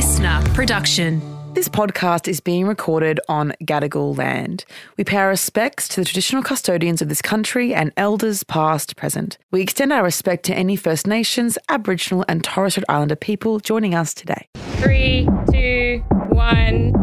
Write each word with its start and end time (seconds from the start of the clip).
listener 0.00 0.42
production. 0.54 1.20
This 1.52 1.68
podcast 1.68 2.26
is 2.26 2.40
being 2.40 2.66
recorded 2.66 3.20
on 3.28 3.52
Gadigal 3.64 4.16
land. 4.16 4.64
We 4.96 5.04
pay 5.04 5.18
our 5.18 5.28
respects 5.28 5.88
to 5.88 6.00
the 6.00 6.06
traditional 6.06 6.42
custodians 6.42 7.02
of 7.02 7.10
this 7.10 7.20
country 7.20 7.74
and 7.74 7.92
elders 7.98 8.42
past, 8.42 8.96
present. 8.96 9.36
We 9.50 9.60
extend 9.60 9.92
our 9.92 10.02
respect 10.02 10.46
to 10.46 10.54
any 10.54 10.74
First 10.74 11.06
Nations, 11.06 11.58
Aboriginal 11.68 12.24
and 12.28 12.42
Torres 12.42 12.72
Strait 12.72 12.86
Islander 12.88 13.14
people 13.14 13.60
joining 13.60 13.94
us 13.94 14.14
today. 14.14 14.48
Three, 14.78 15.28
two, 15.52 16.02
one. 16.30 16.94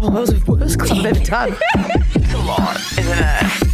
Oh, 0.00 0.10
that 0.10 0.20
was 0.20 0.44
the 0.44 0.52
worst 0.52 0.78
club 0.78 0.98
I've 1.04 1.06
ever 1.06 1.24
done. 1.24 1.56
it's 2.14 2.32
a 2.32 2.38
lot, 2.38 2.76
isn't 2.96 3.06
it? 3.08 3.69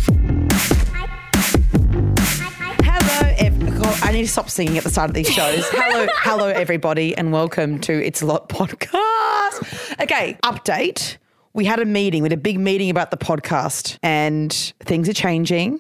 God, 3.87 4.03
I 4.03 4.11
need 4.11 4.23
to 4.23 4.29
stop 4.29 4.51
singing 4.51 4.77
at 4.77 4.83
the 4.83 4.91
start 4.91 5.11
of 5.11 5.15
these 5.15 5.29
shows. 5.29 5.65
Hello, 5.71 6.09
hello, 6.17 6.49
everybody, 6.49 7.17
and 7.17 7.33
welcome 7.33 7.79
to 7.83 8.05
It's 8.05 8.21
a 8.21 8.27
Lot 8.27 8.49
podcast. 8.49 10.03
Okay, 10.03 10.37
update. 10.43 11.19
We 11.53 11.67
had 11.67 11.79
a 11.79 11.85
meeting. 11.85 12.25
We 12.25 12.27
had 12.27 12.37
a 12.37 12.43
big 12.43 12.59
meeting 12.59 12.91
about 12.91 13.13
the 13.13 13.17
podcast, 13.17 13.97
and 14.03 14.53
things 14.81 15.09
are 15.09 15.13
changing. 15.13 15.79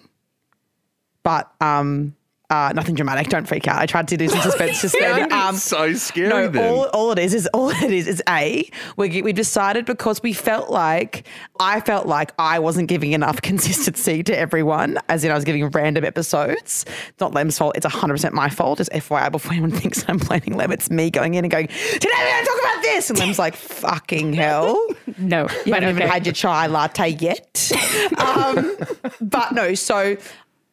But 1.24 1.50
um, 1.60 2.14
uh, 2.48 2.72
nothing 2.74 2.94
dramatic. 2.94 3.28
Don't 3.28 3.46
freak 3.46 3.66
out. 3.66 3.80
I 3.80 3.86
tried 3.86 4.06
to 4.08 4.16
do 4.16 4.28
some 4.28 4.40
suspense 4.40 4.80
just 4.82 4.96
then. 4.98 5.32
Um, 5.32 5.56
so 5.56 5.92
scary 5.94 6.28
no, 6.28 6.48
then. 6.48 6.72
all, 6.72 6.84
all 6.90 7.10
it 7.12 7.18
is 7.18 7.34
is 7.34 7.48
all 7.52 7.70
it 7.70 7.90
is 7.90 8.06
is 8.06 8.22
a 8.28 8.68
we 8.96 9.22
we 9.22 9.32
decided 9.32 9.84
because 9.84 10.22
we 10.22 10.32
felt 10.32 10.70
like 10.70 11.26
I 11.58 11.80
felt 11.80 12.06
like 12.06 12.32
I 12.38 12.58
wasn't 12.60 12.88
giving 12.88 13.12
enough 13.12 13.42
consistency 13.42 14.22
to 14.22 14.36
everyone, 14.38 14.98
as 15.08 15.24
in 15.24 15.30
I 15.32 15.34
was 15.34 15.44
giving 15.44 15.68
random 15.70 16.04
episodes. 16.04 16.84
It's 17.08 17.20
not 17.20 17.34
Lem's 17.34 17.58
fault. 17.58 17.76
It's 17.76 17.86
hundred 17.86 18.14
percent 18.14 18.34
my 18.34 18.48
fault. 18.48 18.78
Just 18.78 18.92
FYI, 18.92 19.32
before 19.32 19.52
anyone 19.52 19.70
thinks 19.72 20.04
I'm 20.06 20.18
blaming 20.18 20.54
Lem, 20.56 20.70
it's 20.70 20.88
me 20.90 21.10
going 21.10 21.34
in 21.34 21.44
and 21.44 21.50
going 21.50 21.66
today 21.66 22.10
we're 22.16 22.30
going 22.30 22.44
to 22.44 22.50
talk 22.50 22.60
about 22.60 22.82
this, 22.82 23.10
and 23.10 23.18
Lem's 23.18 23.38
like 23.38 23.56
fucking 23.56 24.34
hell. 24.34 24.80
No, 25.18 25.48
You 25.64 25.74
haven't 25.74 25.88
even 25.88 26.08
had 26.08 26.26
your 26.26 26.32
chai 26.32 26.66
latte 26.66 27.08
yet. 27.08 27.72
um, 28.18 28.76
but 29.20 29.52
no, 29.52 29.74
so 29.74 30.16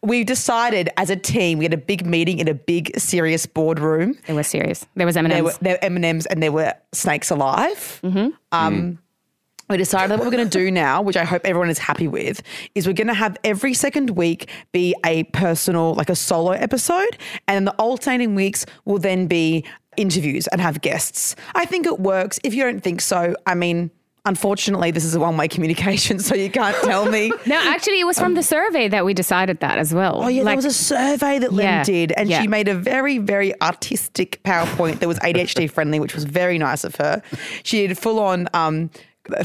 we 0.03 0.23
decided 0.23 0.89
as 0.97 1.09
a 1.09 1.15
team, 1.15 1.57
we 1.57 1.65
had 1.65 1.73
a 1.73 1.77
big 1.77 2.05
meeting 2.05 2.39
in 2.39 2.47
a 2.47 2.53
big, 2.53 2.97
serious 2.99 3.45
boardroom. 3.45 4.17
It 4.27 4.33
was 4.33 4.47
serious. 4.47 4.85
There 4.95 5.05
was 5.05 5.15
M&Ms. 5.17 5.31
There 5.33 5.43
were, 5.43 5.53
there 5.61 5.73
were 5.81 5.85
M&Ms 5.97 6.25
and 6.27 6.43
there 6.43 6.51
were 6.51 6.73
snakes 6.91 7.31
alive. 7.31 8.01
Um, 8.51 8.99
We 9.69 9.77
decided 9.77 10.11
that 10.11 10.19
what 10.19 10.25
we're 10.25 10.37
going 10.37 10.47
to 10.49 10.57
do 10.59 10.69
now, 10.69 11.01
which 11.01 11.15
I 11.15 11.23
hope 11.23 11.45
everyone 11.45 11.69
is 11.69 11.79
happy 11.79 12.07
with, 12.07 12.43
is 12.75 12.85
we're 12.85 12.93
going 12.93 13.07
to 13.07 13.13
have 13.13 13.37
every 13.45 13.73
second 13.73 14.09
week 14.11 14.49
be 14.73 14.93
a 15.05 15.23
personal, 15.25 15.93
like 15.93 16.09
a 16.09 16.15
solo 16.15 16.51
episode. 16.51 17.17
And 17.47 17.65
the 17.65 17.71
alternating 17.75 18.35
weeks 18.35 18.65
will 18.83 18.99
then 18.99 19.25
be 19.25 19.63
interviews 19.95 20.47
and 20.47 20.59
have 20.59 20.81
guests. 20.81 21.35
I 21.55 21.63
think 21.65 21.85
it 21.87 21.99
works. 21.99 22.39
If 22.43 22.53
you 22.53 22.63
don't 22.63 22.81
think 22.81 22.99
so, 22.99 23.35
I 23.47 23.55
mean, 23.55 23.89
unfortunately, 24.25 24.91
this 24.91 25.03
is 25.03 25.15
a 25.15 25.19
one 25.19 25.37
way 25.37 25.47
communication, 25.47 26.19
so 26.19 26.35
you 26.35 26.49
can't 26.49 26.75
tell 26.83 27.09
me. 27.09 27.31
no, 27.45 27.55
actually, 27.55 27.99
it 27.99 28.05
was 28.05 28.17
from 28.17 28.33
the 28.35 28.43
survey 28.43 28.87
that 28.87 29.05
we 29.05 29.13
decided 29.13 29.59
that 29.59 29.77
as 29.77 29.93
well. 29.93 30.23
Oh 30.23 30.27
yeah, 30.27 30.43
Like, 30.43 30.51
there 30.51 30.55
was 30.57 30.65
a 30.65 30.73
survey 30.73 31.39
that 31.39 31.53
Lem 31.53 31.65
Yeah, 31.65 31.83
did, 31.83 32.11
and 32.13 32.29
yeah. 32.29 32.41
she 32.41 32.47
made 32.47 32.67
a 32.67 32.75
very, 32.75 33.17
very 33.17 33.59
artistic 33.61 34.41
PowerPoint 34.43 34.99
that 34.99 35.07
was 35.07 35.19
ADHD 35.19 35.69
friendly, 35.69 35.99
which 35.99 36.15
was 36.15 36.23
very 36.23 36.57
nice 36.57 36.83
of 36.83 36.95
her. 36.95 37.21
She 37.63 37.85
did 37.87 37.97
full 37.97 38.19
on 38.19 38.47
um, 38.53 38.89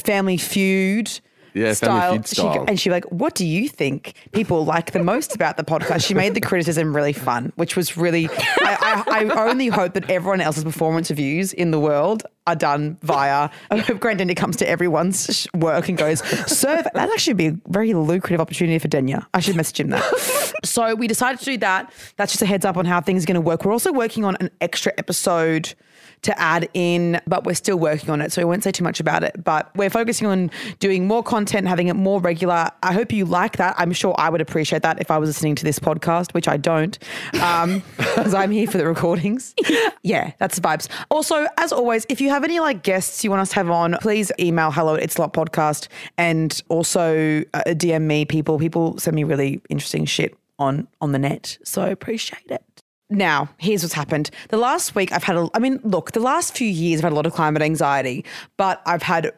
Family 0.04 0.36
Feud. 0.36 1.20
Yeah, 1.54 1.74
Family 1.74 2.16
Feud 2.18 2.28
She- 2.28 2.34
style. 2.36 2.64
and 2.68 2.78
she 2.78 2.90
like, 2.90 3.04
what 3.06 3.34
do 3.34 3.46
you 3.46 3.68
think 3.68 4.14
people 4.32 4.64
like 4.64 4.92
the 4.92 5.02
most 5.02 5.34
about 5.34 5.56
the 5.56 5.64
podcast? 5.64 6.06
She 6.06 6.14
made 6.14 6.34
the 6.34 6.40
criticism 6.40 6.94
really 6.94 7.12
fun, 7.12 7.52
which 7.56 7.76
was 7.76 7.96
really. 7.96 8.28
I, 8.60 9.02
I, 9.06 9.24
I 9.24 9.48
only 9.48 9.68
hope 9.68 9.94
that 9.94 10.10
everyone 10.10 10.40
else's 10.40 10.64
performance 10.64 11.10
reviews 11.10 11.52
in 11.52 11.70
the 11.70 11.80
world 11.80 12.24
are 12.46 12.54
done 12.56 12.96
via. 13.02 13.50
I 13.70 13.78
hope 13.78 14.00
Grant 14.00 14.20
Denyer 14.20 14.34
comes 14.36 14.56
to 14.56 14.68
everyone's 14.68 15.46
work 15.54 15.88
and 15.88 15.98
goes, 15.98 16.20
"Sir, 16.46 16.82
that 16.94 17.10
actually 17.10 17.34
be 17.34 17.46
a 17.48 17.56
very 17.68 17.94
lucrative 17.94 18.40
opportunity 18.40 18.78
for 18.78 18.88
Denyer." 18.88 19.24
I 19.34 19.40
should 19.40 19.56
message 19.56 19.80
him 19.80 19.90
that. 19.90 20.54
so 20.64 20.94
we 20.94 21.06
decided 21.06 21.38
to 21.40 21.44
do 21.44 21.56
that. 21.58 21.92
That's 22.16 22.32
just 22.32 22.42
a 22.42 22.46
heads 22.46 22.64
up 22.64 22.76
on 22.76 22.84
how 22.86 23.00
things 23.00 23.24
are 23.24 23.26
going 23.26 23.34
to 23.34 23.40
work. 23.40 23.64
We're 23.64 23.72
also 23.72 23.92
working 23.92 24.24
on 24.24 24.36
an 24.40 24.50
extra 24.60 24.92
episode 24.98 25.74
to 26.22 26.38
add 26.38 26.68
in, 26.74 27.20
but 27.26 27.44
we're 27.44 27.54
still 27.54 27.78
working 27.78 28.10
on 28.10 28.20
it. 28.20 28.32
So 28.32 28.40
we 28.42 28.44
won't 28.46 28.62
say 28.62 28.70
too 28.70 28.84
much 28.84 29.00
about 29.00 29.24
it. 29.24 29.42
But 29.42 29.74
we're 29.76 29.90
focusing 29.90 30.26
on 30.26 30.50
doing 30.78 31.06
more 31.06 31.22
content, 31.22 31.66
having 31.66 31.88
it 31.88 31.94
more 31.94 32.20
regular. 32.20 32.70
I 32.82 32.92
hope 32.92 33.12
you 33.12 33.24
like 33.24 33.56
that. 33.56 33.74
I'm 33.78 33.92
sure 33.92 34.14
I 34.18 34.28
would 34.28 34.40
appreciate 34.40 34.82
that 34.82 35.00
if 35.00 35.10
I 35.10 35.18
was 35.18 35.28
listening 35.28 35.54
to 35.56 35.64
this 35.64 35.78
podcast, 35.78 36.34
which 36.34 36.48
I 36.48 36.56
don't, 36.56 36.98
because 37.32 38.34
I'm 38.34 38.50
here 38.50 38.66
for 38.66 38.78
the 38.78 38.86
recordings. 38.86 39.54
yeah, 40.02 40.32
that's 40.38 40.56
the 40.56 40.62
vibes. 40.62 40.88
Also, 41.10 41.46
as 41.56 41.72
always, 41.72 42.06
if 42.08 42.20
you 42.20 42.30
have 42.30 42.44
any 42.44 42.60
like 42.60 42.82
guests 42.82 43.24
you 43.24 43.30
want 43.30 43.40
us 43.40 43.50
to 43.50 43.56
have 43.56 43.70
on, 43.70 43.96
please 44.00 44.30
email 44.38 44.70
hello 44.70 44.94
at 44.94 45.02
it's 45.02 45.18
lot 45.18 45.32
podcast 45.32 45.88
and 46.16 46.62
also 46.68 47.42
uh, 47.54 47.62
DM 47.66 48.02
me 48.02 48.24
people. 48.24 48.58
People 48.58 48.98
send 48.98 49.14
me 49.14 49.24
really 49.24 49.60
interesting 49.68 50.04
shit 50.04 50.36
on 50.58 50.88
on 51.00 51.12
the 51.12 51.18
net. 51.18 51.58
So 51.64 51.82
I 51.82 51.88
appreciate 51.88 52.50
it. 52.50 52.82
Now, 53.10 53.48
here's 53.58 53.82
what's 53.82 53.94
happened. 53.94 54.30
The 54.50 54.58
last 54.58 54.94
week, 54.94 55.12
I've 55.12 55.24
had 55.24 55.36
a, 55.36 55.48
I 55.54 55.58
mean, 55.58 55.80
look, 55.82 56.12
the 56.12 56.20
last 56.20 56.56
few 56.56 56.68
years, 56.68 57.00
I've 57.00 57.04
had 57.04 57.12
a 57.12 57.16
lot 57.16 57.26
of 57.26 57.32
climate 57.32 57.62
anxiety, 57.62 58.24
but 58.56 58.82
I've 58.84 59.02
had 59.02 59.32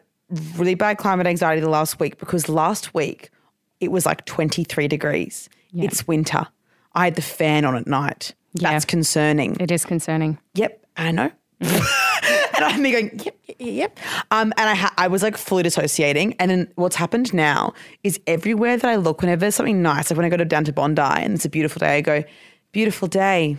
really 0.57 0.75
bad 0.75 0.97
climate 0.97 1.27
anxiety 1.27 1.61
the 1.61 1.69
last 1.69 1.99
week 1.99 2.17
because 2.19 2.49
last 2.49 2.93
week 2.93 3.29
it 3.79 3.91
was 3.91 4.05
like 4.05 4.25
23 4.25 4.87
degrees. 4.87 5.49
It's 5.73 6.07
winter. 6.07 6.47
I 6.93 7.05
had 7.05 7.15
the 7.15 7.21
fan 7.21 7.65
on 7.65 7.75
at 7.75 7.87
night. 7.87 8.33
Yeah. 8.53 8.71
That's 8.71 8.85
concerning. 8.85 9.55
It 9.59 9.71
is 9.71 9.85
concerning. 9.85 10.37
Yep, 10.55 10.85
I 10.97 11.11
know. 11.11 11.31
and 11.61 12.65
I'm 12.65 12.81
me 12.81 12.91
going, 12.91 13.19
yep, 13.23 13.37
yep, 13.47 13.57
yep. 13.59 13.99
Um, 14.31 14.51
and 14.57 14.69
I, 14.69 14.75
ha- 14.75 14.93
I 14.97 15.07
was 15.07 15.23
like 15.23 15.37
fully 15.37 15.63
dissociating. 15.63 16.33
And 16.39 16.51
then 16.51 16.71
what's 16.75 16.97
happened 16.97 17.33
now 17.33 17.73
is 18.03 18.19
everywhere 18.27 18.75
that 18.77 18.89
I 18.89 18.97
look, 18.97 19.21
whenever 19.21 19.41
there's 19.41 19.55
something 19.55 19.81
nice, 19.81 20.09
like 20.09 20.17
when 20.17 20.25
I 20.25 20.29
go 20.29 20.37
to, 20.37 20.45
down 20.45 20.65
to 20.65 20.73
Bondi 20.73 21.01
and 21.01 21.35
it's 21.35 21.45
a 21.45 21.49
beautiful 21.49 21.79
day, 21.79 21.97
I 21.97 22.01
go, 22.01 22.23
beautiful 22.71 23.07
day, 23.07 23.57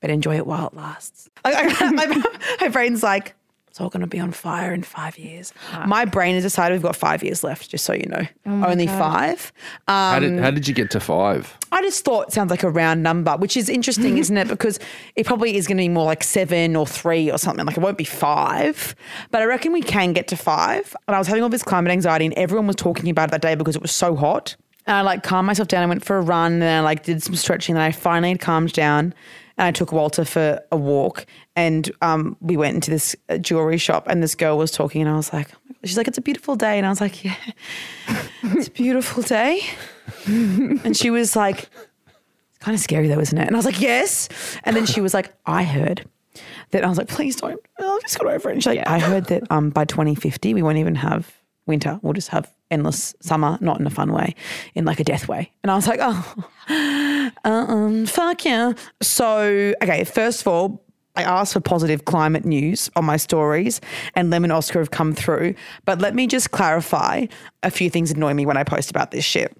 but 0.00 0.10
enjoy 0.10 0.36
it 0.36 0.46
while 0.46 0.68
it 0.68 0.74
lasts. 0.74 1.28
Like, 1.44 1.80
my, 1.92 2.22
my 2.60 2.68
brain's 2.68 3.02
like, 3.02 3.34
it's 3.76 3.80
all 3.82 3.90
going 3.90 4.00
to 4.00 4.06
be 4.06 4.18
on 4.18 4.32
fire 4.32 4.72
in 4.72 4.82
five 4.82 5.18
years. 5.18 5.52
My 5.84 6.06
brain 6.06 6.32
has 6.32 6.42
decided 6.42 6.76
we've 6.76 6.82
got 6.82 6.96
five 6.96 7.22
years 7.22 7.44
left, 7.44 7.68
just 7.68 7.84
so 7.84 7.92
you 7.92 8.06
know. 8.06 8.26
Only 8.46 8.86
five. 8.86 9.52
Um, 9.86 9.94
how, 9.94 10.18
did, 10.18 10.40
how 10.40 10.50
did 10.50 10.66
you 10.66 10.72
get 10.72 10.90
to 10.92 11.00
five? 11.00 11.54
I 11.70 11.82
just 11.82 12.02
thought 12.02 12.28
it 12.28 12.32
sounds 12.32 12.50
like 12.50 12.62
a 12.62 12.70
round 12.70 13.02
number, 13.02 13.36
which 13.36 13.54
is 13.54 13.68
interesting, 13.68 14.16
isn't 14.22 14.34
it? 14.34 14.48
Because 14.48 14.78
it 15.14 15.26
probably 15.26 15.56
is 15.58 15.66
going 15.66 15.76
to 15.76 15.82
be 15.82 15.90
more 15.90 16.06
like 16.06 16.24
seven 16.24 16.74
or 16.74 16.86
three 16.86 17.30
or 17.30 17.36
something. 17.36 17.66
Like 17.66 17.76
it 17.76 17.82
won't 17.82 17.98
be 17.98 18.04
five, 18.04 18.94
but 19.30 19.42
I 19.42 19.44
reckon 19.44 19.72
we 19.72 19.82
can 19.82 20.14
get 20.14 20.26
to 20.28 20.38
five. 20.38 20.96
And 21.06 21.14
I 21.14 21.18
was 21.18 21.28
having 21.28 21.42
all 21.42 21.50
this 21.50 21.62
climate 21.62 21.92
anxiety, 21.92 22.24
and 22.24 22.32
everyone 22.32 22.66
was 22.66 22.76
talking 22.76 23.10
about 23.10 23.28
it 23.28 23.32
that 23.32 23.42
day 23.42 23.56
because 23.56 23.76
it 23.76 23.82
was 23.82 23.92
so 23.92 24.16
hot. 24.16 24.56
And 24.86 24.96
I 24.96 25.00
like 25.02 25.22
calmed 25.22 25.46
myself 25.46 25.68
down. 25.68 25.82
I 25.82 25.86
went 25.86 26.04
for 26.04 26.16
a 26.16 26.20
run, 26.20 26.54
and 26.54 26.64
I 26.64 26.80
like 26.80 27.02
did 27.02 27.22
some 27.22 27.34
stretching. 27.34 27.74
And 27.74 27.82
I 27.82 27.92
finally 27.92 28.36
calmed 28.38 28.72
down, 28.72 29.14
and 29.58 29.66
I 29.66 29.72
took 29.72 29.92
Walter 29.92 30.24
for 30.24 30.60
a 30.70 30.76
walk. 30.76 31.26
And 31.56 31.90
um, 32.02 32.36
we 32.40 32.56
went 32.56 32.74
into 32.74 32.90
this 32.90 33.16
uh, 33.28 33.38
jewelry 33.38 33.78
shop, 33.78 34.06
and 34.08 34.22
this 34.22 34.34
girl 34.34 34.58
was 34.58 34.70
talking, 34.70 35.02
and 35.02 35.10
I 35.10 35.16
was 35.16 35.32
like, 35.32 35.48
she's 35.84 35.96
like, 35.96 36.08
it's 36.08 36.18
a 36.18 36.22
beautiful 36.22 36.56
day, 36.56 36.78
and 36.78 36.86
I 36.86 36.90
was 36.90 37.00
like, 37.00 37.24
yeah, 37.24 37.36
it's 38.42 38.68
a 38.68 38.72
beautiful 38.72 39.22
day. 39.22 39.60
And 40.26 40.96
she 40.96 41.10
was 41.10 41.34
like, 41.34 41.58
it's 41.58 42.58
kind 42.60 42.74
of 42.74 42.80
scary 42.80 43.08
though, 43.08 43.18
isn't 43.18 43.36
it? 43.36 43.46
And 43.46 43.56
I 43.56 43.58
was 43.58 43.66
like, 43.66 43.80
yes. 43.80 44.28
And 44.62 44.76
then 44.76 44.86
she 44.86 45.00
was 45.00 45.12
like, 45.14 45.32
I 45.46 45.64
heard 45.64 46.08
that. 46.70 46.84
I 46.84 46.88
was 46.88 46.96
like, 46.98 47.08
please 47.08 47.36
don't. 47.36 47.60
I'll 47.78 48.00
just 48.00 48.18
go 48.18 48.28
over 48.28 48.48
it. 48.48 48.52
And 48.52 48.62
she's 48.62 48.76
like, 48.76 48.86
I 48.88 49.00
heard 49.00 49.26
that 49.26 49.50
um, 49.50 49.70
by 49.70 49.84
2050, 49.84 50.54
we 50.54 50.62
won't 50.62 50.78
even 50.78 50.94
have 50.94 51.32
winter. 51.66 51.98
We'll 52.02 52.12
just 52.12 52.28
have 52.28 52.50
endless 52.70 53.14
summer, 53.20 53.58
not 53.60 53.80
in 53.80 53.86
a 53.86 53.90
fun 53.90 54.12
way, 54.12 54.34
in 54.74 54.84
like 54.84 55.00
a 55.00 55.04
death 55.04 55.28
way. 55.28 55.52
And 55.62 55.70
I 55.70 55.76
was 55.76 55.86
like, 55.86 56.00
oh, 56.02 56.44
um, 57.44 58.06
fuck 58.06 58.44
yeah. 58.44 58.72
So, 59.02 59.74
okay, 59.82 60.04
first 60.04 60.40
of 60.42 60.48
all, 60.48 60.82
I 61.16 61.22
asked 61.22 61.54
for 61.54 61.60
positive 61.60 62.04
climate 62.04 62.44
news 62.44 62.90
on 62.94 63.04
my 63.04 63.16
stories, 63.16 63.80
and 64.14 64.30
Lem 64.30 64.44
and 64.44 64.52
Oscar 64.52 64.80
have 64.80 64.90
come 64.90 65.14
through. 65.14 65.54
But 65.86 66.00
let 66.00 66.14
me 66.14 66.26
just 66.26 66.50
clarify 66.50 67.26
a 67.62 67.70
few 67.70 67.88
things 67.88 68.10
annoy 68.10 68.34
me 68.34 68.44
when 68.44 68.56
I 68.56 68.64
post 68.64 68.90
about 68.90 69.10
this 69.10 69.24
shit. 69.24 69.56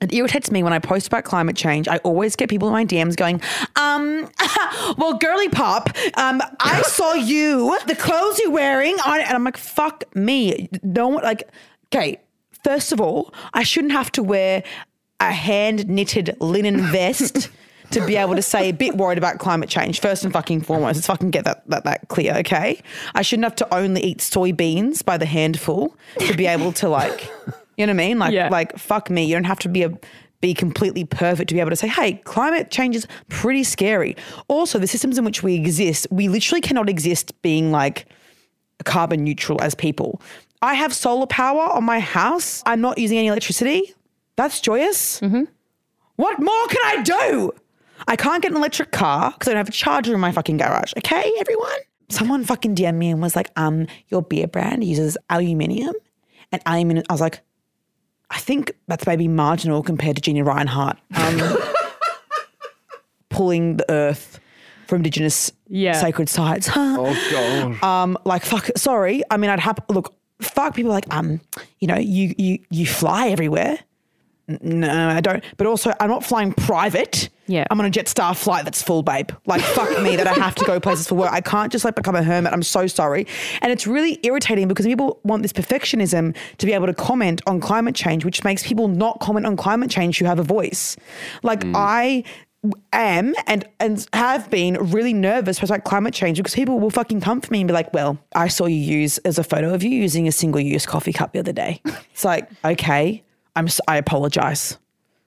It 0.00 0.14
irritates 0.14 0.50
me 0.50 0.62
when 0.62 0.72
I 0.72 0.78
post 0.78 1.08
about 1.08 1.24
climate 1.24 1.56
change. 1.56 1.86
I 1.86 1.98
always 1.98 2.34
get 2.34 2.48
people 2.48 2.68
in 2.68 2.72
my 2.72 2.86
DMs 2.86 3.16
going, 3.16 3.40
um, 3.76 4.30
well, 4.98 5.14
girly 5.18 5.50
pop, 5.50 5.90
um, 6.16 6.40
I 6.58 6.82
saw 6.86 7.12
you, 7.12 7.78
the 7.86 7.94
clothes 7.94 8.38
you're 8.38 8.50
wearing 8.50 8.98
on, 9.00 9.20
and 9.20 9.30
I'm 9.30 9.44
like, 9.44 9.58
fuck 9.58 10.04
me. 10.16 10.70
Don't 10.92 11.22
like, 11.22 11.48
okay, 11.94 12.18
first 12.64 12.92
of 12.92 13.00
all, 13.00 13.32
I 13.54 13.62
shouldn't 13.62 13.92
have 13.92 14.10
to 14.12 14.22
wear 14.22 14.62
a 15.20 15.32
hand 15.32 15.88
knitted 15.88 16.36
linen 16.40 16.80
vest 16.92 17.50
to 17.90 18.06
be 18.06 18.14
able 18.16 18.36
to 18.36 18.42
say 18.42 18.68
a 18.68 18.72
bit 18.72 18.96
worried 18.96 19.18
about 19.18 19.38
climate 19.38 19.68
change. 19.68 20.00
First 20.00 20.22
and 20.22 20.32
fucking 20.32 20.60
foremost, 20.60 20.96
let's 20.96 21.06
fucking 21.08 21.30
get 21.30 21.44
that, 21.44 21.68
that, 21.68 21.82
that 21.84 22.08
clear, 22.08 22.34
okay? 22.36 22.80
I 23.14 23.22
shouldn't 23.22 23.44
have 23.44 23.56
to 23.56 23.74
only 23.74 24.00
eat 24.02 24.18
soybeans 24.18 25.04
by 25.04 25.16
the 25.18 25.26
handful 25.26 25.96
to 26.20 26.36
be 26.36 26.46
able 26.46 26.72
to 26.74 26.88
like, 26.88 27.28
you 27.76 27.86
know 27.86 27.92
what 27.92 28.02
I 28.02 28.06
mean? 28.08 28.18
Like, 28.20 28.32
Yeah. 28.32 28.48
like 28.48 28.78
fuck 28.78 29.10
me. 29.10 29.24
You 29.24 29.34
don't 29.34 29.44
have 29.44 29.58
to 29.60 29.68
be 29.68 29.82
a 29.82 29.92
be 30.40 30.54
completely 30.54 31.04
perfect 31.04 31.48
to 31.48 31.54
be 31.54 31.60
able 31.60 31.68
to 31.70 31.76
say, 31.76 31.88
hey, 31.88 32.14
climate 32.24 32.70
change 32.70 32.96
is 32.96 33.06
pretty 33.28 33.62
scary. 33.62 34.16
Also, 34.48 34.78
the 34.78 34.86
systems 34.86 35.18
in 35.18 35.24
which 35.24 35.42
we 35.42 35.54
exist, 35.54 36.06
we 36.10 36.28
literally 36.28 36.62
cannot 36.62 36.88
exist 36.88 37.32
being 37.42 37.70
like 37.70 38.06
carbon 38.84 39.22
neutral 39.22 39.60
as 39.60 39.74
people. 39.74 40.22
I 40.62 40.74
have 40.74 40.92
solar 40.94 41.26
power 41.26 41.62
on 41.62 41.84
my 41.84 42.00
house. 42.00 42.62
I'm 42.66 42.80
not 42.80 42.98
using 42.98 43.18
any 43.18 43.28
electricity. 43.28 43.94
That's 44.36 44.60
joyous. 44.60 45.20
What 45.20 46.38
more 46.40 46.66
can 46.68 46.80
I 46.84 47.02
do? 47.02 47.52
I 48.08 48.16
can't 48.16 48.42
get 48.42 48.50
an 48.52 48.56
electric 48.58 48.92
car 48.92 49.30
because 49.32 49.48
I 49.48 49.52
don't 49.52 49.58
have 49.58 49.68
a 49.68 49.72
charger 49.72 50.14
in 50.14 50.20
my 50.20 50.32
fucking 50.32 50.56
garage. 50.58 50.92
Okay, 50.98 51.30
everyone? 51.38 51.78
Someone 52.08 52.44
fucking 52.44 52.74
DM'd 52.74 52.98
me 52.98 53.10
and 53.10 53.22
was 53.22 53.36
like, 53.36 53.50
um, 53.56 53.86
your 54.08 54.20
beer 54.22 54.46
brand 54.48 54.82
uses 54.84 55.16
aluminium. 55.30 55.94
And 56.52 56.60
aluminium, 56.66 57.04
I 57.08 57.12
was 57.14 57.20
like, 57.20 57.40
I 58.30 58.38
think 58.38 58.72
that's 58.88 59.06
maybe 59.06 59.28
marginal 59.28 59.82
compared 59.82 60.16
to 60.16 60.22
Gina 60.22 60.44
Rinehart 60.44 60.96
um, 61.14 61.58
pulling 63.28 63.76
the 63.76 63.90
earth 63.90 64.40
from 64.86 64.96
Indigenous 64.98 65.52
Yeah. 65.68 65.92
sacred 66.00 66.28
sites. 66.28 66.68
Oh 66.74 67.14
god. 67.30 67.82
um, 67.84 68.18
like 68.24 68.44
fuck. 68.44 68.70
Sorry, 68.76 69.22
I 69.30 69.36
mean, 69.36 69.50
I'd 69.50 69.60
have 69.60 69.78
look. 69.88 70.14
Fuck 70.40 70.74
people 70.74 70.90
like 70.90 71.12
um, 71.14 71.40
you 71.78 71.88
know, 71.88 71.98
you 71.98 72.34
you 72.38 72.58
you 72.70 72.86
fly 72.86 73.28
everywhere. 73.28 73.78
No, 74.60 75.08
I 75.10 75.20
don't. 75.20 75.44
But 75.56 75.66
also, 75.66 75.92
I'm 76.00 76.10
not 76.10 76.24
flying 76.24 76.52
private. 76.52 77.28
Yeah. 77.46 77.64
I'm 77.70 77.80
on 77.80 77.86
a 77.86 77.90
Jetstar 77.90 78.36
flight 78.36 78.64
that's 78.64 78.82
full, 78.82 79.02
babe. 79.02 79.30
Like, 79.46 79.60
fuck 79.60 80.02
me 80.02 80.16
that 80.16 80.26
I 80.26 80.32
have 80.32 80.54
to 80.56 80.64
go 80.64 80.80
places 80.80 81.08
for 81.08 81.14
work. 81.14 81.32
I 81.32 81.40
can't 81.40 81.70
just 81.70 81.84
like 81.84 81.94
become 81.94 82.16
a 82.16 82.22
hermit. 82.22 82.52
I'm 82.52 82.62
so 82.62 82.86
sorry. 82.86 83.26
And 83.62 83.72
it's 83.72 83.86
really 83.86 84.18
irritating 84.22 84.68
because 84.68 84.86
people 84.86 85.20
want 85.24 85.42
this 85.42 85.52
perfectionism 85.52 86.36
to 86.58 86.66
be 86.66 86.72
able 86.72 86.86
to 86.86 86.94
comment 86.94 87.42
on 87.46 87.60
climate 87.60 87.94
change, 87.94 88.24
which 88.24 88.42
makes 88.44 88.66
people 88.66 88.88
not 88.88 89.20
comment 89.20 89.46
on 89.46 89.56
climate 89.56 89.90
change 89.90 90.18
who 90.18 90.24
have 90.24 90.38
a 90.38 90.44
voice. 90.44 90.96
Like, 91.42 91.62
I 91.74 92.24
am 92.92 93.34
and 93.46 93.66
and 93.78 94.06
have 94.12 94.50
been 94.50 94.74
really 94.90 95.14
nervous 95.14 95.62
about 95.62 95.84
climate 95.84 96.12
change 96.12 96.36
because 96.38 96.54
people 96.54 96.78
will 96.78 96.90
fucking 96.90 97.20
come 97.20 97.40
for 97.40 97.52
me 97.52 97.60
and 97.60 97.68
be 97.68 97.74
like, 97.74 97.92
"Well, 97.92 98.18
I 98.34 98.48
saw 98.48 98.66
you 98.66 98.76
use 98.76 99.18
as 99.18 99.38
a 99.38 99.44
photo 99.44 99.72
of 99.72 99.82
you 99.82 99.90
using 99.90 100.28
a 100.28 100.32
single-use 100.32 100.86
coffee 100.86 101.12
cup 101.12 101.32
the 101.32 101.38
other 101.38 101.52
day." 101.52 101.80
It's 102.12 102.24
like, 102.24 102.50
okay, 102.62 103.22
I'm 103.56 103.68
I 103.88 103.96
apologize. 103.96 104.76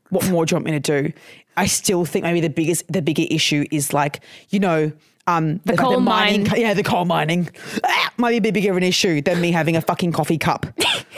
What 0.09 0.30
more 0.30 0.45
do 0.45 0.53
you 0.53 0.57
want 0.57 0.65
me 0.65 0.71
to 0.74 0.80
do? 0.80 1.12
I 1.57 1.65
still 1.65 2.06
think 2.06 2.24
maybe 2.24 2.39
the 2.39 2.50
biggest 2.50 2.83
the 2.91 3.01
bigger 3.01 3.25
issue 3.30 3.65
is 3.71 3.94
like 3.94 4.24
you 4.50 4.59
know. 4.59 4.91
Um, 5.25 5.62
the, 5.64 5.78
coal 5.78 5.92
that 5.92 6.02
mining, 6.02 6.44
mine. 6.50 6.60
yeah, 6.60 6.74
the 6.74 6.84
coal 6.84 7.06
mining 7.06 7.50
ah, 7.86 8.12
might 8.18 8.31
be 8.31 8.38
a 8.38 8.42
bit 8.42 8.54
bigger 8.54 8.72
of 8.72 8.78
an 8.78 8.84
issue 8.84 9.22
than 9.22 9.40
me 9.40 9.54
having 9.54 9.78
a 9.78 9.81
fucking 9.81 10.12
coffee 10.12 10.38
cup. 10.38 10.66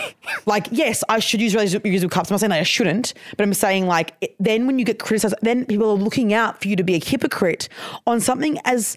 like, 0.46 0.68
yes, 0.70 1.04
I 1.10 1.18
should 1.18 1.42
use 1.42 1.56
reusable 1.56 2.12
cups. 2.12 2.30
I'm 2.30 2.36
not 2.36 2.40
saying 2.42 2.52
that 2.52 2.60
I 2.60 2.64
shouldn't, 2.64 3.16
but 3.36 3.44
I'm 3.44 3.54
saying 3.56 3.88
like 3.88 4.14
it- 4.22 4.36
then 4.40 4.68
when 4.68 4.78
you 4.78 4.86
get 4.86 5.00
criticized, 5.00 5.34
then 5.42 5.66
people 5.66 5.90
are 5.90 5.96
looking 5.98 6.34
out 6.34 6.62
for 6.62 6.68
you 6.68 6.76
to 6.76 6.84
be 6.84 6.94
a 6.94 7.04
hypocrite 7.04 7.68
on 8.06 8.20
something 8.20 8.60
as 8.66 8.96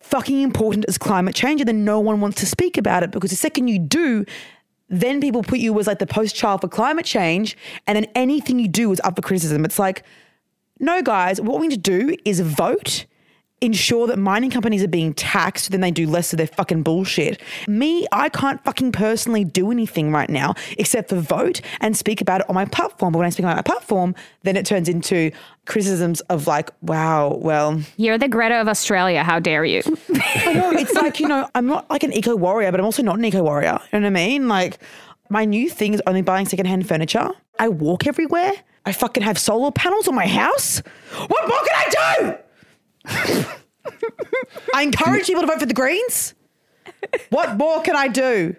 fucking 0.00 0.42
important 0.42 0.84
as 0.88 0.98
climate 0.98 1.36
change, 1.36 1.60
and 1.60 1.68
then 1.68 1.84
no 1.84 2.00
one 2.00 2.20
wants 2.20 2.40
to 2.40 2.46
speak 2.46 2.76
about 2.76 3.04
it 3.04 3.12
because 3.12 3.30
the 3.30 3.36
second 3.36 3.68
you 3.68 3.78
do, 3.78 4.24
then 4.88 5.20
people 5.20 5.44
put 5.44 5.60
you 5.60 5.78
as 5.78 5.86
like 5.86 6.00
the 6.00 6.06
post 6.06 6.34
child 6.34 6.60
for 6.60 6.68
climate 6.68 7.06
change, 7.06 7.56
and 7.86 7.94
then 7.94 8.06
anything 8.16 8.58
you 8.58 8.66
do 8.66 8.90
is 8.90 9.00
up 9.04 9.14
for 9.14 9.22
criticism. 9.22 9.64
It's 9.64 9.78
like, 9.78 10.02
no, 10.80 11.02
guys, 11.02 11.40
what 11.40 11.60
we 11.60 11.68
need 11.68 11.84
to 11.84 11.98
do 11.98 12.16
is 12.24 12.40
vote. 12.40 13.06
Ensure 13.62 14.06
that 14.06 14.18
mining 14.18 14.50
companies 14.50 14.82
are 14.82 14.88
being 14.88 15.12
taxed, 15.12 15.70
then 15.70 15.82
they 15.82 15.90
do 15.90 16.06
less 16.06 16.32
of 16.32 16.38
their 16.38 16.46
fucking 16.46 16.82
bullshit. 16.82 17.40
Me, 17.68 18.06
I 18.10 18.30
can't 18.30 18.62
fucking 18.64 18.92
personally 18.92 19.44
do 19.44 19.70
anything 19.70 20.12
right 20.12 20.30
now 20.30 20.54
except 20.78 21.10
for 21.10 21.16
vote 21.16 21.60
and 21.80 21.94
speak 21.96 22.22
about 22.22 22.40
it 22.40 22.48
on 22.48 22.54
my 22.54 22.64
platform. 22.64 23.12
But 23.12 23.18
when 23.18 23.26
I 23.26 23.30
speak 23.30 23.44
about 23.44 23.56
my 23.56 23.62
platform, 23.62 24.14
then 24.44 24.56
it 24.56 24.64
turns 24.64 24.88
into 24.88 25.30
criticisms 25.66 26.20
of 26.22 26.46
like, 26.46 26.70
wow, 26.80 27.38
well, 27.40 27.82
You're 27.96 28.16
the 28.16 28.28
Greta 28.28 28.60
of 28.60 28.66
Australia. 28.68 29.22
How 29.22 29.38
dare 29.38 29.64
you? 29.64 29.82
I 30.14 30.54
know. 30.54 30.72
It's 30.72 30.94
like, 30.94 31.20
you 31.20 31.28
know, 31.28 31.48
I'm 31.54 31.66
not 31.66 31.88
like 31.90 32.02
an 32.02 32.12
eco 32.14 32.36
warrior, 32.36 32.70
but 32.70 32.80
I'm 32.80 32.86
also 32.86 33.02
not 33.02 33.18
an 33.18 33.24
eco 33.24 33.42
warrior. 33.42 33.78
You 33.92 34.00
know 34.00 34.06
what 34.06 34.18
I 34.18 34.26
mean? 34.26 34.48
Like, 34.48 34.78
my 35.28 35.44
new 35.44 35.68
thing 35.68 35.94
is 35.94 36.02
only 36.06 36.22
buying 36.22 36.46
secondhand 36.46 36.88
furniture. 36.88 37.28
I 37.58 37.68
walk 37.68 38.06
everywhere. 38.06 38.52
I 38.86 38.92
fucking 38.92 39.22
have 39.22 39.38
solar 39.38 39.70
panels 39.70 40.08
on 40.08 40.14
my 40.14 40.26
house. 40.26 40.82
What 41.28 41.48
more 41.48 41.58
can 41.58 41.76
I 41.76 41.90
do? 42.20 42.36
I 44.74 44.82
encourage 44.82 45.26
people 45.26 45.42
to 45.42 45.46
vote 45.46 45.60
for 45.60 45.66
the 45.66 45.74
Greens. 45.74 46.34
What 47.30 47.56
more 47.56 47.80
can 47.82 47.96
I 47.96 48.08
do? 48.08 48.54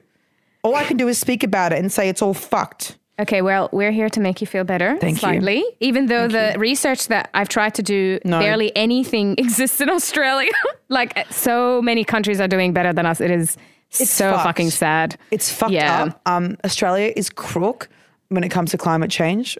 All 0.63 0.75
I 0.75 0.83
can 0.83 0.97
do 0.97 1.07
is 1.07 1.17
speak 1.17 1.43
about 1.43 1.73
it 1.73 1.79
and 1.79 1.91
say 1.91 2.09
it's 2.09 2.21
all 2.21 2.33
fucked. 2.33 2.97
Okay, 3.19 3.41
well, 3.41 3.69
we're 3.71 3.91
here 3.91 4.09
to 4.09 4.19
make 4.19 4.41
you 4.41 4.47
feel 4.47 4.63
better 4.63 4.97
Thank 4.97 5.15
you. 5.17 5.19
slightly. 5.19 5.63
Even 5.79 6.07
though 6.07 6.27
the 6.27 6.55
research 6.57 7.07
that 7.09 7.29
I've 7.33 7.49
tried 7.49 7.75
to 7.75 7.83
do, 7.83 8.19
No. 8.25 8.39
barely 8.39 8.75
anything 8.75 9.35
exists 9.37 9.79
in 9.79 9.89
Australia. 9.89 10.51
like 10.89 11.27
so 11.31 11.81
many 11.81 12.03
countries 12.03 12.39
are 12.41 12.47
doing 12.47 12.73
better 12.73 12.93
than 12.93 13.05
us. 13.05 13.21
It 13.21 13.29
is 13.31 13.57
It's 13.99 14.09
so 14.09 14.31
fucked. 14.31 14.43
fucking 14.43 14.69
sad. 14.71 15.17
It's 15.29 15.51
fucked 15.51 15.71
Yeah. 15.71 16.03
up. 16.05 16.21
Um, 16.25 16.57
Australia 16.63 17.13
is 17.15 17.29
crook 17.29 17.89
when 18.29 18.43
it 18.43 18.49
comes 18.49 18.71
to 18.71 18.77
climate 18.77 19.11
change. 19.11 19.57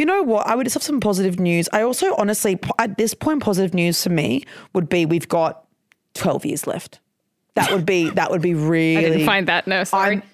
You 0.00 0.06
know 0.06 0.22
what? 0.22 0.46
I 0.46 0.54
would 0.54 0.64
just 0.64 0.72
have 0.72 0.82
some 0.82 0.98
positive 0.98 1.38
news. 1.38 1.68
I 1.74 1.82
also 1.82 2.14
honestly, 2.16 2.58
at 2.78 2.96
this 2.96 3.12
point, 3.12 3.42
positive 3.42 3.74
news 3.74 4.02
for 4.02 4.08
me 4.08 4.46
would 4.72 4.88
be 4.88 5.04
we've 5.04 5.28
got 5.28 5.66
12 6.14 6.46
years 6.46 6.66
left. 6.66 7.00
That 7.52 7.70
would 7.70 7.84
be, 7.84 8.08
that 8.08 8.30
would 8.30 8.40
be 8.40 8.54
really. 8.54 8.96
I 9.06 9.10
didn't 9.10 9.26
find 9.26 9.46
that. 9.48 9.66
No, 9.66 9.84
sorry. 9.84 10.22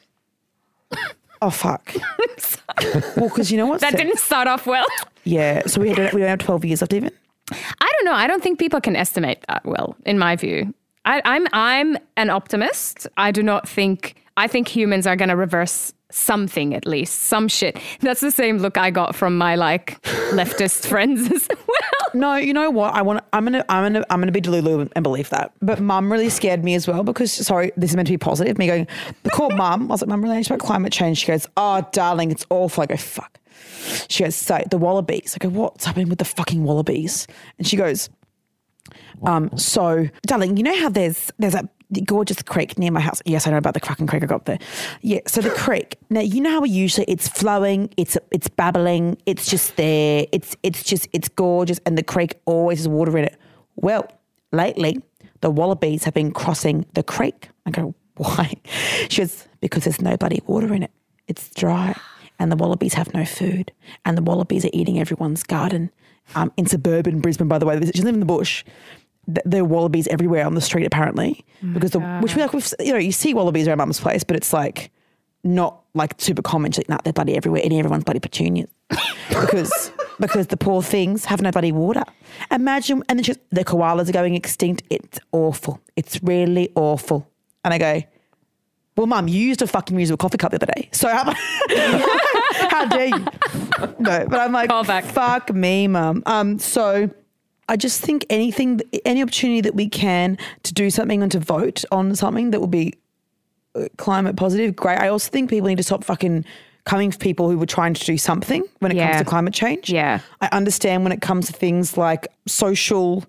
Oh, 1.43 1.51
fuck. 1.51 1.93
well, 3.15 3.29
because 3.29 3.53
you 3.53 3.59
know 3.59 3.67
what? 3.67 3.83
that 3.83 3.95
didn't 3.95 4.19
start 4.19 4.49
off 4.49 4.67
well. 4.67 4.87
Yeah. 5.25 5.67
So 5.67 5.83
we, 5.83 5.91
had, 5.91 6.15
we 6.15 6.21
don't 6.21 6.31
have 6.31 6.39
12 6.39 6.65
years 6.65 6.81
left 6.81 6.95
even. 6.95 7.11
I 7.53 7.93
don't 7.93 8.05
know. 8.07 8.15
I 8.15 8.27
don't 8.27 8.43
think 8.43 8.59
people 8.59 8.81
can 8.81 8.97
estimate 8.97 9.45
that 9.47 9.63
well, 9.67 9.97
in 10.07 10.19
my 10.19 10.35
view. 10.37 10.73
I, 11.05 11.21
I'm 11.27 11.47
I'm 11.53 11.99
an 12.17 12.31
optimist. 12.31 13.07
I 13.19 13.33
do 13.33 13.43
not 13.43 13.69
think 13.69 14.17
I 14.39 14.49
think 14.49 14.67
humans 14.67 15.07
are 15.07 15.15
going 15.15 15.29
to 15.29 15.37
reverse 15.37 15.93
something 16.11 16.75
at 16.75 16.87
least, 16.87 17.23
some 17.23 17.49
shit. 17.49 17.79
That's 18.01 18.21
the 18.21 18.31
same 18.31 18.59
look 18.59 18.79
I 18.79 18.91
got 18.91 19.15
from 19.15 19.37
my 19.37 19.57
like 19.57 20.01
leftist 20.31 20.87
friends 20.89 21.31
as 21.31 21.49
well. 21.49 22.11
No, 22.15 22.37
you 22.37 22.55
know 22.55 22.71
what? 22.71 22.95
I 22.95 23.03
want. 23.03 23.25
I'm 23.33 23.45
gonna. 23.45 23.65
I'm 23.69 23.93
gonna. 23.93 24.05
I'm 24.09 24.21
gonna 24.21 24.33
be 24.33 24.41
Delulu 24.41 24.91
and 24.95 25.03
believe 25.03 25.29
that. 25.31 25.53
But 25.61 25.81
Mum 25.81 26.11
really 26.11 26.31
scared 26.31 26.65
me 26.65 26.75
as 26.75 26.87
well 26.87 27.03
because 27.03 27.31
sorry, 27.33 27.73
this 27.77 27.91
is 27.91 27.97
meant 27.97 28.07
to 28.09 28.13
be 28.13 28.19
positive. 28.19 28.57
Me 28.59 28.67
going, 28.67 28.87
call 29.33 29.51
Mum. 29.51 29.83
I 29.83 29.95
was 29.95 30.03
like, 30.03 30.09
Mum, 30.09 30.25
anxious 30.25 30.49
about 30.49 30.61
climate 30.61 30.93
change. 30.93 31.19
She 31.19 31.27
goes, 31.27 31.47
Oh, 31.57 31.87
darling, 31.93 32.31
it's 32.31 32.47
awful. 32.49 32.83
I 32.83 32.87
go, 32.87 32.97
Fuck. 32.97 33.39
She 34.09 34.25
goes, 34.25 34.35
So 34.35 34.63
the 34.71 34.79
wallabies. 34.79 35.37
I 35.39 35.45
go, 35.45 35.51
What's 35.51 35.85
happening 35.85 36.09
with 36.09 36.19
the 36.19 36.25
fucking 36.25 36.65
wallabies? 36.65 37.27
And 37.59 37.67
she 37.67 37.77
goes, 37.77 38.09
Um, 39.23 39.51
so 39.59 40.09
darling, 40.27 40.57
you 40.57 40.63
know 40.63 40.79
how 40.79 40.89
there's 40.89 41.31
there's 41.39 41.57
that 41.91 42.07
gorgeous 42.07 42.43
creek 42.43 42.79
near 42.79 42.91
my 42.91 43.01
house. 43.01 43.23
Yes, 43.25 43.47
I 43.47 43.51
know 43.51 43.59
about 43.59 43.75
the 43.75 43.81
fucking 43.81 44.07
creek. 44.07 44.23
I 44.23 44.27
got 44.27 44.47
there. 44.47 44.59
Yeah. 45.03 45.21
So 45.27 45.41
the 45.41 45.51
creek. 45.51 45.97
Now 46.11 46.21
you 46.21 46.41
know 46.41 46.51
how 46.51 46.61
we 46.61 46.71
usually 46.71 47.05
it's 47.09 47.29
flowing, 47.29 47.93
it's 47.97 48.17
it's 48.31 48.49
babbling, 48.49 49.19
it's 49.27 49.49
just 49.49 49.77
there. 49.77 50.27
It's 50.33 50.57
it's 50.63 50.83
just 50.83 51.09
it's 51.13 51.29
gorgeous, 51.29 51.81
and 51.87 51.97
the 51.97 52.03
creek 52.03 52.41
always 52.45 52.79
has 52.79 52.89
water 52.89 53.17
in 53.19 53.25
it. 53.25 53.37
Well, 53.77 54.07
lately 54.53 55.03
the 55.41 55.51
wallabies 55.51 56.05
have 56.05 56.15
been 56.15 56.33
crossing 56.33 56.87
the 56.95 57.03
creek. 57.03 57.51
I 57.67 57.71
go, 57.71 57.95
why? 58.17 58.55
She 59.09 59.23
goes, 59.23 59.47
because 59.61 59.85
there's 59.85 60.01
no 60.01 60.17
bloody 60.17 60.41
water 60.47 60.73
in 60.75 60.83
it. 60.83 60.91
It's 61.29 61.51
dry, 61.51 61.95
and 62.39 62.51
the 62.51 62.57
wallabies 62.57 62.95
have 62.95 63.13
no 63.15 63.25
food, 63.25 63.73
and 64.05 64.17
the 64.17 64.23
wallabies 64.23 64.65
are 64.65 64.71
eating 64.73 64.99
everyone's 64.99 65.43
garden. 65.43 65.91
Um, 66.35 66.53
in 66.57 66.67
suburban 66.67 67.21
Brisbane, 67.21 67.47
by 67.47 67.59
the 67.59 67.67
way, 67.67 67.75
she 67.77 68.03
lives 68.03 68.05
in 68.05 68.19
the 68.21 68.27
bush 68.27 68.65
th- 69.27 69.43
there 69.45 69.63
are 69.63 69.65
wallabies 69.65 70.07
everywhere 70.09 70.47
on 70.47 70.55
the 70.55 70.61
street 70.61 70.87
apparently. 70.87 71.45
Because 71.73 71.91
the 71.93 72.01
which 72.21 72.35
we 72.37 72.43
like 72.43 72.53
we've, 72.53 72.73
you 72.81 72.93
know 72.93 72.99
you 72.99 73.13
see 73.13 73.35
wallabies 73.35 73.67
around 73.69 73.79
mum's 73.79 74.01
place 74.01 74.25
but 74.25 74.37
it's 74.37 74.53
like 74.53 74.91
not 75.45 75.83
like 75.95 76.15
super 76.19 76.43
common. 76.43 76.73
She's 76.73 76.79
like, 76.81 76.89
nah, 76.89 76.99
they're 77.05 77.13
bloody 77.13 77.37
everywhere. 77.37 77.63
Eating 77.65 77.79
everyone's 77.79 78.05
bloody 78.05 78.21
petunias. 78.21 78.69
Because 79.29 79.93
because 80.19 80.47
the 80.47 80.57
poor 80.57 80.81
things 80.83 81.25
have 81.27 81.43
no 81.43 81.51
bloody 81.51 81.71
water. 81.73 82.03
Imagine 82.51 83.03
and 83.09 83.19
then 83.19 83.25
she's, 83.25 83.39
the 83.51 83.65
koalas 83.65 84.09
are 84.09 84.13
going 84.13 84.35
extinct. 84.35 84.83
It's 84.89 85.19
awful. 85.33 85.81
It's 85.95 86.23
really 86.23 86.71
awful. 86.75 87.29
And 87.65 87.75
I 87.75 87.79
go 87.79 88.03
well 88.97 89.07
mum 89.07 89.29
you 89.29 89.41
used 89.41 89.61
a 89.63 89.67
fucking 89.67 89.97
reusable 89.97 90.19
coffee 90.19 90.39
cup 90.39 90.53
the 90.53 90.57
other 90.57 90.67
day. 90.75 90.89
So 90.93 91.09
how, 91.09 91.35
how 92.71 92.87
dare 92.87 93.07
you? 93.09 93.27
No 93.99 94.27
but 94.29 94.41
I'm 94.41 94.53
like 94.53 94.71
Call 94.71 94.85
back. 94.85 95.05
fuck 95.05 95.53
me 95.53 95.87
mum. 95.89 96.23
Um 96.27 96.59
so 96.59 97.11
I 97.69 97.77
just 97.77 98.01
think 98.01 98.25
anything, 98.31 98.81
any 99.05 99.23
opportunity 99.23 99.61
that 99.63 99.75
we 99.75 99.89
can 99.89 100.39
to 100.63 100.73
do 100.75 100.89
something 100.91 101.23
and 101.23 101.33
to 101.33 101.39
vote 101.41 101.85
on 101.91 102.15
something 102.15 102.51
that 102.53 102.61
will 102.61 102.67
be 102.69 102.95
uh, 103.75 103.87
climate 103.97 104.37
positive, 104.37 104.77
great. 104.77 104.99
I 104.99 105.09
also 105.09 105.31
think 105.31 105.51
people 105.51 105.69
need 105.69 105.79
to 105.79 105.83
stop 105.83 106.05
fucking 106.05 106.45
coming 106.85 107.11
for 107.11 107.19
people 107.19 107.51
who 107.51 107.59
were 107.59 107.67
trying 107.67 107.95
to 107.95 108.05
do 108.05 108.17
something 108.17 108.63
when 108.79 108.93
it 108.93 108.97
Yeah. 108.97 109.09
comes 109.09 109.19
to 109.23 109.25
climate 109.29 109.53
change. 109.55 109.91
Yeah. 109.91 110.21
I 110.41 110.49
understand 110.53 111.03
when 111.03 111.11
it 111.13 111.21
comes 111.21 111.49
to 111.49 111.53
things 111.53 111.97
like 111.97 112.29
social 112.47 113.25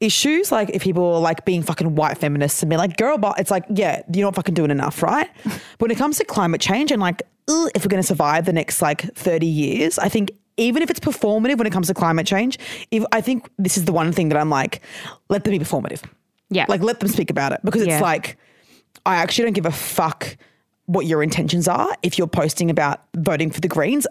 issues, 0.00 0.50
like 0.50 0.70
if 0.70 0.82
people 0.82 1.04
are 1.14 1.20
like 1.20 1.44
being 1.44 1.62
fucking 1.62 1.94
white 1.94 2.16
feminists 2.18 2.62
and 2.62 2.70
be 2.70 2.76
like, 2.78 2.96
girl, 2.96 3.18
but 3.18 3.38
it's 3.38 3.50
like, 3.50 3.64
yeah, 3.68 4.02
you're 4.12 4.26
not 4.26 4.34
fucking 4.34 4.54
doing 4.54 4.70
enough, 4.70 5.02
right? 5.02 5.28
but 5.44 5.60
when 5.80 5.90
it 5.90 5.98
comes 5.98 6.16
to 6.18 6.24
climate 6.24 6.60
change 6.60 6.90
and 6.90 7.00
like, 7.02 7.22
if 7.48 7.84
we're 7.84 7.88
going 7.90 8.02
to 8.02 8.06
survive 8.06 8.46
the 8.46 8.52
next 8.52 8.80
like 8.80 9.02
30 9.14 9.46
years, 9.46 9.98
I 9.98 10.08
think 10.08 10.30
even 10.56 10.82
if 10.82 10.90
it's 10.90 11.00
performative 11.00 11.58
when 11.58 11.66
it 11.66 11.72
comes 11.72 11.86
to 11.88 11.94
climate 11.94 12.26
change, 12.26 12.58
if 12.90 13.04
I 13.12 13.20
think 13.20 13.48
this 13.58 13.76
is 13.76 13.84
the 13.84 13.92
one 13.92 14.12
thing 14.12 14.28
that 14.28 14.38
I'm 14.38 14.50
like, 14.50 14.82
let 15.28 15.44
them 15.44 15.52
be 15.52 15.58
performative. 15.58 16.02
Yeah. 16.50 16.66
Like 16.68 16.82
let 16.82 17.00
them 17.00 17.08
speak 17.08 17.30
about 17.30 17.52
it 17.52 17.60
because 17.64 17.86
Yeah. 17.86 17.94
it's 17.94 18.02
like, 18.02 18.36
I 19.06 19.16
actually 19.16 19.44
don't 19.46 19.54
give 19.54 19.66
a 19.66 19.72
fuck 19.72 20.36
what 20.86 21.06
your 21.06 21.22
intentions 21.22 21.66
are. 21.68 21.88
If 22.02 22.18
you're 22.18 22.26
posting 22.26 22.70
about 22.70 23.00
voting 23.16 23.50
for 23.50 23.60
the 23.60 23.68
Greens, 23.68 24.06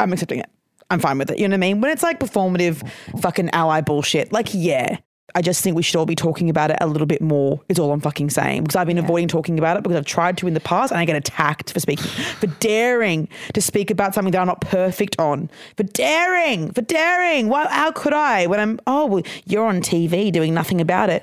I'm 0.00 0.12
accepting 0.12 0.38
it. 0.40 0.48
I'm 0.90 1.00
fine 1.00 1.18
with 1.18 1.30
it. 1.30 1.38
You 1.38 1.48
know 1.48 1.52
what 1.54 1.58
I 1.58 1.68
mean? 1.68 1.80
When 1.80 1.90
it's 1.90 2.02
like 2.02 2.20
performative 2.20 2.88
fucking 3.20 3.50
ally 3.50 3.80
bullshit, 3.80 4.32
like, 4.32 4.48
yeah. 4.54 4.98
I 5.36 5.42
just 5.42 5.62
think 5.62 5.76
we 5.76 5.82
should 5.82 5.96
all 5.96 6.06
be 6.06 6.14
talking 6.14 6.48
about 6.48 6.70
it 6.70 6.78
a 6.80 6.86
little 6.86 7.06
bit 7.06 7.20
more, 7.20 7.60
is 7.68 7.78
all 7.78 7.92
I'm 7.92 8.00
fucking 8.00 8.30
saying. 8.30 8.62
Because 8.62 8.74
I've 8.74 8.86
been 8.86 8.96
avoiding 8.96 9.28
talking 9.28 9.58
about 9.58 9.76
it 9.76 9.82
because 9.82 9.98
I've 9.98 10.06
tried 10.06 10.38
to 10.38 10.46
in 10.46 10.54
the 10.54 10.60
past 10.60 10.90
and 10.90 10.98
I 10.98 11.04
get 11.04 11.14
attacked 11.14 11.74
for 11.74 11.78
speaking, 11.78 12.06
for 12.06 12.46
daring 12.46 13.28
to 13.52 13.60
speak 13.60 13.90
about 13.90 14.14
something 14.14 14.32
that 14.32 14.40
I'm 14.40 14.46
not 14.46 14.62
perfect 14.62 15.20
on. 15.20 15.50
For 15.76 15.82
daring, 15.82 16.72
for 16.72 16.80
daring. 16.80 17.50
Why, 17.50 17.68
how 17.68 17.92
could 17.92 18.14
I 18.14 18.46
when 18.46 18.58
I'm, 18.58 18.80
oh, 18.86 19.04
well, 19.04 19.22
you're 19.44 19.66
on 19.66 19.82
TV 19.82 20.32
doing 20.32 20.54
nothing 20.54 20.80
about 20.80 21.10
it? 21.10 21.22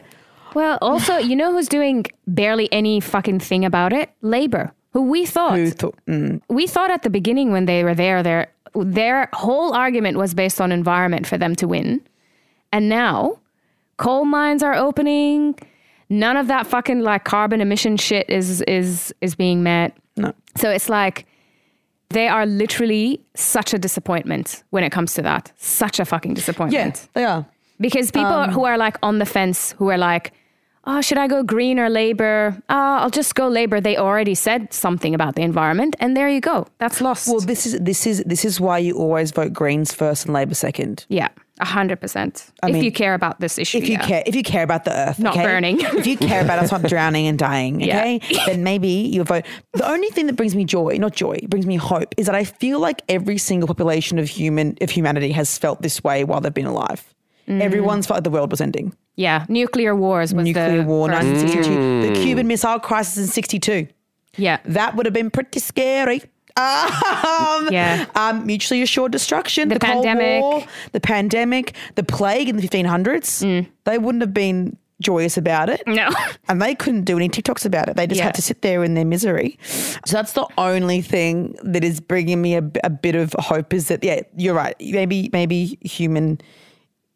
Well, 0.53 0.77
also, 0.83 1.17
you 1.17 1.35
know 1.35 1.51
who's 1.51 1.67
doing 1.67 2.05
barely 2.27 2.71
any 2.71 2.99
fucking 2.99 3.39
thing 3.39 3.65
about 3.65 3.93
it? 3.93 4.11
Labor, 4.21 4.71
who 4.91 5.01
we 5.01 5.25
thought 5.25 5.57
Who 5.57 5.71
thought, 5.71 5.95
mm, 6.05 6.39
we 6.49 6.67
thought 6.67 6.91
at 6.91 7.01
the 7.01 7.09
beginning 7.09 7.51
when 7.51 7.65
they 7.65 7.83
were 7.83 7.95
there, 7.95 8.21
their 8.21 8.51
their 8.75 9.29
whole 9.33 9.73
argument 9.73 10.17
was 10.17 10.35
based 10.35 10.61
on 10.61 10.71
environment 10.71 11.25
for 11.25 11.39
them 11.39 11.55
to 11.55 11.67
win, 11.67 12.01
and 12.71 12.89
now 12.89 13.39
coal 13.97 14.25
mines 14.25 14.63
are 14.63 14.73
opening. 14.73 15.55
None 16.09 16.37
of 16.37 16.47
that 16.47 16.67
fucking 16.67 17.01
like 17.01 17.23
carbon 17.23 17.61
emission 17.61 17.97
shit 17.97 18.29
is 18.29 18.61
is 18.61 19.13
is 19.21 19.35
being 19.35 19.63
met. 19.63 19.97
no. 20.15 20.33
So 20.55 20.69
it's 20.69 20.89
like 20.89 21.25
they 22.09 22.27
are 22.27 22.45
literally 22.45 23.19
such 23.35 23.73
a 23.73 23.79
disappointment 23.79 24.63
when 24.69 24.83
it 24.83 24.91
comes 24.91 25.13
to 25.15 25.21
that. 25.23 25.51
Such 25.57 25.99
a 25.99 26.05
fucking 26.05 26.35
disappointment. 26.35 26.95
Yeah, 27.01 27.07
they 27.13 27.25
are. 27.25 27.45
Because 27.79 28.11
people 28.11 28.31
um, 28.31 28.51
who 28.51 28.65
are 28.65 28.77
like 28.77 28.97
on 29.01 29.17
the 29.17 29.25
fence, 29.25 29.71
who 29.79 29.89
are 29.89 29.97
like, 29.97 30.31
oh, 30.85 31.01
should 31.01 31.17
I 31.17 31.27
go 31.27 31.41
green 31.43 31.79
or 31.79 31.89
labor? 31.89 32.55
Oh, 32.69 32.95
I'll 33.01 33.09
just 33.09 33.33
go 33.33 33.47
labor. 33.47 33.81
They 33.81 33.97
already 33.97 34.35
said 34.35 34.71
something 34.71 35.15
about 35.15 35.35
the 35.35 35.41
environment, 35.41 35.95
and 35.99 36.15
there 36.15 36.29
you 36.29 36.39
go. 36.39 36.67
That's 36.77 37.01
lost. 37.01 37.27
Well, 37.27 37.39
this 37.39 37.65
is 37.65 37.79
this 37.79 38.05
is 38.05 38.23
this 38.27 38.45
is 38.45 38.59
why 38.59 38.77
you 38.77 38.95
always 38.95 39.31
vote 39.31 39.53
Greens 39.53 39.91
first 39.91 40.25
and 40.25 40.33
Labor 40.33 40.53
second. 40.53 41.05
yeah, 41.09 41.29
a 41.59 41.65
hundred 41.65 42.01
percent. 42.01 42.51
If 42.63 42.73
mean, 42.73 42.83
you 42.83 42.91
care 42.91 43.13
about 43.13 43.39
this 43.39 43.57
issue, 43.59 43.77
If 43.77 43.85
you 43.87 43.93
yeah. 43.93 44.07
care, 44.07 44.23
if 44.25 44.35
you 44.35 44.43
care 44.43 44.63
about 44.63 44.85
the 44.85 44.91
earth, 44.91 45.19
Not 45.19 45.35
okay? 45.35 45.43
burning. 45.45 45.79
if 45.99 46.07
you 46.07 46.17
care 46.17 46.41
about 46.41 46.59
us 46.59 46.71
not 46.71 46.81
drowning 46.83 47.27
and 47.27 47.37
dying, 47.37 47.79
Yeah. 47.81 47.99
okay, 47.99 48.19
then 48.47 48.63
maybe 48.63 48.87
you 48.89 49.23
vote. 49.23 49.45
The 49.73 49.87
only 49.89 50.09
thing 50.09 50.25
that 50.27 50.33
brings 50.35 50.55
me 50.55 50.65
joy, 50.65 50.97
not 50.97 51.13
joy, 51.13 51.37
brings 51.47 51.65
me 51.65 51.75
hope, 51.75 52.13
is 52.17 52.25
that 52.25 52.35
I 52.35 52.43
feel 52.43 52.79
like 52.79 53.03
every 53.07 53.37
single 53.37 53.67
population 53.67 54.17
of 54.19 54.27
human 54.29 54.77
of 54.81 54.89
humanity 54.89 55.31
has 55.33 55.57
felt 55.57 55.81
this 55.81 56.03
way 56.03 56.23
while 56.23 56.41
they've 56.41 56.53
been 56.53 56.65
alive. 56.65 57.03
Mm. 57.47 57.61
Everyone's 57.61 58.07
felt 58.07 58.17
like 58.17 58.23
the 58.23 58.29
world 58.31 58.49
was 58.51 58.61
ending. 58.61 58.95
yeah, 59.15 59.45
nuclear 59.49 59.95
wars 59.95 60.33
was 60.33 60.45
Nuclear 60.45 60.77
the 60.77 60.83
war, 60.83 61.07
first- 61.09 61.23
1962, 61.27 62.13
the 62.13 62.23
Cuban 62.23 62.47
Missile 62.47 62.79
Crisis 62.79 63.17
in 63.17 63.27
'62. 63.27 63.87
Yeah, 64.37 64.57
That 64.65 64.95
would 64.95 65.05
have 65.05 65.13
been 65.13 65.29
pretty 65.29 65.59
scary. 65.59 66.23
Um, 66.55 67.69
Yeah. 67.71 68.05
Um, 68.15 68.45
mutually 68.45 68.81
assured 68.81 69.11
destruction, 69.11 69.69
The 69.69 69.75
the, 69.75 69.85
Cold 69.85 70.05
pandemic. 70.05 70.41
War, 70.41 70.63
the 70.91 70.99
pandemic, 70.99 71.73
the 71.95 72.03
plague 72.03 72.49
in 72.49 72.57
the 72.57 72.67
1500s. 72.67 73.43
Mm. 73.43 73.67
They 73.85 73.97
wouldn't 73.97 74.21
have 74.21 74.33
been 74.33 74.77
joyous 75.01 75.35
about 75.37 75.69
it. 75.69 75.81
no. 75.87 76.09
And 76.47 76.61
they 76.61 76.75
couldn't 76.75 77.03
do 77.05 77.17
any 77.17 77.27
TikToks 77.27 77.65
about 77.65 77.89
it. 77.89 77.95
They 77.97 78.05
just 78.07 78.19
Yeah. 78.19 78.25
had 78.25 78.35
to 78.35 78.41
sit 78.41 78.61
there 78.61 78.83
in 78.83 78.93
their 78.93 79.05
misery. 79.05 79.57
So 80.05 80.15
that's 80.17 80.33
the 80.33 80.45
only 80.57 81.01
thing 81.01 81.55
that 81.63 81.83
is 81.83 81.99
bringing 81.99 82.41
me 82.41 82.55
a, 82.55 82.63
a 82.83 82.89
bit 82.89 83.15
of 83.15 83.33
hope 83.39 83.73
is 83.73 83.87
that, 83.87 84.03
yeah, 84.03 84.21
you're 84.37 84.53
right. 84.53 84.75
Maybe, 84.79 85.29
maybe 85.33 85.77
human 85.81 86.39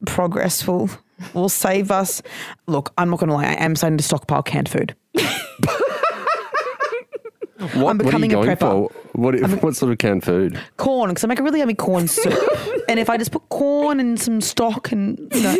progress 0.05 0.65
will, 0.67 0.89
will 1.33 1.49
save 1.49 1.91
us. 1.91 2.21
Look, 2.65 2.91
I'm 2.97 3.09
not 3.09 3.19
going 3.19 3.29
to 3.29 3.35
lie. 3.35 3.45
I 3.45 3.53
am 3.63 3.75
starting 3.75 3.97
to 3.97 4.03
stockpile 4.03 4.43
canned 4.43 4.69
food. 4.69 4.95
What, 7.59 7.73
I'm 7.73 7.81
what 7.81 7.85
are 7.87 7.91
you 7.91 7.97
becoming 8.03 8.31
a 8.31 8.35
going 8.35 8.49
prepper. 8.49 8.59
for? 8.59 8.91
What, 9.17 9.35
what 9.63 9.75
sort 9.75 9.91
of 9.91 9.97
canned 9.97 10.23
food? 10.23 10.59
corn 10.77 11.09
because 11.09 11.23
I 11.23 11.27
make 11.27 11.39
a 11.39 11.43
really 11.43 11.59
yummy 11.59 11.73
corn 11.73 12.07
soup. 12.07 12.33
and 12.87 12.99
if 12.99 13.09
I 13.09 13.17
just 13.17 13.31
put 13.31 13.49
corn 13.49 13.99
and 13.99 14.19
some 14.19 14.41
stock 14.41 14.91
and 14.91 15.17
you 15.33 15.41
know, 15.41 15.57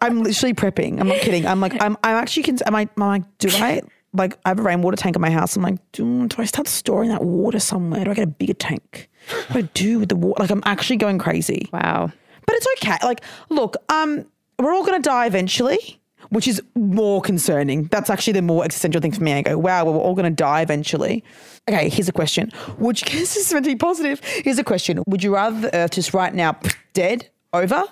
I'm 0.00 0.22
literally 0.22 0.54
prepping. 0.54 1.00
I'm 1.00 1.08
not 1.08 1.18
kidding. 1.18 1.46
I'm 1.46 1.60
like 1.60 1.74
I'm 1.82 1.96
I'm 2.04 2.16
actually 2.16 2.44
cons- 2.44 2.62
am 2.64 2.76
I 2.76 2.88
am 2.96 3.02
I 3.02 3.24
do 3.38 3.48
I 3.52 3.82
like 4.12 4.38
I 4.44 4.50
have 4.50 4.60
a 4.60 4.62
rainwater 4.62 4.96
tank 4.96 5.16
in 5.16 5.22
my 5.22 5.30
house. 5.30 5.56
I'm 5.56 5.62
like 5.62 5.78
do, 5.90 6.28
do 6.28 6.36
I 6.40 6.44
start 6.44 6.68
storing 6.68 7.08
that 7.10 7.24
water 7.24 7.58
somewhere? 7.58 8.04
Do 8.04 8.12
I 8.12 8.14
get 8.14 8.24
a 8.24 8.28
bigger 8.28 8.54
tank? 8.54 9.10
What 9.48 9.52
do 9.52 9.58
I 9.58 9.62
do 9.74 9.98
with 9.98 10.08
the 10.08 10.16
water? 10.16 10.40
Like 10.42 10.50
I'm 10.50 10.62
actually 10.64 10.96
going 10.96 11.18
crazy. 11.18 11.68
Wow. 11.72 12.12
But 12.46 12.56
it's 12.56 12.66
okay. 12.78 12.96
Like 13.02 13.22
look, 13.48 13.76
um, 13.88 14.24
we're 14.58 14.72
all 14.72 14.84
gonna 14.84 15.00
die 15.00 15.26
eventually. 15.26 16.00
Which 16.32 16.48
is 16.48 16.60
more 16.74 17.20
concerning. 17.20 17.84
That's 17.84 18.08
actually 18.10 18.32
the 18.34 18.42
more 18.42 18.64
existential 18.64 19.00
thing 19.00 19.12
for 19.12 19.22
me. 19.22 19.34
I 19.34 19.42
go, 19.42 19.58
wow, 19.58 19.84
well, 19.84 19.94
we're 19.94 20.00
all 20.00 20.14
going 20.14 20.24
to 20.30 20.34
die 20.34 20.62
eventually. 20.62 21.22
Okay, 21.68 21.88
here's 21.90 22.08
a 22.08 22.12
question. 22.12 22.50
Would 22.78 23.00
you, 23.02 23.06
this 23.18 23.36
is 23.36 23.52
meant 23.52 23.66
to 23.66 23.70
be 23.70 23.76
positive. 23.76 24.20
Here's 24.24 24.58
a 24.58 24.64
question. 24.64 25.02
Would 25.06 25.22
you 25.22 25.34
rather 25.34 25.60
the 25.60 25.74
earth 25.74 25.90
just 25.92 26.14
right 26.14 26.34
now 26.34 26.58
dead, 26.94 27.28
over? 27.52 27.84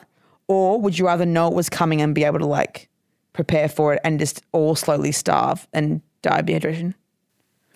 Or 0.49 0.80
would 0.80 0.99
you 0.99 1.06
rather 1.06 1.26
know 1.26 1.49
it 1.49 1.54
was 1.54 1.68
coming 1.68 2.00
and 2.00 2.14
be 2.14 2.25
able 2.25 2.38
to 2.40 2.47
like 2.47 2.88
prepare 3.35 3.68
for 3.68 3.94
it 3.94 4.00
and 4.04 4.18
just 4.18 4.42
all 4.52 4.75
slowly 4.75 5.12
starve 5.12 5.68
and 5.73 6.00
die 6.23 6.38
of 6.38 6.47
dehydration? 6.47 6.94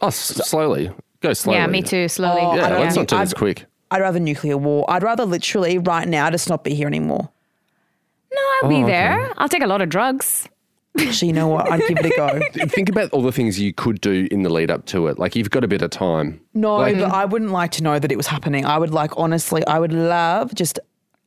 Oh, 0.00 0.08
s- 0.08 0.16
slowly. 0.48 0.90
Go 1.20 1.34
slowly. 1.34 1.58
Yeah, 1.58 1.66
me 1.66 1.82
too. 1.82 2.08
Slowly. 2.08 2.40
Oh, 2.40 2.56
Yeah, 2.56 2.68
I 2.68 2.80
let's 2.80 2.96
not 2.96 3.02
think 3.02 3.08
do 3.10 3.18
this 3.18 3.34
quick. 3.34 3.66
I'd 3.90 4.00
rather 4.00 4.18
nuclear 4.18 4.56
war. 4.56 4.84
I'd 4.90 5.02
rather 5.02 5.24
literally 5.26 5.78
right 5.78 6.08
now 6.08 6.28
just 6.30 6.48
not 6.48 6.64
be 6.64 6.74
here 6.74 6.86
anymore. 6.88 7.28
No, 8.34 8.40
I'll 8.62 8.68
be 8.68 8.76
Oh, 8.76 8.82
okay. 8.84 8.90
there. 8.92 9.32
I'll 9.36 9.48
take 9.48 9.62
a 9.62 9.66
lot 9.68 9.80
of 9.82 9.88
drugs. 9.88 10.48
Actually, 10.98 11.28
you 11.28 11.34
know 11.34 11.48
what? 11.48 11.70
I'd 11.70 11.80
give 11.88 11.98
it 11.98 12.06
a 12.06 12.10
go. 12.16 12.66
Think 12.68 12.88
about 12.88 13.10
all 13.10 13.22
the 13.22 13.32
things 13.32 13.58
you 13.58 13.72
could 13.72 14.00
do 14.00 14.28
in 14.30 14.42
the 14.42 14.50
lead 14.50 14.70
up 14.70 14.86
to 14.86 15.08
it. 15.08 15.18
Like 15.18 15.34
you've 15.34 15.50
got 15.50 15.64
a 15.64 15.68
bit 15.68 15.82
of 15.82 15.90
time. 15.90 16.40
No, 16.54 16.76
Like- 16.76 16.96
but 16.96 17.10
I 17.10 17.24
wouldn't 17.24 17.50
like 17.50 17.72
to 17.72 17.82
know 17.82 17.98
that 17.98 18.12
it 18.12 18.16
was 18.16 18.26
happening. 18.28 18.64
I 18.64 18.78
would 18.78 18.90
like, 18.90 19.10
honestly, 19.16 19.66
I 19.66 19.78
would 19.80 19.92
love 19.92 20.54
just 20.54 20.78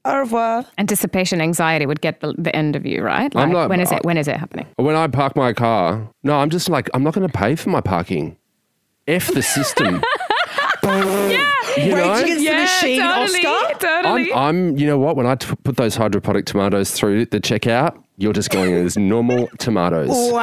au 0.05 0.19
revoir. 0.19 0.65
Anticipation 0.77 1.41
anxiety 1.41 1.85
would 1.85 1.99
get 1.99 2.21
the, 2.21 2.33
the 2.37 2.55
end 2.55 2.77
of 2.77 2.85
you, 2.85 3.01
right? 3.03 3.33
Like, 3.35 3.43
I'm 3.47 3.51
not- 3.51 3.69
when 3.69 3.81
is 3.81 3.91
I- 3.91 3.97
it? 3.97 4.05
When 4.05 4.17
is 4.17 4.27
it 4.29 4.37
happening? 4.37 4.67
When 4.77 4.95
I 4.95 5.07
park 5.07 5.35
my 5.35 5.51
car, 5.51 6.09
no, 6.23 6.37
I'm 6.37 6.49
just 6.49 6.69
like, 6.69 6.89
I'm 6.93 7.03
not 7.03 7.13
going 7.13 7.27
to 7.27 7.33
pay 7.37 7.55
for 7.55 7.69
my 7.69 7.81
parking. 7.81 8.37
F 9.07 9.27
the 9.33 9.41
system. 9.41 10.01
yeah. 10.83 11.51
You 11.77 11.89
know? 11.95 12.13
Rage 12.13 12.23
Against 12.23 12.43
the 12.45 12.99
Machine, 12.99 13.01
Oscar. 13.01 13.79
Totally. 13.79 14.33
I'm, 14.33 14.37
I'm, 14.71 14.77
you 14.77 14.87
know 14.87 14.97
what? 14.97 15.15
When 15.15 15.25
I 15.25 15.35
t- 15.35 15.53
put 15.63 15.77
those 15.77 15.95
hydroponic 15.95 16.45
tomatoes 16.45 16.91
through 16.91 17.25
the 17.27 17.39
checkout, 17.39 18.01
you're 18.17 18.33
just 18.33 18.49
going 18.49 18.73
as 18.73 18.97
normal 18.97 19.47
tomatoes. 19.59 20.09
Wow. 20.09 20.33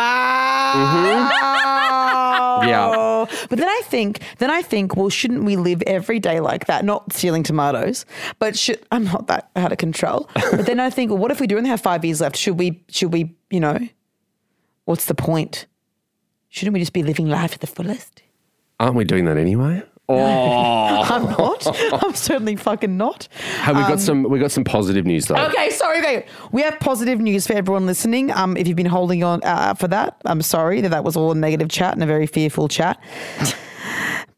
Yeah. 2.64 3.26
But 3.48 3.58
then 3.58 3.68
I 3.68 3.80
think, 3.84 4.20
then 4.38 4.50
I 4.50 4.62
think, 4.62 4.96
well, 4.96 5.08
shouldn't 5.08 5.44
we 5.44 5.56
live 5.56 5.82
every 5.82 6.18
day 6.20 6.40
like 6.40 6.66
that? 6.66 6.84
Not 6.84 7.12
stealing 7.12 7.42
tomatoes, 7.42 8.06
but 8.38 8.56
should 8.56 8.80
I'm 8.90 9.04
not 9.04 9.26
that 9.26 9.50
out 9.56 9.72
of 9.72 9.78
control. 9.78 10.30
But 10.34 10.66
then 10.66 10.78
I 10.80 10.88
think, 10.90 11.10
well, 11.10 11.18
what 11.18 11.30
if 11.30 11.40
we 11.40 11.46
do 11.46 11.56
only 11.56 11.70
have 11.70 11.80
five 11.80 12.04
years 12.04 12.20
left? 12.20 12.36
Should 12.36 12.58
we? 12.58 12.84
Should 12.88 13.12
we? 13.12 13.34
You 13.50 13.60
know, 13.60 13.78
what's 14.84 15.06
the 15.06 15.14
point? 15.14 15.66
Shouldn't 16.48 16.74
we 16.74 16.80
just 16.80 16.92
be 16.92 17.02
living 17.02 17.28
life 17.28 17.52
to 17.52 17.58
the 17.58 17.66
fullest? 17.66 18.22
Aren't 18.78 18.94
we 18.94 19.04
doing 19.04 19.24
that 19.24 19.36
anyway? 19.36 19.82
Oh, 20.08 21.02
I'm 21.04 21.24
not. 21.24 21.66
I'm 22.04 22.14
certainly 22.14 22.56
fucking 22.56 22.96
not. 22.96 23.28
hey, 23.62 23.72
we 23.72 23.80
got 23.80 24.00
some. 24.00 24.24
We 24.24 24.38
got 24.38 24.52
some 24.52 24.64
positive 24.64 25.06
news 25.06 25.26
though. 25.26 25.36
Okay, 25.36 25.70
sorry. 25.70 25.98
Okay, 25.98 26.26
we 26.52 26.62
have 26.62 26.78
positive 26.80 27.20
news 27.20 27.46
for 27.46 27.54
everyone 27.54 27.86
listening. 27.86 28.30
Um, 28.32 28.56
if 28.56 28.68
you've 28.68 28.76
been 28.76 28.86
holding 28.86 29.24
on 29.24 29.40
uh, 29.44 29.74
for 29.74 29.88
that, 29.88 30.16
I'm 30.26 30.42
sorry 30.42 30.80
that 30.82 30.90
that 30.90 31.04
was 31.04 31.16
all 31.16 31.32
a 31.32 31.34
negative 31.34 31.68
chat 31.70 31.94
and 31.94 32.02
a 32.02 32.06
very 32.06 32.26
fearful 32.26 32.68
chat. 32.68 33.00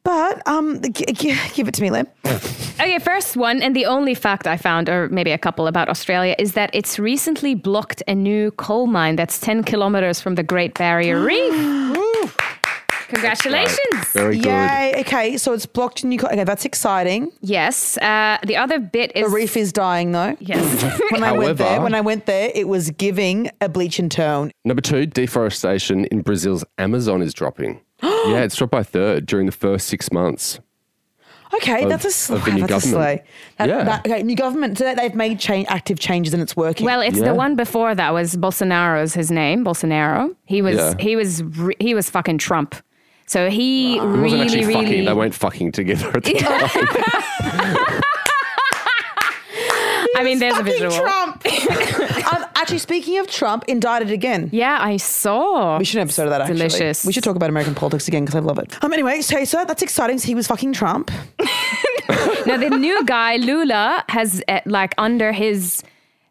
But 0.02 0.46
um, 0.46 0.80
g- 0.82 1.04
g- 1.12 1.34
give 1.54 1.66
it 1.66 1.74
to 1.74 1.82
me, 1.82 1.90
Lem. 1.90 2.06
Okay, 2.24 3.00
first 3.00 3.36
one, 3.36 3.60
and 3.60 3.74
the 3.74 3.86
only 3.86 4.14
fact 4.14 4.46
I 4.46 4.56
found, 4.56 4.88
or 4.88 5.08
maybe 5.08 5.32
a 5.32 5.38
couple 5.38 5.66
about 5.66 5.88
Australia, 5.88 6.36
is 6.38 6.52
that 6.52 6.70
it's 6.72 6.96
recently 7.00 7.56
blocked 7.56 8.04
a 8.06 8.14
new 8.14 8.52
coal 8.52 8.86
mine 8.86 9.16
that's 9.16 9.40
10 9.40 9.64
kilometers 9.64 10.20
from 10.20 10.36
the 10.36 10.44
Great 10.44 10.74
Barrier 10.74 11.20
Reef. 11.20 11.96
Congratulations. 13.08 13.78
Very 14.12 14.36
good. 14.36 14.46
Yay! 14.46 14.94
Okay, 15.00 15.36
so 15.36 15.52
it's 15.52 15.66
blocked 15.66 16.02
in 16.02 16.10
Newcastle. 16.10 16.34
Okay, 16.34 16.44
that's 16.44 16.64
exciting. 16.64 17.30
Yes. 17.40 17.96
Uh, 17.98 18.38
the 18.44 18.56
other 18.56 18.78
bit 18.78 19.12
is. 19.14 19.24
The 19.24 19.30
reef 19.34 19.56
is 19.56 19.72
dying 19.72 20.12
though. 20.12 20.36
Yes. 20.46 21.00
When 21.10 21.22
I 21.24 21.32
went 21.32 21.58
there, 21.58 21.80
when 21.80 21.94
I 21.94 22.00
went 22.00 22.26
there, 22.26 22.50
it 22.54 22.68
was 22.68 22.90
giving 22.90 23.50
a 23.60 23.68
bleach 23.68 23.98
and 23.98 24.10
turn. 24.10 24.50
Number 24.64 24.80
two, 24.82 25.06
deforestation 25.06 26.04
in 26.06 26.22
Brazil's 26.22 26.64
Amazon 26.78 27.22
is 27.22 27.32
dropping. 27.34 27.80
yeah, 28.02 28.40
it's 28.42 28.56
dropped 28.56 28.72
by 28.72 28.80
a 28.80 28.84
third 28.84 29.26
during 29.26 29.46
the 29.46 29.52
first 29.52 29.86
six 29.88 30.12
months. 30.12 30.60
Okay, 31.54 31.84
Of- 31.84 31.88
that's 31.90 32.04
a 32.04 32.10
sl- 32.10 32.34
of 32.34 32.44
the 32.44 32.52
new 32.52 32.66
that's 32.66 32.84
a 32.86 32.90
government. 32.90 33.20
slay. 33.20 33.24
That- 33.58 33.68
Yeah. 33.68 33.84
that- 33.84 34.06
okay, 34.06 34.22
new 34.22 34.36
government. 34.36 34.78
So 34.78 34.94
they've 34.94 35.14
made 35.14 35.38
change, 35.38 35.66
active 35.70 35.98
changes 35.98 36.34
and 36.34 36.42
it's 36.42 36.56
working. 36.56 36.84
Well, 36.84 37.00
it's 37.00 37.18
Yeah. 37.18 37.26
the 37.26 37.34
one 37.34 37.54
before 37.56 37.94
that 37.94 38.12
was 38.12 38.36
Bolsonaro's 38.36 39.14
his 39.14 39.30
name, 39.30 39.64
Bolsonaro. 39.64 40.34
He 40.44 40.60
was 40.60 40.76
Yeah. 40.76 40.94
he 40.98 41.14
was 41.16 41.42
re- 41.44 41.76
he 41.78 41.94
was 41.94 42.10
fucking 42.10 42.38
Trump. 42.38 42.74
So 43.26 43.50
he 43.50 43.96
It 43.96 44.00
wasn't 44.02 44.22
really 44.22 44.40
actually 44.40 44.60
really 44.66 44.74
fucking. 44.74 45.04
They 45.04 45.12
weren't 45.12 45.34
fucking 45.34 45.72
together 45.72 46.08
at 46.16 46.22
the 46.24 46.34
time. 46.34 48.00
I 50.18 50.22
mean, 50.24 50.38
there's 50.38 50.54
a 50.54 50.64
Fucking 50.64 50.72
visual. 50.72 50.96
Trump. 50.96 51.44
um, 52.32 52.46
actually, 52.56 52.78
speaking 52.78 53.18
of 53.18 53.26
Trump, 53.26 53.64
indicted 53.68 54.10
again. 54.10 54.48
Yeah, 54.50 54.78
I 54.80 54.96
saw. 54.96 55.76
We 55.78 55.84
should 55.84 55.94
do 55.94 55.98
an 56.00 56.04
episode 56.04 56.22
of 56.24 56.30
that. 56.30 56.40
Actually, 56.40 56.56
Delicious. 56.56 57.04
We 57.04 57.12
should 57.12 57.22
talk 57.24 57.36
about 57.36 57.50
American 57.50 57.74
politics 57.74 58.08
again 58.08 58.24
because 58.24 58.34
I 58.36 58.40
love 58.40 58.58
it. 58.58 58.82
Um. 58.82 58.92
Anyway, 58.92 59.20
so, 59.20 59.44
so 59.44 59.64
that's 59.66 59.82
exciting. 59.82 60.18
So 60.18 60.26
he 60.28 60.34
was 60.34 60.46
fucking 60.46 60.72
Trump. 60.72 61.10
Now 62.46 62.56
the 62.58 62.70
new 62.70 63.04
guy 63.04 63.36
Lula 63.36 64.04
has 64.08 64.40
uh, 64.46 64.60
like 64.66 64.94
under 64.98 65.32
his 65.32 65.82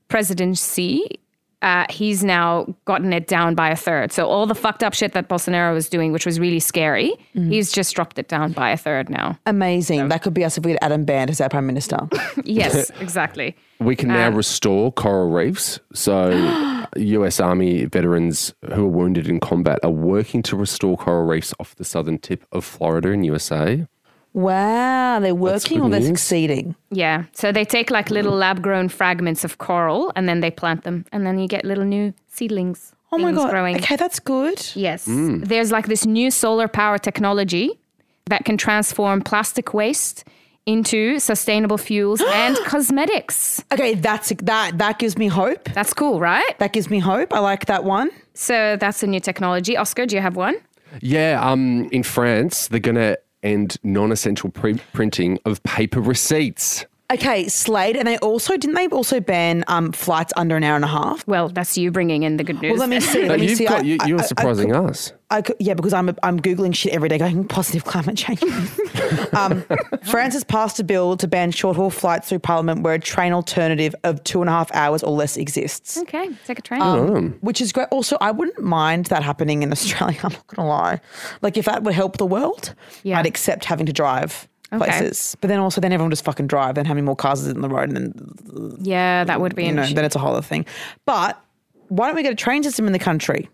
presidency. 0.08 1.20
Uh, 1.66 1.84
he's 1.90 2.24
now 2.24 2.68
gotten 2.86 3.12
it 3.12 3.26
down 3.26 3.56
by 3.56 3.72
a 3.72 3.76
third. 3.76 4.12
So 4.12 4.28
all 4.28 4.46
the 4.46 4.54
fucked 4.54 4.84
up 4.84 4.94
shit 4.94 5.14
that 5.14 5.28
Bolsonaro 5.28 5.74
was 5.74 5.90
doing, 5.90 6.12
which 6.12 6.24
was 6.24 6.40
really 6.40 6.60
scary, 6.60 7.12
he's 7.34 7.72
just 7.72 7.96
dropped 7.96 8.20
it 8.20 8.28
down 8.28 8.52
by 8.52 8.70
a 8.70 8.78
third 8.78 9.10
now. 9.10 9.40
Amazing. 9.48 10.10
That 10.10 10.22
could 10.22 10.36
be 10.36 10.46
us 10.46 10.60
if 10.60 10.64
we 10.64 10.72
had 10.72 10.80
Adam 10.84 11.06
Bandt 11.06 11.32
as 11.32 11.42
our 11.42 11.50
prime 11.50 11.66
minister. 11.66 11.98
Yes, 12.46 12.92
exactly. 13.00 13.56
We 13.80 13.96
can 13.96 14.10
now 14.10 14.30
restore 14.30 14.92
coral 14.92 15.32
reefs. 15.32 15.80
So, 15.94 16.86
US 16.96 17.40
Army 17.40 17.86
veterans 17.86 18.54
who 18.74 18.86
are 18.86 18.88
wounded 18.88 19.28
in 19.28 19.40
combat 19.40 19.80
are 19.84 19.90
working 19.90 20.44
to 20.44 20.56
restore 20.56 20.96
coral 20.98 21.26
reefs 21.26 21.54
off 21.60 21.76
the 21.76 21.84
southern 21.84 22.20
tip 22.20 22.46
of 22.52 22.64
Florida 22.64 23.10
in 23.10 23.24
USA. 23.24 23.88
Wow, 24.36 25.20
they're 25.20 25.34
working 25.34 25.80
good 25.80 25.86
or 25.86 25.90
they're 25.90 26.00
news. 26.02 26.10
succeeding. 26.10 26.76
Yeah. 26.92 27.24
So 27.34 27.52
they 27.52 27.66
take 27.66 27.90
like 27.90 28.12
little 28.12 28.34
lab 28.34 28.62
grown 28.62 28.90
fragments 28.90 29.44
of 29.44 29.58
coral 29.58 30.12
and 30.16 30.28
then 30.28 30.42
they 30.42 30.52
plant 30.52 30.84
them 30.84 31.06
and 31.12 31.26
then 31.26 31.40
you 31.40 31.48
get 31.48 31.64
little 31.66 31.86
new 31.86 32.14
seedlings. 32.28 32.94
Oh 33.12 33.18
my 33.18 33.32
god. 33.32 33.50
Growing. 33.50 33.78
Okay, 33.78 33.96
that's 33.96 34.20
good. 34.20 34.62
Yes. 34.76 35.06
There's 35.08 35.72
like 35.72 35.88
this 35.88 36.06
new 36.06 36.30
solar 36.30 36.68
power 36.68 36.98
technology 36.98 37.80
that 38.26 38.44
can 38.44 38.58
transform 38.58 39.22
plastic 39.22 39.74
waste 39.74 40.26
into 40.66 41.20
sustainable 41.20 41.78
fuels 41.78 42.22
and 42.34 42.58
cosmetics. 42.66 43.64
Okay, 43.72 43.94
that's 43.96 44.34
that. 44.42 44.78
That 44.78 45.00
gives 45.00 45.18
me 45.18 45.28
hope. 45.28 45.64
That's 45.74 45.94
cool, 45.94 46.20
right? 46.20 46.60
That 46.60 46.74
gives 46.74 46.90
me 46.90 47.00
hope. 47.00 47.32
I 47.32 47.40
like 47.40 47.68
that 47.68 47.86
one. 47.86 48.10
So 48.34 48.76
that's 48.76 49.02
a 49.02 49.08
new 49.08 49.22
technology. 49.22 49.78
Oscar, 49.78 50.06
do 50.06 50.16
you 50.16 50.22
have 50.22 50.36
one? 50.36 50.56
Yeah, 51.02 51.40
um, 51.42 51.88
in 51.92 52.04
France, 52.04 52.68
they're 52.68 52.80
going 52.80 52.96
to 52.96 53.18
end 53.46 53.78
non 53.84 54.12
essential 54.12 54.50
pre- 54.50 54.82
printing 54.92 55.40
of 55.46 55.64
paper 55.64 56.02
receipts. 56.02 56.86
Okay, 57.14 57.48
Slade, 57.48 57.96
and 57.96 58.08
they 58.08 58.18
also 58.18 58.58
didn't 58.58 58.74
they 58.76 58.88
also 58.88 59.20
ban 59.20 59.64
um, 59.68 59.92
flights 59.92 60.34
under 60.36 60.58
an 60.58 60.64
hour 60.64 60.76
and 60.76 60.84
a 60.84 60.88
half? 60.88 61.26
Well, 61.28 61.50
that's 61.50 61.78
you 61.78 61.92
bringing 61.92 62.24
in 62.24 62.38
the 62.38 62.44
good 62.44 62.60
news. 62.62 62.72
Well, 62.72 62.80
let 62.80 62.90
me 62.90 63.00
see. 63.00 63.28
Let 63.30 63.40
me 63.40 63.48
you've 63.48 63.58
see. 63.60 63.66
Got, 63.66 63.82
I, 63.82 63.84
you, 63.84 63.98
you're 64.08 64.20
I- 64.20 64.24
I 64.24 64.26
surprising 64.26 64.70
could- 64.72 64.90
us. 64.90 65.14
I 65.30 65.44
yeah, 65.60 65.74
because 65.76 65.94
I'm 65.94 66.16
I'm 66.24 66.40
googling 66.40 66.74
shit 66.76 66.94
every 66.94 67.10
day, 67.10 67.18
going 67.18 67.48
positive 67.48 67.84
climate 67.84 68.16
change. 68.18 68.42
um, 69.34 69.64
France 70.04 70.34
has 70.36 70.44
passed 70.44 70.80
a 70.80 70.84
bill 70.84 71.18
to 71.18 71.28
ban 71.28 71.52
short 71.52 71.76
haul 71.76 71.90
flights 71.90 72.30
through 72.30 72.40
Parliament 72.40 72.82
where 72.82 72.94
a 72.94 73.00
train 73.00 73.34
alternative 73.34 73.96
of 74.04 74.24
two 74.24 74.42
and 74.42 74.50
a 74.50 74.54
half 74.54 74.72
hours 74.74 75.02
or 75.04 75.12
less 75.12 75.36
exists, 75.38 75.98
okay, 75.98 76.30
take 76.46 76.60
a 76.60 76.62
train. 76.62 76.82
Um, 76.82 77.38
which 77.42 77.60
is 77.60 77.72
great. 77.72 77.88
Also, 77.92 78.18
I 78.22 78.32
wouldn't 78.32 78.60
mind 78.62 79.06
that 79.08 79.24
happening 79.24 79.64
in 79.64 79.72
Australia. 79.72 80.20
I'm 80.24 80.32
not 80.34 80.48
gonna 80.48 80.68
lie. 80.70 81.02
Like 81.42 81.58
if 81.58 81.66
that 81.66 81.84
would 81.84 81.94
help 81.96 82.18
the 82.18 82.26
world, 82.28 82.74
Yeah. 83.04 83.20
I'd 83.20 83.26
accept 83.28 83.66
having 83.66 83.86
to 83.88 83.94
drive. 83.94 84.48
Okay. 84.76 84.86
Places, 84.86 85.36
but 85.42 85.48
then 85.48 85.60
also 85.60 85.82
then 85.82 85.92
everyone 85.92 86.12
just 86.12 86.26
fucking 86.26 86.48
drive. 86.48 86.76
Then 86.76 86.86
how 86.86 86.94
many 86.94 87.06
more 87.06 87.16
cars 87.16 87.42
is 87.42 87.48
in 87.48 87.62
the 87.62 87.70
road, 87.70 87.90
and 87.90 87.98
then 87.98 88.78
yeah, 88.82 89.24
that 89.24 89.42
would 89.42 89.56
be 89.56 89.64
you 89.64 89.70
an 89.70 89.76
know, 89.76 89.84
issue. 89.84 89.96
then 89.96 90.06
it's 90.06 90.16
a 90.16 90.20
whole 90.20 90.32
other 90.34 90.42
thing. 90.42 90.66
But 91.06 91.42
why 91.90 92.08
don't 92.08 92.16
we 92.16 92.24
get 92.24 92.34
a 92.34 92.36
train 92.36 92.64
system 92.64 92.88
in 92.88 92.94
the 92.94 93.00
country? 93.00 93.50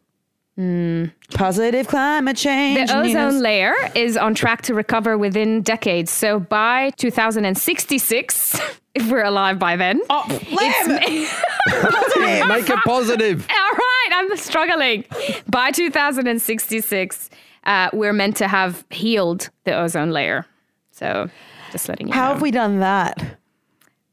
Positive 1.33 1.87
climate 1.87 2.37
change. 2.37 2.89
The 2.89 3.03
news. 3.03 3.15
ozone 3.15 3.41
layer 3.41 3.73
is 3.95 4.15
on 4.17 4.35
track 4.35 4.61
to 4.63 4.73
recover 4.73 5.17
within 5.17 5.61
decades. 5.61 6.11
So 6.11 6.39
by 6.39 6.91
2066, 6.97 8.59
if 8.95 9.09
we're 9.09 9.23
alive 9.23 9.57
by 9.57 9.75
then. 9.75 10.01
Oh, 10.09 10.25
Lem! 10.51 11.27
Positive. 11.81 12.47
Make 12.47 12.69
it 12.69 12.79
positive. 12.85 13.47
All 13.49 13.71
right, 13.71 14.09
I'm 14.13 14.35
struggling. 14.37 15.05
By 15.47 15.71
2066, 15.71 17.29
uh, 17.63 17.89
we're 17.93 18.13
meant 18.13 18.35
to 18.37 18.47
have 18.47 18.83
healed 18.89 19.49
the 19.63 19.73
ozone 19.73 20.11
layer. 20.11 20.45
So 21.01 21.29
just 21.71 21.89
letting 21.89 22.07
you 22.07 22.13
How 22.13 22.27
know. 22.27 22.33
have 22.33 22.41
we 22.41 22.51
done 22.51 22.79
that? 22.79 23.19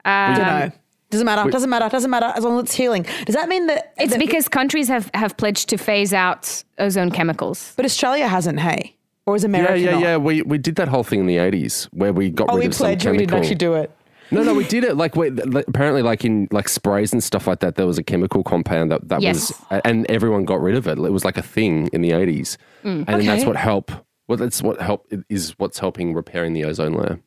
Um, 0.04 0.34
Don't 0.34 0.46
know. 0.46 0.70
Doesn't 1.10 1.26
matter. 1.26 1.50
Doesn't 1.50 1.70
matter. 1.70 1.88
Doesn't 1.88 2.10
matter. 2.10 2.32
As 2.34 2.44
long 2.44 2.56
as 2.58 2.64
it's 2.64 2.74
healing. 2.74 3.04
Does 3.26 3.34
that 3.34 3.48
mean 3.48 3.66
that? 3.66 3.92
It's 3.98 4.12
that- 4.12 4.18
because 4.18 4.48
countries 4.48 4.88
have, 4.88 5.10
have 5.14 5.36
pledged 5.36 5.68
to 5.70 5.76
phase 5.78 6.12
out 6.12 6.64
ozone 6.78 7.10
chemicals. 7.10 7.72
But 7.76 7.84
Australia 7.84 8.26
hasn't. 8.26 8.60
Hey, 8.60 8.96
or 9.26 9.36
is 9.36 9.44
America? 9.44 9.78
yeah, 9.78 9.90
not? 9.92 10.00
yeah. 10.02 10.16
We, 10.16 10.42
we 10.42 10.56
did 10.58 10.76
that 10.76 10.88
whole 10.88 11.04
thing 11.04 11.20
in 11.20 11.26
the 11.26 11.36
80s 11.36 11.84
where 11.92 12.12
we 12.12 12.30
got 12.30 12.48
Oh, 12.50 12.54
rid 12.54 12.60
we 12.60 12.66
of 12.66 12.74
some 12.74 12.86
pledged. 12.86 13.06
We 13.06 13.18
didn't 13.18 13.34
actually 13.38 13.54
do 13.56 13.74
it. 13.74 13.90
No, 14.30 14.42
no, 14.42 14.52
we 14.52 14.64
did 14.64 14.84
it. 14.84 14.96
Like, 14.98 15.16
we, 15.16 15.28
apparently, 15.28 16.02
like 16.02 16.22
in 16.24 16.48
like 16.50 16.68
sprays 16.68 17.14
and 17.14 17.24
stuff 17.24 17.46
like 17.46 17.60
that, 17.60 17.76
there 17.76 17.86
was 17.86 17.96
a 17.96 18.02
chemical 18.02 18.42
compound 18.42 18.90
that, 18.92 19.08
that 19.08 19.22
Yes. 19.22 19.52
was, 19.70 19.80
and 19.86 20.04
everyone 20.10 20.44
got 20.44 20.60
rid 20.60 20.74
of 20.76 20.86
it. 20.86 20.98
It 20.98 21.12
was 21.12 21.24
like 21.24 21.38
a 21.38 21.42
thing 21.42 21.88
in 21.94 22.02
the 22.02 22.10
80s. 22.10 22.58
And 22.84 23.06
then 23.06 23.24
that's 23.24 23.46
what 23.46 23.56
help. 23.56 23.90
Well, 24.28 24.36
that's 24.38 24.62
what 24.62 24.80
help 24.80 25.10
is 25.28 25.54
what's 25.58 25.78
helping 25.78 26.14
repairing 26.14 26.52
the 26.52 26.64
ozone 26.64 26.92
layer. 26.92 27.20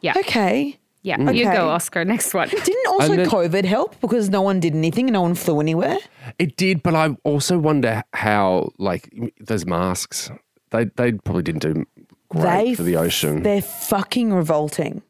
Yeah. 0.00 0.14
Okay. 0.16 0.78
Yeah. 1.02 1.30
You 1.30 1.44
go, 1.44 1.68
Oscar. 1.70 2.04
Next 2.04 2.32
one. 2.34 2.48
Didn't 2.50 2.86
also 2.88 3.16
then- 3.16 3.28
COVID 3.28 3.64
help 3.64 4.00
because 4.00 4.28
no 4.30 4.40
one 4.42 4.60
did 4.60 4.74
anything 4.74 5.06
and 5.06 5.14
no 5.14 5.22
one 5.22 5.34
flew 5.34 5.60
anywhere? 5.60 5.98
It 6.38 6.56
did, 6.56 6.82
but 6.82 6.94
I 6.94 7.16
also 7.24 7.58
wonder 7.58 8.02
how, 8.12 8.70
like, 8.78 9.12
those 9.40 9.66
masks, 9.66 10.30
they, 10.70 10.84
they 10.96 11.12
probably 11.12 11.42
didn't 11.42 11.62
do 11.62 11.84
great 12.28 12.68
They 12.68 12.74
for 12.74 12.82
the 12.82 12.96
ocean. 12.96 13.42
They're 13.42 13.62
fucking 13.62 14.32
revolting. 14.32 15.02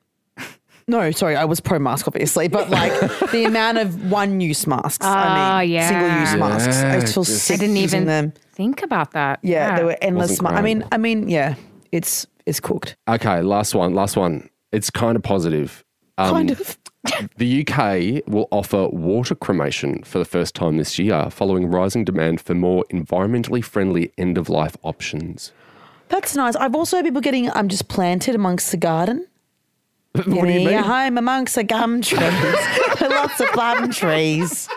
No, 0.89 1.11
sorry, 1.13 1.37
I 1.37 1.45
was 1.45 1.61
pro 1.61 1.79
mask, 1.79 2.09
obviously, 2.09 2.49
but 2.49 2.69
like 2.69 2.93
the 3.31 3.45
amount 3.45 3.79
of 3.79 4.11
one 4.11 4.41
use 4.41 4.67
masks. 4.67 5.07
Ah, 5.07 5.59
I 5.59 5.63
mean, 5.63 5.71
yeah. 5.73 5.89
single 5.89 6.21
use 6.21 6.35
masks. 6.37 6.77
I 6.79 6.83
Yeah, 6.95 7.01
just 7.01 7.15
feel 7.15 7.23
just- 7.25 7.45
sick 7.45 7.55
I 7.55 7.61
didn't 7.61 7.77
using 7.77 8.03
even 8.03 8.07
them. 8.09 8.33
Think 8.61 8.83
about 8.83 9.13
that. 9.13 9.39
Yeah, 9.43 9.77
there 9.77 9.87
were 9.87 9.97
endless. 10.03 10.31
Wasn't 10.31 10.49
I 10.49 10.61
mean, 10.61 10.85
I 10.93 10.99
mean, 10.99 11.29
yeah, 11.29 11.55
it's 11.93 12.27
it's 12.45 12.61
cooked. 12.61 12.97
Okay, 13.09 13.41
last 13.41 13.75
one, 13.75 13.95
last 13.95 14.17
one. 14.17 14.51
It's 14.71 14.91
kind 14.91 15.17
of 15.17 15.23
positive. 15.23 15.83
Um, 16.19 16.31
Kind 16.31 16.51
of. 16.51 16.79
The 17.39 17.67
UK 17.67 18.29
will 18.31 18.47
offer 18.51 18.89
water 18.89 19.35
cremation 19.35 20.03
for 20.03 20.19
the 20.19 20.27
first 20.27 20.55
time 20.55 20.77
this 20.77 20.99
year, 20.99 21.31
following 21.31 21.71
rising 21.71 22.05
demand 22.05 22.43
for 22.43 22.55
more 22.55 22.85
environmentally 22.93 23.65
friendly 23.65 24.13
end 24.19 24.37
of 24.37 24.51
life 24.51 24.77
options. 24.83 25.51
That's 26.11 26.37
nice. 26.37 26.57
I've 26.57 26.75
also 26.75 26.97
had 26.97 27.07
people 27.07 27.23
getting 27.23 27.51
um 27.57 27.69
just 27.69 27.89
planted 27.89 28.35
amongst 28.35 28.71
the 28.71 28.77
garden. 28.77 29.27
what 30.13 30.25
do 30.25 30.31
you 30.37 30.67
mean? 30.67 30.83
Home 30.83 31.17
amongst 31.17 31.55
the 31.55 31.65
gum 31.65 32.03
trees. 32.11 32.21
Lots 33.01 33.41
of 33.41 33.49
plum 33.53 33.91
trees. 33.91 34.69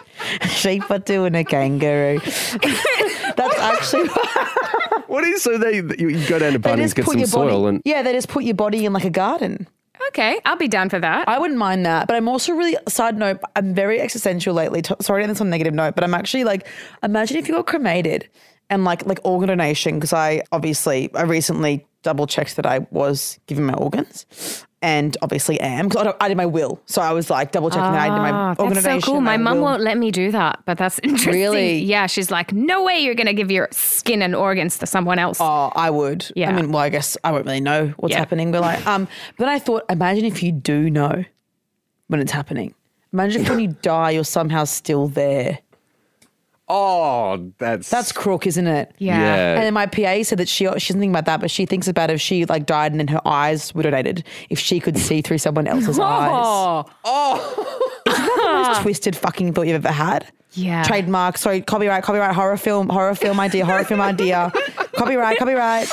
Sheep 0.43 0.89
are 0.89 0.99
doing 0.99 1.35
a 1.35 1.43
kangaroo. 1.43 2.21
That's 3.71 3.93
actually 3.93 4.09
What 5.07 5.23
is 5.23 5.43
so 5.43 5.57
they 5.57 5.75
you, 5.77 6.09
you 6.09 6.27
go 6.27 6.39
down 6.39 6.53
to 6.53 6.59
they 6.59 6.69
Bunnings, 6.71 6.95
get 6.95 7.05
some 7.05 7.25
soil, 7.25 7.63
body. 7.63 7.75
and 7.75 7.81
Yeah, 7.85 8.01
they 8.01 8.13
just 8.13 8.29
put 8.29 8.43
your 8.43 8.55
body 8.55 8.85
in 8.85 8.93
like 8.93 9.03
a 9.05 9.09
garden. 9.09 9.67
Okay, 10.09 10.39
I'll 10.45 10.57
be 10.57 10.67
down 10.67 10.89
for 10.89 10.99
that. 10.99 11.27
I 11.29 11.39
wouldn't 11.39 11.59
mind 11.59 11.85
that, 11.85 12.07
but 12.07 12.15
I'm 12.15 12.27
also 12.27 12.53
really 12.53 12.75
side 12.89 13.17
note. 13.17 13.39
I'm 13.55 13.73
very 13.73 14.01
existential 14.01 14.53
lately. 14.53 14.81
T- 14.81 14.95
sorry, 15.01 15.25
that's 15.25 15.39
on 15.39 15.47
a 15.47 15.49
negative 15.49 15.73
note, 15.73 15.95
but 15.95 16.03
I'm 16.03 16.13
actually 16.13 16.43
like, 16.43 16.67
imagine 17.03 17.37
if 17.37 17.47
you 17.47 17.53
got 17.53 17.67
cremated 17.67 18.27
and 18.69 18.83
like 18.83 19.05
like 19.05 19.19
organ 19.23 19.49
donation 19.49 19.95
because 19.95 20.13
I 20.13 20.41
obviously 20.51 21.13
I 21.13 21.23
recently 21.23 21.85
double 22.01 22.27
checked 22.27 22.55
that 22.57 22.65
I 22.65 22.79
was 22.91 23.39
given 23.47 23.65
my 23.65 23.73
organs. 23.73 24.25
And 24.83 25.15
obviously 25.21 25.57
am 25.61 25.87
because 25.87 26.07
I, 26.19 26.25
I 26.25 26.27
did 26.27 26.35
my 26.35 26.45
will, 26.45 26.81
so 26.87 27.01
I 27.01 27.13
was 27.13 27.29
like 27.29 27.53
double 27.53 27.69
checking 27.69 27.93
that 27.93 28.01
I 28.01 28.09
did 28.09 28.17
my 28.21 28.31
Ah, 28.31 28.55
organ 28.59 28.73
that's 28.73 28.85
so 28.85 28.99
cool. 28.99 29.21
My 29.21 29.37
mum 29.37 29.61
won't 29.61 29.81
let 29.81 29.97
me 29.97 30.11
do 30.11 30.29
that, 30.31 30.59
but 30.65 30.77
that's 30.77 30.99
interesting. 31.03 31.33
Really? 31.33 31.77
Yeah, 31.79 32.05
she's 32.07 32.29
like, 32.29 32.51
no 32.51 32.83
way 32.83 32.99
you're 32.99 33.15
going 33.15 33.27
to 33.27 33.33
give 33.33 33.49
your 33.49 33.69
skin 33.71 34.21
and 34.21 34.35
organs 34.35 34.77
to 34.79 34.85
someone 34.85 35.19
else. 35.19 35.37
Oh, 35.39 35.71
I 35.73 35.89
would. 35.89 36.29
Yeah. 36.35 36.49
I 36.49 36.53
mean, 36.53 36.73
well, 36.73 36.81
I 36.83 36.89
guess 36.89 37.15
I 37.23 37.31
won't 37.31 37.45
really 37.45 37.61
know 37.61 37.93
what's 37.95 38.11
Yeah. 38.11 38.19
happening, 38.19 38.51
but 38.51 38.59
like, 38.59 38.85
um, 38.85 39.07
but 39.37 39.47
I 39.47 39.57
thought, 39.57 39.85
imagine 39.89 40.25
if 40.25 40.43
you 40.43 40.51
do 40.51 40.89
know 40.89 41.23
when 42.07 42.19
it's 42.19 42.33
happening. 42.33 42.75
Imagine 43.13 43.43
if 43.43 43.49
when 43.49 43.59
you 43.61 43.69
die, 43.81 44.09
you're 44.11 44.25
somehow 44.25 44.65
still 44.65 45.07
there. 45.07 45.59
Oh, 46.73 47.51
that's 47.59 47.89
That's 47.89 48.11
crook, 48.11 48.47
isn't 48.47 48.65
it? 48.65 48.93
Yeah. 48.97 49.19
yeah. 49.19 49.53
And 49.55 49.63
then 49.63 49.73
my 49.73 49.85
PA 49.85 50.23
said 50.23 50.39
that 50.39 50.49
she 50.49 50.65
she 50.65 50.71
doesn't 50.71 50.99
think 50.99 51.11
about 51.11 51.25
that, 51.25 51.39
but 51.39 51.51
she 51.51 51.65
thinks 51.65 51.87
about 51.87 52.09
if 52.09 52.19
she 52.19 52.45
like 52.45 52.65
died 52.65 52.91
and 52.91 52.99
then 52.99 53.07
her 53.09 53.21
eyes 53.25 53.73
were 53.75 53.83
donated, 53.83 54.23
if 54.49 54.59
she 54.59 54.79
could 54.79 54.97
see 54.97 55.21
through 55.21 55.37
someone 55.37 55.67
else's 55.67 55.99
oh. 56.01 56.03
eyes. 56.03 56.85
Oh, 57.05 58.65
Most 58.67 58.81
twisted 58.81 59.15
fucking 59.15 59.53
thought 59.53 59.67
you've 59.67 59.85
ever 59.85 59.93
had. 59.93 60.31
Yeah. 60.53 60.83
Trademark. 60.83 61.37
Sorry, 61.37 61.61
copyright, 61.61 62.03
copyright, 62.03 62.35
horror 62.35 62.57
film, 62.57 62.89
horror 62.89 63.15
film 63.15 63.39
idea, 63.39 63.65
horror 63.65 63.83
film 63.83 64.01
idea. 64.01 64.51
copyright, 64.95 65.37
copyright. 65.37 65.87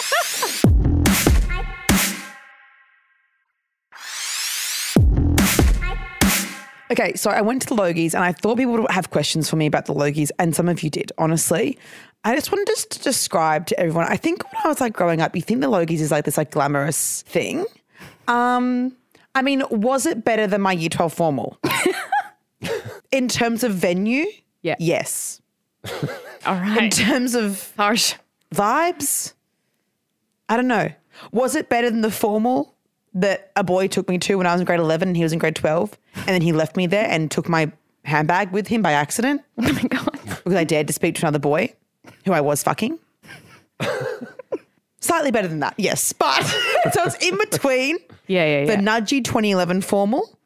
Okay, 6.91 7.15
so 7.15 7.31
I 7.31 7.41
went 7.41 7.63
to 7.63 7.69
the 7.69 7.77
Logies 7.81 8.15
and 8.15 8.25
I 8.25 8.33
thought 8.33 8.57
people 8.59 8.73
would 8.73 8.91
have 8.91 9.11
questions 9.11 9.49
for 9.49 9.57
me 9.57 9.67
about 9.67 9.87
the 9.87 9.95
Logies, 9.95 10.31
and 10.41 10.55
some 10.57 10.69
of 10.69 10.83
you 10.83 10.91
did, 10.91 11.13
honestly. 11.19 11.79
I 12.25 12.35
just 12.35 12.51
wanted 12.51 12.67
just 12.67 12.91
to 12.91 12.99
describe 13.01 13.67
to 13.69 13.79
everyone. 13.79 14.07
I 14.09 14.17
think 14.17 14.43
when 14.53 14.61
I 14.65 14.69
was 14.69 14.81
like 14.81 14.93
growing 14.93 15.21
up, 15.21 15.35
you 15.37 15.41
think 15.43 15.61
the 15.61 15.71
Logies 15.71 16.01
is 16.01 16.11
like 16.11 16.25
this 16.25 16.37
like 16.37 16.51
glamorous 16.51 17.23
thing. 17.23 17.65
Um, 18.29 18.97
I 19.35 19.43
mean, 19.43 19.63
was 19.71 20.05
it 20.05 20.25
better 20.25 20.47
than 20.49 20.61
my 20.61 20.73
year 20.73 20.89
12 20.89 21.13
formal? 21.15 21.59
in 23.13 23.29
terms 23.29 23.63
of 23.65 23.73
venue, 23.73 24.27
Yeah. 24.63 24.75
yes. 24.79 25.41
All 26.45 26.57
In 26.79 26.91
terms 26.91 27.35
of 27.35 27.73
Harsh. 27.77 28.15
vibes, 28.55 29.33
I 30.49 30.57
don't 30.57 30.69
know. 30.69 30.91
Was 31.33 31.55
it 31.55 31.69
better 31.69 31.89
than 31.91 32.01
the 32.01 32.11
formal 32.11 32.75
that 33.15 33.51
a 33.57 33.65
boy 33.65 33.89
took 33.89 34.09
me 34.09 34.19
to 34.19 34.37
when 34.37 34.47
I 34.47 34.53
was 34.53 34.61
in 34.61 34.65
grade 34.65 34.81
11 34.81 35.09
and 35.09 35.17
he 35.17 35.23
was 35.23 35.33
in 35.33 35.39
grade 35.39 35.57
12? 35.57 35.99
And 36.17 36.29
then 36.29 36.43
he 36.43 36.53
left 36.53 36.77
me 36.77 36.87
there 36.87 37.07
and 37.09 37.31
took 37.31 37.49
my 37.49 37.71
handbag 38.05 38.53
with 38.53 38.67
him 38.69 38.81
by 38.83 38.93
accident 38.93 39.43
Oh 39.59 39.73
my 39.73 39.83
god. 39.83 40.19
because 40.25 40.55
I 40.55 40.65
dared 40.65 40.87
to 40.87 40.93
speak 40.93 41.17
to 41.17 41.23
another 41.23 41.39
boy 41.39 41.75
who 42.25 42.33
I 42.33 42.41
was 42.41 42.63
fucking. 42.63 42.99
Slightly 45.01 45.31
better 45.31 45.49
than 45.49 45.61
that, 45.61 45.75
yes. 45.79 46.13
But 46.13 46.43
so 46.93 47.05
it's 47.05 47.17
in 47.27 47.37
between 47.39 47.99
Yeah, 48.27 48.45
yeah, 48.45 48.67
the 48.67 48.73
yeah. 48.73 48.81
Nudgee 48.81 49.25
2011 49.25 49.81
formal 49.81 50.39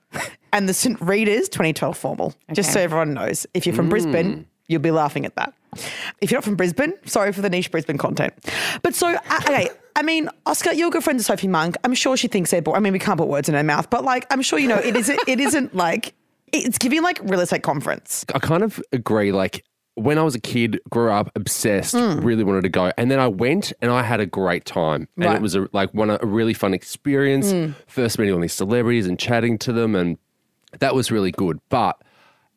and 0.53 0.69
the 0.69 0.75
St. 0.75 1.01
Rita's 1.01 1.49
2012 1.49 1.97
formal. 1.97 2.35
Just 2.53 2.73
so 2.73 2.81
everyone 2.81 3.15
knows. 3.15 3.47
If 3.53 3.67
you're 3.67 3.75
from 3.75 3.89
Brisbane, 3.89 4.37
mm. 4.37 4.45
you'll 4.69 4.81
be 4.81 4.93
laughing 4.93 5.27
at 5.27 5.35
that. 5.35 5.53
If 6.21 6.31
you're 6.31 6.39
not 6.39 6.45
from 6.45 6.57
Brisbane, 6.57 6.95
sorry 7.05 7.33
for 7.33 7.41
the 7.43 7.51
niche 7.51 7.71
Brisbane 7.71 7.99
content. 7.99 8.33
But 8.83 8.95
so, 8.95 9.09
uh, 9.09 9.39
okay, 9.43 9.69
I 9.97 10.03
mean, 10.03 10.29
Oscar, 10.47 10.73
you're 10.73 10.91
good 10.91 11.05
friends 11.05 11.19
with 11.21 11.27
Sophie 11.27 11.49
Monk. 11.49 11.77
I'm 11.85 11.95
sure 11.95 12.17
she 12.17 12.29
thinks 12.29 12.53
boring. 12.53 12.77
I 12.77 12.81
mean, 12.81 12.93
we 12.93 12.99
can't 12.99 13.19
put 13.19 13.29
words 13.29 13.49
in 13.49 13.55
her 13.55 13.63
mouth, 13.63 13.91
but 13.91 14.05
like, 14.05 14.27
I'm 14.31 14.43
sure 14.43 14.59
you 14.59 14.69
know, 14.69 14.79
it 14.79 14.97
isn't, 14.97 15.21
it 15.29 15.41
isn't 15.41 15.75
like, 15.75 16.15
it's 16.53 16.79
giving 16.79 17.03
like 17.03 17.21
real 17.23 17.41
estate 17.41 17.63
conference. 17.63 18.25
I 18.35 18.39
kind 18.39 18.63
of 18.63 18.81
agree. 18.93 19.33
Like 19.33 19.65
when 19.97 20.19
I 20.19 20.23
was 20.23 20.35
a 20.35 20.41
kid, 20.41 20.81
grew 20.91 21.11
up 21.11 21.31
obsessed, 21.37 21.95
really 21.95 22.43
wanted 22.45 22.63
to 22.63 22.69
go, 22.69 22.91
and 22.99 23.11
then 23.11 23.21
I 23.21 23.29
went 23.29 23.73
and 23.81 23.91
I 23.93 24.03
had 24.03 24.19
a 24.21 24.27
great 24.27 24.65
time, 24.65 25.07
and 25.17 25.25
Right. 25.27 25.37
it 25.37 25.43
was 25.43 25.55
a, 25.55 25.69
like 25.73 25.93
one 25.95 26.11
a 26.11 26.19
really 26.23 26.55
fun 26.55 26.75
experience. 26.75 27.53
First 27.87 28.19
meeting 28.19 28.35
all 28.35 28.41
these 28.41 28.53
celebrities 28.53 29.07
and 29.07 29.19
chatting 29.19 29.59
to 29.59 29.73
them, 29.73 29.95
and 29.95 30.19
that 30.81 30.95
was 30.97 31.13
really 31.13 31.31
good. 31.31 31.61
But 31.69 32.01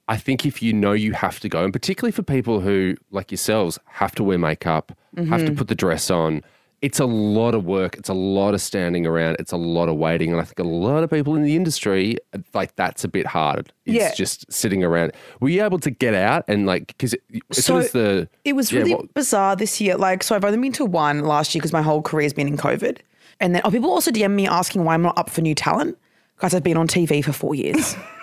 I 0.07 0.17
think 0.17 0.45
if 0.45 0.61
you 0.61 0.73
know 0.73 0.93
you 0.93 1.13
have 1.13 1.39
to 1.41 1.49
go, 1.49 1.63
and 1.63 1.73
particularly 1.73 2.11
for 2.11 2.23
people 2.23 2.61
who 2.61 2.95
like 3.11 3.31
yourselves 3.31 3.77
have 3.85 4.15
to 4.15 4.23
wear 4.23 4.37
makeup, 4.37 4.97
have 5.17 5.39
to 5.41 5.47
mm-hmm. 5.47 5.55
put 5.55 5.67
the 5.67 5.75
dress 5.75 6.09
on. 6.09 6.43
It's 6.83 6.99
a 6.99 7.05
lot 7.05 7.55
of 7.55 7.65
work. 7.65 7.97
It's 7.97 8.07
a 8.07 8.13
lot 8.13 8.53
of 8.53 8.61
standing 8.61 9.07
around. 9.07 9.37
It's 9.39 9.51
a 9.51 9.57
lot 9.57 9.89
of 9.89 9.95
waiting. 9.95 10.31
And 10.31 10.39
I 10.39 10.43
think 10.43 10.59
a 10.59 10.63
lot 10.63 11.03
of 11.03 11.09
people 11.09 11.35
in 11.35 11.41
the 11.41 11.55
industry, 11.55 12.17
like, 12.53 12.75
that's 12.75 13.03
a 13.03 13.07
bit 13.07 13.25
hard. 13.25 13.73
It's 13.85 13.95
Yeah. 13.95 14.13
just 14.13 14.51
sitting 14.53 14.83
around. 14.83 15.13
Were 15.39 15.49
you 15.49 15.63
able 15.63 15.79
to 15.79 15.89
get 15.89 16.13
out 16.13 16.45
and 16.47 16.67
like 16.67 16.87
because 16.87 17.15
as 17.49 17.65
soon 17.65 17.79
as 17.79 17.93
the 17.93 18.29
it 18.45 18.55
was 18.55 18.71
yeah, 18.71 18.79
really 18.79 18.93
what- 18.93 19.13
bizarre 19.15 19.55
this 19.55 19.81
year. 19.81 19.97
Like, 19.97 20.21
so 20.21 20.35
I've 20.35 20.45
only 20.45 20.59
been 20.59 20.71
to 20.73 20.85
one 20.85 21.21
last 21.21 21.55
year 21.55 21.61
because 21.61 21.73
my 21.73 21.81
whole 21.81 22.03
career's 22.03 22.33
been 22.33 22.47
in 22.47 22.57
COVID. 22.57 22.99
And 23.39 23.55
then 23.55 23.63
oh, 23.65 23.71
people 23.71 23.89
also 23.89 24.11
DM 24.11 24.31
me 24.31 24.47
asking 24.47 24.83
why 24.83 24.93
I'm 24.93 25.01
not 25.01 25.17
up 25.17 25.31
for 25.31 25.41
new 25.41 25.55
talent 25.55 25.97
because 26.35 26.53
I've 26.53 26.63
been 26.63 26.77
on 26.77 26.87
TV 26.87 27.25
for 27.25 27.31
four 27.33 27.55
years. 27.55 27.95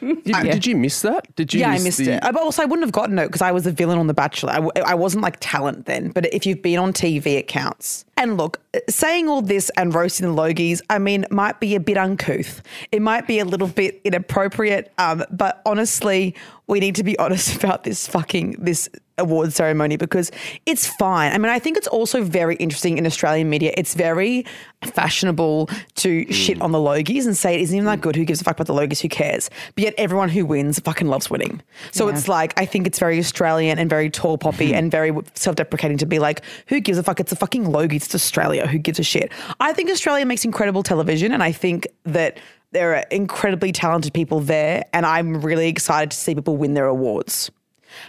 did, 0.00 0.24
did 0.24 0.66
you 0.66 0.76
miss 0.76 1.02
that? 1.02 1.34
Did 1.36 1.52
you? 1.54 1.60
yeah, 1.60 1.70
I 1.70 1.78
missed 1.78 1.98
the- 1.98 2.12
it. 2.16 2.22
But 2.22 2.36
also, 2.36 2.62
I 2.62 2.64
wouldn't 2.66 2.84
have 2.86 2.92
gotten 2.92 3.18
it 3.18 3.26
because 3.26 3.42
I 3.42 3.52
was 3.52 3.66
a 3.66 3.72
villain 3.72 3.98
on 3.98 4.06
The 4.06 4.14
Bachelor. 4.14 4.50
I, 4.52 4.56
w- 4.56 4.72
I 4.86 4.94
wasn't 4.94 5.22
like 5.22 5.36
talent 5.40 5.86
then. 5.86 6.10
But 6.10 6.32
if 6.32 6.46
you've 6.46 6.62
been 6.62 6.78
on 6.78 6.92
TV, 6.92 7.26
it 7.38 7.48
counts. 7.48 8.04
And 8.16 8.36
look, 8.36 8.60
saying 8.88 9.28
all 9.28 9.42
this 9.42 9.70
and 9.76 9.92
roasting 9.94 10.26
the 10.26 10.34
Logies, 10.42 10.80
I 10.88 10.98
mean, 10.98 11.26
might 11.30 11.58
be 11.60 11.74
a 11.74 11.80
bit 11.80 11.96
uncouth. 11.96 12.62
It 12.92 13.02
might 13.02 13.26
be 13.26 13.38
a 13.40 13.44
little 13.44 13.66
bit 13.68 14.00
inappropriate. 14.04 14.92
Um, 14.98 15.24
but 15.30 15.60
honestly, 15.66 16.34
we 16.66 16.80
need 16.80 16.94
to 16.96 17.04
be 17.04 17.18
honest 17.24 17.56
about 17.56 17.84
this 17.84 18.06
fucking 18.06 18.56
this 18.58 18.88
award 19.18 19.52
ceremony 19.52 19.96
because 19.96 20.32
it's 20.66 20.86
fine. 20.86 21.32
I 21.32 21.38
mean, 21.38 21.50
I 21.50 21.58
think 21.58 21.76
it's 21.76 21.86
also 21.86 22.24
very 22.24 22.56
interesting 22.56 22.98
in 22.98 23.06
Australian 23.06 23.48
media. 23.48 23.72
It's 23.76 23.94
very 23.94 24.44
fashionable 24.82 25.70
to 25.96 26.32
shit 26.32 26.58
mm. 26.58 26.62
on 26.62 26.72
the 26.72 26.78
Logies 26.78 27.24
and 27.24 27.36
say 27.36 27.54
it 27.54 27.60
isn't 27.60 27.76
even 27.76 27.86
that 27.86 28.00
good. 28.00 28.16
Who 28.16 28.24
gives 28.24 28.40
a 28.40 28.44
fuck 28.44 28.58
about 28.58 28.66
the 28.66 28.74
Logies? 28.74 29.00
Who 29.00 29.08
cares? 29.08 29.50
But 29.76 29.84
yet 29.84 29.94
everyone 29.98 30.28
who 30.30 30.44
wins 30.44 30.80
fucking 30.80 31.06
loves 31.06 31.30
winning. 31.30 31.62
So 31.92 32.08
it's 32.08 32.28
like 32.28 32.58
I 32.58 32.66
think 32.66 32.86
it's 32.86 32.98
very 32.98 33.18
Australian 33.18 33.78
and 33.78 33.88
very 33.88 34.10
tall 34.10 34.36
poppy 34.36 34.68
mm-hmm. 34.68 34.74
and 34.74 34.90
very 34.90 35.12
self-deprecating 35.34 35.98
to 35.98 36.06
be 36.06 36.18
like, 36.18 36.42
who 36.66 36.80
gives 36.80 36.98
a 36.98 37.02
fuck? 37.02 37.20
It's 37.20 37.32
a 37.32 37.36
fucking 37.36 37.66
Logies. 37.66 38.06
It's 38.06 38.14
Australia. 38.14 38.66
Who 38.66 38.78
gives 38.78 38.98
a 38.98 39.04
shit? 39.04 39.30
I 39.60 39.72
think 39.72 39.90
Australia 39.90 40.26
makes 40.26 40.44
incredible 40.44 40.82
television, 40.82 41.32
and 41.32 41.42
I 41.42 41.52
think 41.52 41.86
that 42.04 42.38
there 42.74 42.94
are 42.96 43.04
incredibly 43.10 43.72
talented 43.72 44.12
people 44.12 44.40
there, 44.40 44.84
and 44.92 45.06
I'm 45.06 45.40
really 45.40 45.68
excited 45.68 46.10
to 46.10 46.16
see 46.16 46.34
people 46.34 46.56
win 46.56 46.74
their 46.74 46.86
awards. 46.86 47.50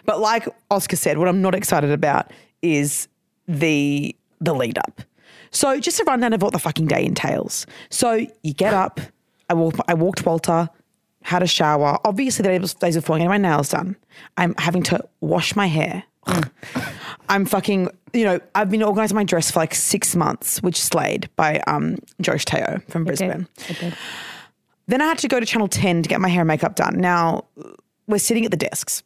But 0.03 0.19
like 0.19 0.47
Oscar 0.69 0.95
said, 0.97 1.17
what 1.17 1.29
I'm 1.29 1.41
not 1.41 1.55
excited 1.55 1.91
about 1.91 2.31
is 2.61 3.07
the 3.47 4.13
the 4.41 4.53
lead 4.53 4.77
up. 4.77 5.01
So 5.51 5.79
just 5.79 5.99
a 6.01 6.03
rundown 6.03 6.33
of 6.33 6.41
what 6.41 6.51
the 6.51 6.59
fucking 6.59 6.87
day 6.87 7.05
entails. 7.05 7.65
So 7.89 8.25
you 8.43 8.53
get 8.53 8.73
up. 8.73 8.99
I 9.49 9.53
walk. 9.53 9.75
I 9.87 9.93
walked 9.93 10.25
Walter. 10.25 10.69
Had 11.21 11.41
a 11.41 11.47
shower. 11.47 11.97
Obviously, 12.03 12.43
the 12.43 12.49
days 12.49 12.73
days 12.73 12.95
before 12.95 13.17
getting 13.17 13.29
my 13.29 13.37
nails 13.37 13.69
done. 13.69 13.95
I'm 14.37 14.55
having 14.57 14.83
to 14.83 15.07
wash 15.21 15.55
my 15.55 15.67
hair. 15.67 16.03
I'm 17.29 17.45
fucking. 17.45 17.89
You 18.13 18.23
know, 18.25 18.39
I've 18.55 18.71
been 18.71 18.81
organising 18.81 19.15
my 19.15 19.23
dress 19.23 19.51
for 19.51 19.59
like 19.59 19.75
six 19.75 20.15
months, 20.15 20.61
which 20.63 20.81
slayed 20.81 21.29
by 21.35 21.59
um, 21.67 21.97
Josh 22.21 22.45
Teo 22.45 22.81
from 22.89 23.03
Brisbane. 23.05 23.47
Then 24.87 25.01
I 25.01 25.05
had 25.05 25.17
to 25.19 25.27
go 25.27 25.39
to 25.39 25.45
Channel 25.45 25.67
10 25.67 26.03
to 26.03 26.09
get 26.09 26.21
my 26.21 26.29
hair 26.29 26.41
and 26.41 26.47
makeup 26.47 26.75
done. 26.75 26.99
Now, 26.99 27.45
we're 28.07 28.19
sitting 28.19 28.45
at 28.45 28.51
the 28.51 28.57
desks. 28.57 29.03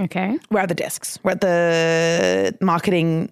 Okay. 0.00 0.38
We're 0.50 0.60
at 0.60 0.68
the 0.68 0.74
desks. 0.74 1.18
We're 1.22 1.32
at 1.32 1.40
the 1.40 2.56
marketing 2.60 3.30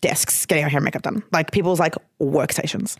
desks 0.00 0.46
getting 0.46 0.62
our 0.62 0.70
hair 0.70 0.78
and 0.78 0.84
makeup 0.84 1.02
done. 1.02 1.22
Like 1.32 1.50
people's 1.50 1.80
like 1.80 1.94
workstations. 2.20 2.96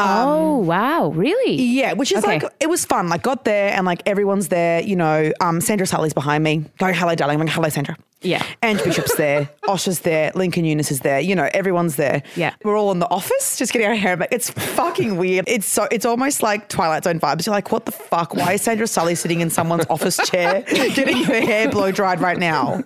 oh 0.00 0.58
wow, 0.58 1.10
really? 1.10 1.54
Yeah, 1.62 1.92
which 1.92 2.10
is 2.10 2.18
Okay. 2.24 2.40
like 2.40 2.44
it 2.60 2.68
was 2.68 2.84
fun. 2.84 3.08
Like 3.08 3.22
got 3.22 3.44
there 3.44 3.72
and 3.72 3.86
like 3.86 4.02
everyone's 4.06 4.48
there. 4.48 4.82
You 4.82 4.96
know, 4.96 5.32
um, 5.40 5.60
Sandra 5.60 5.86
Sully's 5.86 6.12
behind 6.14 6.42
me, 6.42 6.64
Go, 6.78 6.92
hello, 6.92 7.14
darling. 7.14 7.34
I'm 7.36 7.38
going 7.46 7.48
hello, 7.48 7.68
Sandra. 7.68 7.96
Yeah. 8.22 8.44
Ange 8.62 8.82
Bishop's 8.82 9.14
there. 9.16 9.48
Asher's 9.68 10.00
there. 10.00 10.32
Lincoln 10.34 10.64
Younes 10.64 10.90
is 10.90 11.00
there. 11.00 11.20
You 11.20 11.34
know, 11.34 11.48
everyone's 11.52 11.96
there. 11.96 12.22
Yeah. 12.34 12.54
we're 12.64 12.76
all 12.76 12.90
in 12.90 12.98
the 12.98 13.08
office 13.10 13.58
just 13.58 13.72
getting 13.72 13.86
our 13.86 13.94
hair 13.94 14.16
back. 14.16 14.28
It's 14.32 14.50
fucking 14.50 15.16
weird. 15.16 15.44
It's 15.46 15.66
so 15.66 15.86
it's 15.90 16.04
almost 16.06 16.42
like 16.42 16.68
Twilight 16.68 17.04
Zone 17.04 17.20
vibes. 17.20 17.46
You're 17.46 17.54
like, 17.54 17.70
what 17.70 17.84
the 17.84 17.92
fuck? 17.92 18.34
Why 18.34 18.54
is 18.54 18.62
Sandra 18.62 18.86
Sully 18.86 19.14
sitting 19.14 19.40
in 19.40 19.50
someone's 19.50 19.86
office 19.90 20.16
chair 20.28 20.62
getting 20.62 21.22
her 21.24 21.40
hair 21.40 21.68
blow 21.70 21.92
dried 21.92 22.20
right 22.20 22.38
now? 22.38 22.82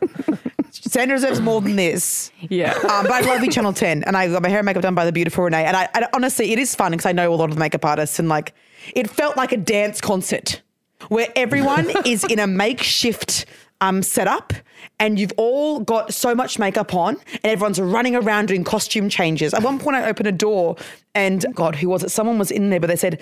Sandra 0.73 1.17
deserves 1.17 1.41
more 1.41 1.61
than 1.61 1.77
this. 1.77 2.31
Yeah. 2.49 2.73
Um, 2.73 3.05
but 3.05 3.13
I 3.13 3.21
love 3.21 3.43
you, 3.45 3.51
Channel 3.51 3.73
10. 3.73 4.05
And 4.05 4.17
I 4.17 4.29
got 4.29 4.43
my 4.43 4.49
hair 4.49 4.59
and 4.59 4.67
makeup 4.67 4.83
done 4.83 4.95
by 4.95 5.05
the 5.05 5.13
beautiful 5.13 5.45
Renee. 5.45 5.65
And 5.65 5.77
I, 5.77 5.89
I 5.95 6.09
honestly, 6.15 6.53
it 6.53 6.59
is 6.59 6.75
fun 6.75 6.93
because 6.93 7.07
I 7.07 7.13
know 7.13 7.33
a 7.33 7.37
lot 7.37 7.51
of 7.51 7.57
the 7.57 7.61
makeup 7.61 7.85
artists 7.85 8.19
and 8.19 8.29
like, 8.29 8.55
it 8.95 9.09
felt 9.11 9.37
like 9.37 9.53
a 9.53 9.57
dance 9.57 10.01
concert 10.01 10.63
where 11.09 11.29
everyone 11.37 11.91
is 12.07 12.25
in 12.25 12.39
a 12.39 12.47
makeshift 12.47 13.47
um, 13.81 14.03
setup 14.03 14.53
and 14.99 15.19
you've 15.19 15.33
all 15.37 15.81
got 15.81 16.13
so 16.15 16.35
much 16.35 16.59
makeup 16.59 16.95
on 16.95 17.17
and 17.33 17.45
everyone's 17.45 17.81
running 17.81 18.15
around 18.15 18.47
doing 18.47 18.65
costume 18.65 19.09
changes. 19.09 19.55
At 19.55 19.63
one 19.63 19.79
point, 19.79 19.97
I 19.97 20.09
opened 20.09 20.27
a 20.27 20.33
door 20.33 20.77
and 21.15 21.45
God, 21.55 21.77
who 21.77 21.89
was 21.89 22.05
it? 22.05 22.11
Someone 22.11 22.39
was 22.39 22.51
in 22.51 22.71
there, 22.71 22.81
but 22.81 22.89
they 22.89 22.97
said, 22.97 23.21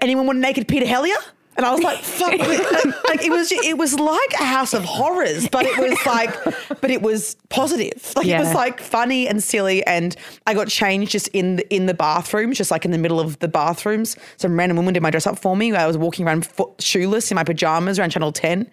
anyone 0.00 0.26
want 0.26 0.38
naked 0.38 0.68
Peter 0.68 0.86
Hellier? 0.86 1.16
And 1.56 1.64
I 1.64 1.72
was 1.72 1.82
like, 1.82 1.98
fuck, 1.98 2.32
like 3.08 3.24
it 3.24 3.30
was, 3.30 3.50
it 3.52 3.78
was 3.78 3.98
like 3.98 4.32
a 4.34 4.44
house 4.44 4.74
of 4.74 4.84
horrors, 4.84 5.48
but 5.48 5.64
it 5.64 5.78
was 5.78 5.98
like, 6.06 6.80
but 6.80 6.90
it 6.90 7.02
was 7.02 7.36
positive. 7.48 8.12
Like 8.14 8.26
it 8.26 8.38
was 8.38 8.54
like 8.54 8.80
funny 8.80 9.26
and 9.26 9.42
silly. 9.42 9.84
And 9.86 10.14
I 10.46 10.54
got 10.54 10.68
changed 10.68 11.12
just 11.12 11.28
in 11.28 11.56
the, 11.56 11.74
in 11.74 11.86
the 11.86 11.94
bathrooms, 11.94 12.58
just 12.58 12.70
like 12.70 12.84
in 12.84 12.90
the 12.90 12.98
middle 12.98 13.20
of 13.20 13.38
the 13.38 13.48
bathrooms. 13.48 14.16
Some 14.36 14.58
random 14.58 14.76
woman 14.76 14.94
did 14.94 15.02
my 15.02 15.10
dress 15.10 15.26
up 15.26 15.38
for 15.38 15.56
me. 15.56 15.74
I 15.74 15.86
was 15.86 15.96
walking 15.96 16.26
around 16.26 16.46
foot, 16.46 16.80
shoeless 16.80 17.30
in 17.30 17.36
my 17.36 17.44
pajamas 17.44 17.98
around 17.98 18.10
Channel 18.10 18.32
10 18.32 18.70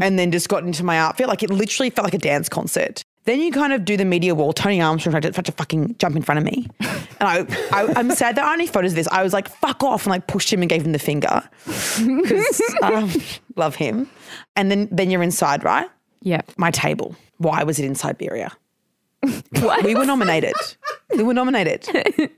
and 0.00 0.18
then 0.18 0.30
just 0.32 0.48
got 0.48 0.64
into 0.64 0.84
my 0.84 0.98
outfit. 0.98 1.28
Like 1.28 1.42
it 1.42 1.50
literally 1.50 1.90
felt 1.90 2.04
like 2.04 2.14
a 2.14 2.18
dance 2.18 2.48
concert. 2.48 3.04
Then 3.28 3.40
you 3.40 3.52
kind 3.52 3.74
of 3.74 3.84
do 3.84 3.98
the 3.98 4.06
media 4.06 4.34
wall. 4.34 4.54
Tony 4.54 4.80
Armstrong 4.80 5.12
tried 5.12 5.24
to, 5.24 5.30
tried 5.32 5.44
to 5.44 5.52
fucking 5.52 5.96
jump 5.98 6.16
in 6.16 6.22
front 6.22 6.38
of 6.38 6.44
me. 6.46 6.66
And 6.80 6.98
I, 7.20 7.38
I, 7.72 7.92
I'm 7.94 8.10
sad 8.12 8.36
there 8.36 8.44
aren't 8.44 8.60
any 8.62 8.66
photos 8.66 8.92
of 8.92 8.96
this. 8.96 9.06
I 9.08 9.22
was 9.22 9.34
like, 9.34 9.48
fuck 9.48 9.82
off, 9.82 10.04
and 10.06 10.10
like 10.12 10.28
pushed 10.28 10.50
him 10.50 10.62
and 10.62 10.70
gave 10.70 10.82
him 10.86 10.92
the 10.92 10.98
finger. 10.98 11.42
Because 11.66 12.62
um, 12.82 13.12
love 13.56 13.74
him. 13.74 14.08
And 14.56 14.70
then, 14.70 14.88
then 14.90 15.10
you're 15.10 15.22
inside, 15.22 15.62
right? 15.62 15.90
Yeah. 16.22 16.40
My 16.56 16.70
table. 16.70 17.16
Why 17.36 17.64
was 17.64 17.78
it 17.78 17.84
in 17.84 17.94
Siberia? 17.94 18.50
What? 19.60 19.84
We 19.84 19.94
were 19.94 20.06
nominated. 20.06 20.54
we 21.14 21.22
were 21.22 21.34
nominated. 21.34 22.30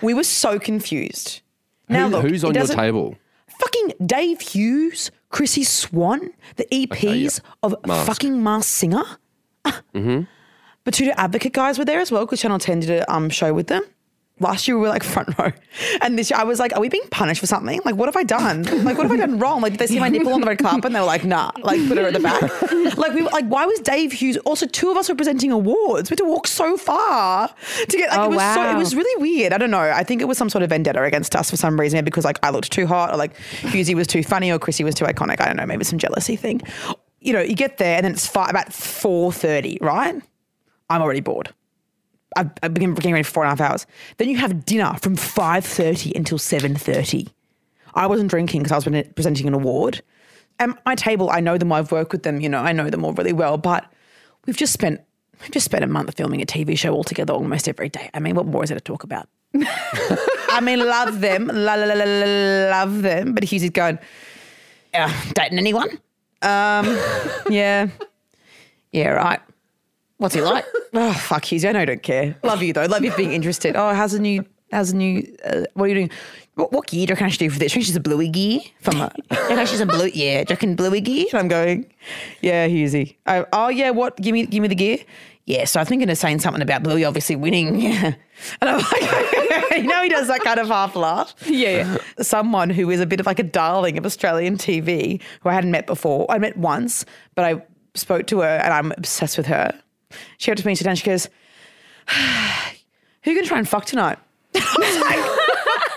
We 0.00 0.14
were 0.14 0.22
so 0.22 0.60
confused. 0.60 1.40
Now 1.88 2.04
Who- 2.04 2.16
look, 2.16 2.22
who's 2.26 2.44
on 2.44 2.54
your 2.54 2.66
table? 2.66 3.16
Fucking 3.48 3.94
Dave 4.06 4.40
Hughes, 4.42 5.10
Chrissy 5.30 5.64
Swan, 5.64 6.30
the 6.54 6.66
EPs 6.70 7.40
of 7.64 7.74
Mask. 7.84 8.06
fucking 8.06 8.40
Masked 8.42 8.70
Singer. 8.70 9.02
Mm-hmm. 9.64 10.22
But 10.84 10.94
two 10.94 11.10
Advocate 11.16 11.52
guys 11.52 11.78
were 11.78 11.84
there 11.84 12.00
as 12.00 12.10
well 12.10 12.24
because 12.24 12.40
Channel 12.40 12.58
10 12.58 12.80
did 12.80 12.90
a 12.90 13.12
um, 13.12 13.28
show 13.28 13.52
with 13.52 13.66
them. 13.66 13.82
last 14.40 14.66
year 14.66 14.74
we 14.78 14.82
were 14.82 14.88
like 14.88 15.02
front 15.14 15.38
row, 15.38 15.52
and 16.00 16.18
this 16.18 16.30
year 16.30 16.40
I 16.40 16.44
was 16.44 16.58
like, 16.58 16.74
"Are 16.74 16.80
we 16.80 16.88
being 16.88 17.04
punished 17.10 17.40
for 17.40 17.46
something? 17.46 17.78
Like, 17.84 17.96
what 17.96 18.06
have 18.08 18.16
I 18.16 18.22
done? 18.22 18.62
Like, 18.84 18.96
what 18.96 19.02
have 19.06 19.12
I 19.12 19.18
done 19.18 19.38
wrong? 19.38 19.60
Like, 19.60 19.74
did 19.74 19.78
they 19.80 19.86
see 19.86 20.00
my 20.00 20.08
nipple 20.08 20.32
on 20.32 20.40
the 20.40 20.46
red 20.46 20.58
carpet 20.58 20.86
and 20.86 20.94
they 20.94 21.00
were 21.00 21.04
like, 21.06 21.24
nah, 21.24 21.50
like 21.62 21.86
put 21.88 21.98
her 21.98 22.06
at 22.06 22.14
the 22.14 22.20
back. 22.20 22.42
Like, 22.96 23.12
we 23.14 23.22
were 23.22 23.28
like, 23.30 23.44
why 23.46 23.64
was 23.66 23.78
Dave 23.80 24.12
Hughes? 24.12 24.36
Also, 24.38 24.66
two 24.66 24.90
of 24.90 24.96
us 24.96 25.08
were 25.08 25.14
presenting 25.14 25.52
awards. 25.52 26.10
We 26.10 26.14
had 26.14 26.18
to 26.18 26.24
walk 26.24 26.46
so 26.46 26.76
far 26.76 27.48
to 27.88 27.96
get. 27.96 28.10
Like, 28.10 28.18
Oh, 28.18 28.24
it 28.24 28.34
was 28.34 28.54
so. 28.54 28.70
It 28.70 28.76
was 28.76 28.94
really 28.96 29.22
weird. 29.22 29.52
I 29.52 29.58
don't 29.58 29.70
know. 29.70 29.78
I 29.80 30.02
think 30.02 30.20
it 30.20 30.24
was 30.26 30.36
some 30.38 30.48
sort 30.50 30.62
of 30.62 30.70
vendetta 30.70 31.02
against 31.02 31.36
us 31.36 31.50
for 31.50 31.56
some 31.56 31.78
reason 31.78 32.04
because 32.04 32.24
like 32.24 32.38
I 32.42 32.50
looked 32.50 32.72
too 32.72 32.86
hot, 32.86 33.12
or 33.12 33.16
like 33.16 33.36
Hughesy 33.60 33.94
was 33.94 34.06
too 34.06 34.22
funny, 34.22 34.50
or 34.50 34.58
Chrissy 34.58 34.84
was 34.84 34.94
too 34.94 35.04
iconic. 35.04 35.40
I 35.40 35.46
don't 35.46 35.56
know. 35.56 35.66
Maybe 35.66 35.84
some 35.84 35.98
jealousy 35.98 36.36
thing. 36.36 36.60
You 37.20 37.32
know, 37.32 37.40
you 37.40 37.54
get 37.54 37.78
there 37.78 37.96
and 37.96 38.04
then 38.04 38.12
it's 38.12 38.26
five, 38.26 38.50
about 38.50 38.72
four 38.72 39.32
thirty, 39.32 39.78
right? 39.80 40.20
I'm 40.88 41.02
already 41.02 41.20
bored. 41.20 41.52
I've, 42.36 42.50
I've 42.62 42.74
been 42.74 42.94
getting 42.94 43.12
ready 43.12 43.24
for 43.24 43.32
four 43.32 43.44
and 43.44 43.48
a 43.48 43.62
half 43.62 43.70
hours. 43.70 43.86
Then 44.16 44.28
you 44.28 44.36
have 44.38 44.64
dinner 44.64 44.94
from 45.02 45.16
five 45.16 45.64
thirty 45.64 46.12
until 46.14 46.38
seven 46.38 46.74
thirty. 46.74 47.28
I 47.94 48.06
wasn't 48.06 48.30
drinking 48.30 48.62
because 48.62 48.72
I 48.72 48.88
was 48.88 49.04
presenting 49.14 49.46
an 49.46 49.54
award. 49.54 50.02
And 50.58 50.76
my 50.84 50.94
table, 50.94 51.30
I 51.30 51.40
know 51.40 51.58
them. 51.58 51.72
I've 51.72 51.90
worked 51.90 52.12
with 52.12 52.22
them. 52.22 52.40
You 52.40 52.48
know, 52.48 52.58
I 52.58 52.72
know 52.72 52.90
them 52.90 53.04
all 53.04 53.12
really 53.12 53.32
well. 53.32 53.58
But 53.58 53.90
we've 54.46 54.56
just 54.56 54.72
spent 54.72 55.00
we've 55.40 55.50
just 55.50 55.64
spent 55.64 55.84
a 55.84 55.86
month 55.86 56.16
filming 56.16 56.42
a 56.42 56.46
TV 56.46 56.78
show 56.78 56.92
all 56.94 57.04
together 57.04 57.32
almost 57.32 57.68
every 57.68 57.88
day. 57.88 58.10
I 58.14 58.20
mean, 58.20 58.34
what 58.34 58.46
more 58.46 58.62
is 58.62 58.70
there 58.70 58.78
to 58.78 58.84
talk 58.84 59.02
about? 59.02 59.28
I 59.54 60.60
mean, 60.62 60.78
love 60.80 61.20
them, 61.20 61.46
la, 61.46 61.74
la, 61.74 61.86
la, 61.86 61.94
la, 61.94 62.04
la, 62.04 62.70
love 62.70 63.02
them. 63.02 63.34
But 63.34 63.44
Hughes 63.44 63.62
is 63.62 63.70
going, 63.70 63.98
uh, 64.94 65.12
dating 65.34 65.58
anyone? 65.58 65.98
Um, 66.42 66.86
yeah, 67.50 67.88
yeah, 68.92 69.08
right. 69.08 69.40
What's 70.18 70.34
he 70.34 70.42
like? 70.42 70.66
oh, 70.94 71.12
fuck 71.14 71.44
Hughes. 71.44 71.64
I 71.64 71.72
know, 71.72 71.80
I 71.80 71.84
don't 71.86 72.02
care. 72.02 72.36
Love 72.42 72.62
you 72.62 72.72
though. 72.72 72.84
Love 72.84 73.04
you 73.04 73.10
for 73.10 73.16
being 73.16 73.32
interested. 73.32 73.74
Oh, 73.76 73.94
how's 73.94 74.12
the 74.12 74.18
new? 74.18 74.44
How's 74.70 74.92
the 74.92 74.98
new? 74.98 75.36
Uh, 75.44 75.64
what 75.74 75.86
are 75.86 75.88
you 75.88 75.94
doing? 75.94 76.10
What, 76.54 76.72
what 76.72 76.86
gear 76.86 77.06
do 77.06 77.12
I 77.12 77.14
reckon 77.14 77.26
I 77.26 77.30
should 77.30 77.38
do 77.38 77.50
for 77.50 77.58
this? 77.58 77.72
Do 77.72 77.78
you 77.78 77.80
reckon 77.80 77.86
she's 77.86 77.96
a 77.96 78.00
bluey 78.00 78.28
gear 78.28 78.60
from 78.80 79.00
a. 79.00 79.10
do 79.30 79.36
you 79.36 79.48
reckon 79.48 79.66
she's 79.66 79.80
a 79.80 79.86
blue? 79.86 80.10
Yeah. 80.12 80.44
Do 80.44 80.52
you 80.52 80.54
reckon 80.54 80.76
bluey 80.76 81.00
gear? 81.00 81.26
And 81.32 81.38
I'm 81.40 81.48
going, 81.48 81.92
yeah, 82.42 82.68
Hughesy. 82.68 83.16
Oh, 83.26 83.46
oh 83.52 83.68
yeah. 83.68 83.90
What? 83.90 84.16
Give 84.16 84.34
me, 84.34 84.46
give 84.46 84.60
me 84.60 84.68
the 84.68 84.74
gear. 84.74 84.98
Yeah. 85.50 85.64
So 85.64 85.80
I 85.80 85.84
thinking 85.84 86.08
of 86.08 86.16
saying 86.16 86.38
something 86.38 86.62
about 86.62 86.84
Bluey 86.84 87.04
obviously 87.04 87.36
winning. 87.36 87.92
And 88.62 88.70
I'm 88.70 88.78
like, 88.78 89.72
you 89.76 89.82
know, 89.82 90.02
he 90.02 90.08
does 90.08 90.28
that 90.28 90.40
kind 90.42 90.58
of 90.58 90.68
half 90.68 90.96
laugh. 90.96 91.34
Yeah. 91.44 91.98
Someone 92.22 92.70
who 92.70 92.88
is 92.88 92.98
a 92.98 93.04
bit 93.04 93.20
of 93.20 93.26
like 93.26 93.38
a 93.38 93.42
darling 93.42 93.98
of 93.98 94.06
Australian 94.06 94.56
TV, 94.56 95.20
who 95.42 95.50
I 95.50 95.52
hadn't 95.52 95.72
met 95.72 95.86
before. 95.86 96.24
I 96.30 96.38
met 96.38 96.56
once, 96.56 97.04
but 97.34 97.44
I 97.44 97.62
spoke 97.92 98.26
to 98.28 98.40
her 98.40 98.46
and 98.48 98.72
I'm 98.72 98.92
obsessed 98.92 99.36
with 99.36 99.46
her. 99.48 99.78
She 100.38 100.46
came 100.46 100.52
up 100.52 100.58
to 100.58 100.66
me 100.66 100.74
today 100.74 100.88
and 100.88 100.98
she 100.98 101.04
goes, 101.04 101.26
Who 102.08 102.14
are 102.16 102.74
you 103.26 103.34
going 103.34 103.44
to 103.44 103.48
try 103.48 103.58
and 103.58 103.68
fuck 103.68 103.84
tonight? 103.84 104.18
I 104.54 104.76
was 104.78 105.00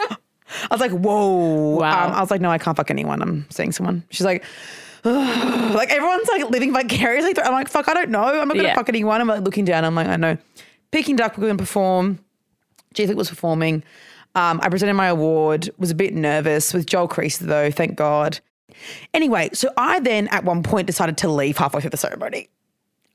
like, 0.09 0.19
I 0.63 0.67
was 0.69 0.81
like, 0.81 0.91
whoa. 0.91 1.77
Wow. 1.77 2.07
Um, 2.07 2.11
I 2.11 2.19
was 2.19 2.29
like, 2.29 2.41
no, 2.41 2.51
I 2.51 2.57
can't 2.57 2.75
fuck 2.75 2.91
anyone. 2.91 3.21
I'm 3.21 3.45
seeing 3.49 3.71
someone. 3.71 4.03
She's 4.09 4.25
like. 4.25 4.43
like 5.75 5.89
everyone's 5.91 6.27
like 6.29 6.49
living 6.49 6.73
vicariously. 6.73 7.33
through- 7.33 7.43
I'm 7.43 7.53
like, 7.53 7.67
fuck, 7.67 7.87
I 7.89 7.93
don't 7.93 8.09
know. 8.09 8.23
I'm 8.23 8.47
not 8.47 8.53
going 8.53 8.59
to 8.59 8.63
Yeah. 8.69 8.75
fuck 8.75 8.89
anyone. 8.89 9.19
I'm 9.21 9.27
like 9.27 9.41
looking 9.41 9.65
down. 9.65 9.83
I'm 9.85 9.95
like, 9.95 10.07
I 10.07 10.15
know. 10.15 10.37
Peking 10.91 11.15
Duk, 11.15 11.37
we're 11.37 11.45
going 11.47 11.57
to 11.57 11.61
perform. 11.63 12.19
G 12.93 13.05
Flip 13.05 13.17
was 13.17 13.29
performing. 13.29 13.83
Um, 14.35 14.59
I 14.63 14.69
presented 14.69 14.93
my 14.95 15.07
award, 15.07 15.69
was 15.77 15.91
a 15.91 15.95
bit 15.95 16.13
nervous 16.13 16.73
with 16.73 16.85
Joel 16.87 17.07
Creasey 17.07 17.39
though, 17.39 17.69
thank 17.69 17.95
God. 17.95 18.39
Anyway, 19.13 19.49
so 19.53 19.69
I 19.77 19.99
then 19.99 20.27
at 20.29 20.43
one 20.43 20.63
point 20.63 20.87
decided 20.87 21.17
to 21.17 21.27
leave 21.29 21.57
halfway 21.57 21.81
through 21.81 21.91
the 21.91 21.97
ceremony. 21.97 22.49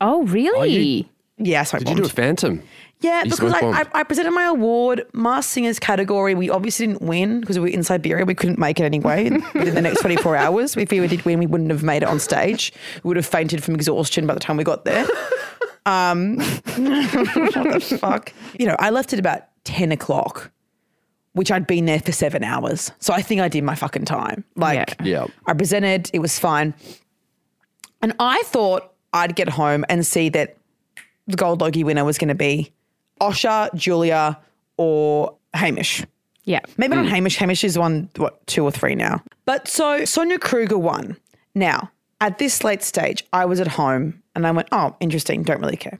Oh, 0.01 0.23
really? 0.25 1.09
Yeah, 1.39 1.65
so 1.65 1.77
I 1.77 1.81
Did 1.81 1.89
you 1.91 1.95
do 1.97 2.05
a 2.05 2.09
phantom? 2.09 2.63
Yeah, 3.01 3.23
You 3.23 3.31
because 3.31 3.53
I, 3.53 3.61
I. 3.61 3.85
I 3.95 4.03
presented 4.03 4.33
my 4.33 4.45
award, 4.45 5.07
Masked 5.13 5.53
Singers 5.53 5.79
category. 5.79 6.35
We 6.35 6.51
obviously 6.51 6.89
didn't 6.89 7.03
win 7.03 7.41
because 7.41 7.57
we 7.59 7.63
were 7.71 7.75
in 7.75 7.85
Siberia. 7.85 8.25
We 8.25 8.35
couldn't 8.35 8.59
make 8.59 8.81
it 8.81 8.85
anyway 8.85 9.31
within 9.55 9.75
the 9.75 9.83
next 9.83 10.01
24 10.01 10.37
hours. 10.37 10.77
If 10.77 10.91
we 10.91 11.07
did 11.07 11.25
win, 11.25 11.39
we 11.39 11.47
wouldn't 11.47 11.71
have 11.71 11.83
made 11.85 12.03
it 12.03 12.09
on 12.09 12.19
stage. 12.19 12.73
We 13.05 13.09
would 13.09 13.17
have 13.17 13.27
fainted 13.27 13.63
from 13.63 13.75
exhaustion 13.77 14.27
by 14.27 14.35
the 14.35 14.41
time 14.41 14.57
we 14.57 14.65
got 14.65 14.85
there. 14.85 15.07
Um, 15.87 16.39
what 16.41 16.75
the 16.77 17.97
fuck? 18.01 18.33
You 18.59 18.67
know, 18.67 18.77
I 18.79 18.91
left 18.91 19.13
at 19.13 19.19
about 19.21 19.43
10 19.65 19.93
o'clock, 19.93 20.51
which 21.35 21.53
I'd 21.53 21.67
been 21.67 21.87
there 21.87 22.01
for 22.01 22.11
seven 22.13 22.43
hours. 22.43 22.91
So 22.99 23.15
I 23.15 23.23
think 23.23 23.41
I 23.41 23.49
did 23.49 23.63
my 23.63 23.75
fucking 23.77 24.07
time. 24.07 24.45
Like, 24.57 24.97
Yeah. 25.01 25.05
Yeah. 25.05 25.27
I 25.47 25.55
presented, 25.55 26.11
it 26.13 26.19
was 26.19 26.39
fine. 26.39 26.75
And 28.03 28.13
I 28.19 28.43
thought 28.47 28.93
I'd 29.13 29.37
get 29.37 29.49
home 29.49 29.85
and 29.89 30.05
see 30.05 30.29
that 30.31 30.57
the 31.27 31.37
Gold 31.37 31.61
Logie 31.61 31.85
winner 31.85 32.05
was 32.05 32.19
going 32.19 32.29
to 32.29 32.35
be 32.35 32.73
Asher, 33.21 33.71
Julia, 33.75 34.39
or 34.77 35.37
Hamish. 35.55 36.05
Yeah. 36.45 36.61
Maybe 36.79 36.97
not 36.97 37.07
Hamish. 37.07 37.37
Hamish 37.37 37.63
is 37.63 37.79
one, 37.79 38.09
what, 38.17 38.47
two 38.47 38.65
or 38.65 38.71
three 38.71 38.95
now. 38.95 39.23
But 39.45 39.69
so 39.69 40.05
Sonia 40.05 40.39
Kruger 40.39 40.79
won. 40.79 41.17
Now, 41.55 41.91
at 42.21 42.39
this 42.39 42.65
late 42.65 42.83
stage, 42.83 43.25
I 43.33 43.45
was 43.45 43.61
at 43.61 43.69
home 43.69 44.23
and 44.35 44.47
I 44.47 44.51
went, 44.51 44.69
oh, 44.73 44.97
interesting, 45.01 45.43
don't 45.43 45.61
really 45.61 45.77
care. 45.77 45.99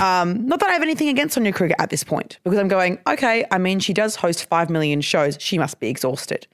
Um, 0.00 0.46
not 0.46 0.60
that 0.60 0.68
I 0.68 0.72
have 0.72 0.82
anything 0.82 1.08
against 1.08 1.34
Sonia 1.34 1.52
Kruger 1.52 1.74
at 1.78 1.90
this 1.90 2.02
point, 2.02 2.38
because 2.42 2.58
I'm 2.58 2.68
going, 2.68 2.98
okay, 3.06 3.44
I 3.50 3.58
mean, 3.58 3.78
she 3.78 3.92
does 3.92 4.16
host 4.16 4.48
5 4.48 4.70
million 4.70 5.00
shows. 5.00 5.36
She 5.40 5.58
must 5.58 5.80
be 5.80 5.88
exhausted. 5.88 6.46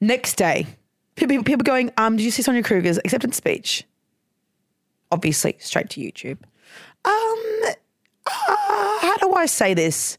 Next 0.00 0.34
day, 0.36 0.66
people, 1.14 1.42
people 1.44 1.64
going, 1.64 1.92
um, 1.96 2.16
did 2.16 2.24
you 2.24 2.30
see 2.30 2.42
Sonia 2.42 2.62
Kruger's 2.62 2.98
acceptance 2.98 3.36
speech? 3.36 3.84
Obviously, 5.10 5.56
straight 5.60 5.88
to 5.90 6.00
YouTube. 6.00 6.38
Um, 7.04 7.74
uh, 8.26 8.98
how 9.00 9.16
do 9.18 9.34
I 9.34 9.46
say 9.46 9.74
this? 9.74 10.18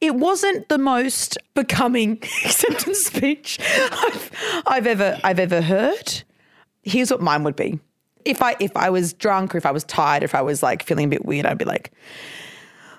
It 0.00 0.14
wasn't 0.14 0.68
the 0.68 0.78
most 0.78 1.36
becoming 1.54 2.12
acceptance 2.44 3.00
speech 3.00 3.58
I've, 3.60 4.62
I've 4.66 4.86
ever 4.86 5.18
I've 5.22 5.38
ever 5.38 5.60
heard. 5.60 6.22
Here's 6.82 7.10
what 7.10 7.20
mine 7.20 7.44
would 7.44 7.56
be. 7.56 7.78
If 8.24 8.42
I 8.42 8.56
if 8.60 8.76
I 8.76 8.90
was 8.90 9.12
drunk 9.12 9.54
or 9.54 9.58
if 9.58 9.66
I 9.66 9.70
was 9.70 9.84
tired, 9.84 10.22
if 10.22 10.34
I 10.34 10.42
was 10.42 10.62
like 10.62 10.82
feeling 10.82 11.06
a 11.06 11.08
bit 11.08 11.26
weird, 11.26 11.44
I'd 11.44 11.58
be 11.58 11.66
like, 11.66 11.92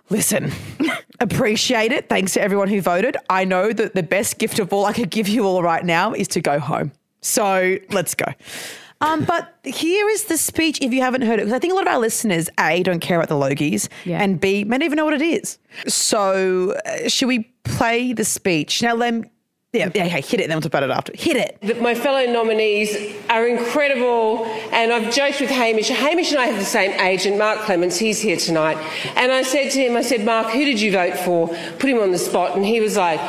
listen, 0.10 0.52
appreciate 1.20 1.92
it. 1.92 2.08
Thanks 2.08 2.34
to 2.34 2.42
everyone 2.42 2.68
who 2.68 2.82
voted. 2.82 3.18
I 3.30 3.46
know 3.46 3.74
that 3.74 3.96
the 3.96 4.04
best 4.04 4.38
gift 4.38 4.60
of 4.60 4.72
all 4.72 4.86
I 4.86 4.94
could 4.94 5.10
give 5.10 5.28
you 5.28 5.46
all 5.46 5.64
right 5.64 5.84
now 5.84 6.14
is 6.14 6.28
to 6.30 6.42
go 6.42 6.60
home. 6.60 6.92
So 7.22 7.78
let's 7.90 8.14
go. 8.14 8.26
Um, 9.02 9.24
but 9.26 9.54
here 9.64 10.08
is 10.10 10.26
the 10.26 10.38
speech 10.38 10.80
if 10.82 10.94
you 10.94 11.02
haven't 11.02 11.24
heard 11.24 11.40
it, 11.40 11.44
because 11.44 11.54
I 11.54 11.60
think 11.60 11.74
a 11.74 11.76
lot 11.76 11.88
of 11.88 11.94
our 11.94 12.00
listeners, 12.00 12.50
A, 12.60 12.84
don't 12.84 13.00
care 13.00 13.18
about 13.20 13.30
the 13.30 13.36
Logies, 13.36 13.90
Yeah. 14.06 14.22
and 14.22 14.40
B, 14.40 14.64
may 14.64 14.78
not 14.78 14.86
even 14.86 14.96
know 14.98 15.06
what 15.06 15.14
it 15.16 15.22
is. 15.24 15.58
So 15.88 16.74
uh, 16.86 17.10
should 17.10 17.28
we 17.28 17.52
play 17.64 18.14
the 18.14 18.24
speech? 18.24 18.82
Now, 18.84 18.94
Lem, 18.96 19.26
yeah, 19.74 19.90
yeah, 19.96 20.04
hey, 20.04 20.22
hit 20.22 20.40
it, 20.42 20.48
then 20.50 20.58
we'll 20.58 20.62
talk 20.62 20.72
about 20.72 20.84
it 20.84 20.90
after. 20.92 21.14
Hit 21.16 21.38
it. 21.38 21.58
that 21.62 21.82
my 21.82 21.96
fellow 21.96 22.26
nominees 22.32 22.94
are 23.30 23.48
incredible, 23.48 24.46
and 24.74 24.92
I've 24.92 25.14
joked 25.16 25.40
with 25.40 25.50
Hamish. 25.50 25.88
Hamish 25.88 26.32
and 26.32 26.40
I 26.42 26.46
have 26.48 26.60
the 26.60 26.66
same 26.66 26.92
agent, 27.00 27.38
Mark 27.38 27.60
Clements. 27.62 27.98
He's 27.98 28.20
here 28.20 28.36
tonight, 28.38 28.78
and 29.16 29.32
I 29.32 29.44
said 29.44 29.72
to 29.72 29.80
him, 29.80 29.96
"I 29.96 30.02
said, 30.02 30.26
Mark, 30.26 30.48
who 30.52 30.66
did 30.66 30.82
you 30.82 30.92
vote 30.92 31.18
for?" 31.20 31.48
Put 31.80 31.90
him 31.90 32.00
on 32.00 32.12
the 32.12 32.18
spot, 32.18 32.56
and 32.58 32.66
he 32.66 32.82
was 32.82 32.98
like, 32.98 33.22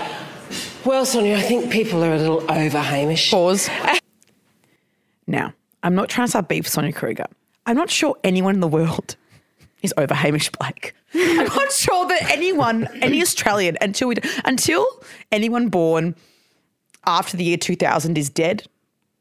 "Well, 0.85 1.07
Sonia, 1.07 1.37
I 1.37 1.43
think 1.43 1.71
people 1.71 2.03
are 2.05 2.13
a 2.13 2.19
little 2.19 2.43
over 2.51 2.79
Hamish." 2.81 3.31
Pause. 3.31 3.71
now, 5.29 5.55
I'm 5.83 5.95
not 5.95 6.09
trying 6.09 6.27
to 6.27 6.31
start 6.31 6.49
beef 6.49 6.65
with 6.65 6.73
Sonia 6.73 6.93
Kruger. 6.93 7.27
I'm 7.67 7.77
not 7.77 7.91
sure 7.91 8.17
anyone 8.25 8.55
in 8.55 8.61
the 8.61 8.69
world 8.69 9.17
is 9.83 9.93
over 9.97 10.15
Hamish 10.15 10.51
Blake. 10.51 10.95
I'm 11.15 11.47
not 11.47 11.73
sure 11.73 12.07
that 12.09 12.31
anyone, 12.31 12.89
any 13.01 13.21
Australian, 13.21 13.77
until 13.81 14.09
we, 14.09 14.17
until 14.45 14.87
anyone 15.31 15.69
born 15.69 16.15
after 17.05 17.37
the 17.37 17.45
year 17.45 17.57
2000 17.57 18.17
is 18.17 18.31
dead, 18.31 18.65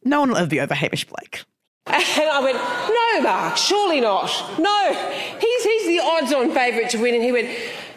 no 0.03 0.19
one 0.19 0.29
will 0.29 0.37
ever 0.37 0.47
be 0.47 0.59
over 0.59 0.73
Hamish 0.73 1.05
Blake. 1.05 1.43
And 1.87 2.29
I 2.29 2.39
went, 2.41 2.57
"No, 2.57 3.21
Mark, 3.23 3.57
surely 3.57 4.01
not. 4.01 4.29
No, 4.59 4.93
he's 5.39 5.63
he's 5.63 5.87
the 5.87 5.99
odds-on 5.99 6.53
favourite 6.53 6.91
to 6.91 6.99
win." 6.99 7.15
And 7.15 7.23
he 7.23 7.31
went, 7.31 7.49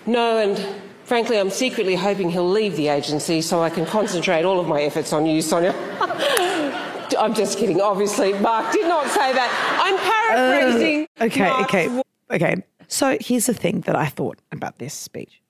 "No, 0.07 0.39
and." 0.39 0.81
Frankly, 1.05 1.39
I'm 1.39 1.51
secretly 1.51 1.97
hoping 1.97 2.31
he'll 2.31 2.49
leave 2.49 2.77
the 2.77 2.89
agency 2.89 3.43
so 3.43 3.63
I 3.63 3.69
can 3.69 3.85
concentrate 3.85 4.47
all 4.47 4.59
of 4.59 4.67
my 4.67 4.81
efforts 4.81 5.13
on 5.13 5.27
you, 5.27 5.43
Sonia. 5.43 5.75
I'm 7.19 7.35
just 7.35 7.59
kidding, 7.59 7.81
obviously. 7.81 8.33
Mark 8.35 8.73
did 8.73 8.87
not 8.87 9.07
say 9.09 9.33
that. 9.33 9.51
I'm 9.83 9.99
paraphrasing. 9.99 11.07
Oh, 11.21 11.27
okay, 11.27 11.41
Mark's 11.49 11.65
okay, 11.65 11.89
wo- 11.89 12.03
okay. 12.31 12.57
So 12.89 13.17
here's 13.21 13.47
the 13.47 13.55
thing 13.55 13.81
that 13.83 13.97
I 13.97 14.07
thought 14.07 14.39
about 14.53 14.79
this 14.79 14.95
speech. 14.95 15.41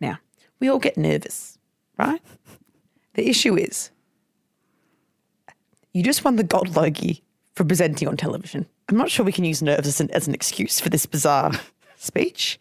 Now, 0.00 0.18
we 0.60 0.68
all 0.68 0.78
get 0.78 0.96
nervous, 0.96 1.58
right? 1.98 2.20
The 3.14 3.28
issue 3.28 3.56
is 3.56 3.90
you 5.92 6.02
just 6.02 6.24
won 6.24 6.36
the 6.36 6.44
gold 6.44 6.74
Logie 6.76 7.22
for 7.54 7.64
presenting 7.64 8.08
on 8.08 8.16
television. 8.16 8.66
I'm 8.88 8.96
not 8.96 9.10
sure 9.10 9.24
we 9.24 9.32
can 9.32 9.44
use 9.44 9.62
nerves 9.62 9.86
as 9.86 10.00
an, 10.00 10.10
as 10.10 10.26
an 10.28 10.34
excuse 10.34 10.80
for 10.80 10.88
this 10.90 11.06
bizarre 11.06 11.52
speech. 11.96 12.58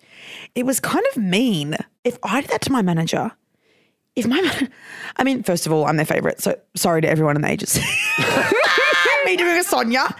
It 0.55 0.65
was 0.65 0.79
kind 0.79 1.03
of 1.11 1.21
mean. 1.21 1.75
If 2.03 2.17
I 2.23 2.41
did 2.41 2.49
that 2.51 2.61
to 2.61 2.71
my 2.71 2.81
manager, 2.81 3.31
if 4.15 4.27
my, 4.27 4.67
I 5.17 5.23
mean, 5.23 5.43
first 5.43 5.65
of 5.65 5.73
all, 5.73 5.85
I'm 5.85 5.97
their 5.97 6.05
favorite. 6.05 6.41
So 6.41 6.59
sorry 6.75 7.01
to 7.01 7.09
everyone 7.09 7.35
in 7.35 7.41
the 7.41 7.49
agency. 7.49 7.81
Me 9.25 9.37
doing 9.37 9.57
a 9.57 9.63
Sonia. 9.63 10.15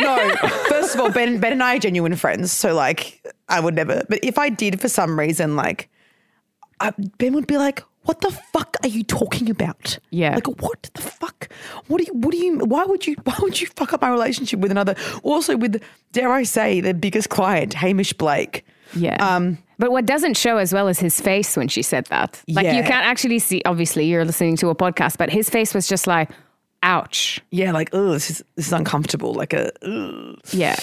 No, 0.00 0.34
first 0.68 0.94
of 0.94 1.00
all, 1.00 1.10
Ben, 1.10 1.38
Ben 1.38 1.52
and 1.52 1.62
I 1.62 1.76
are 1.76 1.78
genuine 1.78 2.16
friends. 2.16 2.52
So 2.52 2.74
like, 2.74 3.22
I 3.48 3.60
would 3.60 3.74
never, 3.74 4.02
but 4.08 4.20
if 4.22 4.38
I 4.38 4.48
did 4.48 4.80
for 4.80 4.88
some 4.88 5.18
reason, 5.18 5.56
like, 5.56 5.90
uh, 6.80 6.92
Ben 7.18 7.34
would 7.34 7.46
be 7.46 7.58
like, 7.58 7.82
"What 8.04 8.20
the 8.20 8.30
fuck 8.52 8.76
are 8.82 8.88
you 8.88 9.02
talking 9.02 9.50
about? 9.50 9.98
Yeah. 10.10 10.34
like 10.34 10.46
what 10.62 10.90
the 10.94 11.02
fuck? 11.02 11.52
What 11.88 11.98
do 11.98 12.04
you? 12.04 12.12
What 12.14 12.32
do 12.32 12.38
you? 12.38 12.58
Why 12.58 12.84
would 12.84 13.06
you? 13.06 13.16
Why 13.24 13.36
would 13.40 13.60
you 13.60 13.66
fuck 13.76 13.92
up 13.92 14.00
my 14.00 14.10
relationship 14.10 14.60
with 14.60 14.70
another? 14.70 14.94
Also, 15.22 15.56
with 15.56 15.82
dare 16.12 16.32
I 16.32 16.44
say, 16.44 16.80
the 16.80 16.94
biggest 16.94 17.28
client, 17.28 17.74
Hamish 17.74 18.12
Blake. 18.12 18.64
Yeah. 18.94 19.16
Um, 19.16 19.58
but 19.78 19.92
what 19.92 20.06
doesn't 20.06 20.36
show 20.36 20.56
as 20.56 20.72
well 20.72 20.88
is 20.88 20.98
his 20.98 21.20
face 21.20 21.56
when 21.56 21.68
she 21.68 21.82
said 21.82 22.06
that. 22.06 22.42
Like 22.48 22.66
you 22.66 22.82
can't 22.82 23.06
actually 23.06 23.38
see. 23.38 23.62
Obviously, 23.64 24.06
you're 24.06 24.24
listening 24.24 24.56
to 24.56 24.70
a 24.70 24.74
podcast, 24.74 25.18
but 25.18 25.30
his 25.30 25.50
face 25.50 25.74
was 25.74 25.86
just 25.86 26.06
like, 26.06 26.30
"Ouch." 26.82 27.40
Yeah, 27.50 27.72
like 27.72 27.90
oh, 27.92 28.12
this 28.12 28.30
is 28.30 28.44
this 28.56 28.66
is 28.66 28.72
uncomfortable. 28.72 29.34
Like 29.34 29.52
a. 29.52 29.70
ugh. 29.86 30.38
Yeah. 30.52 30.76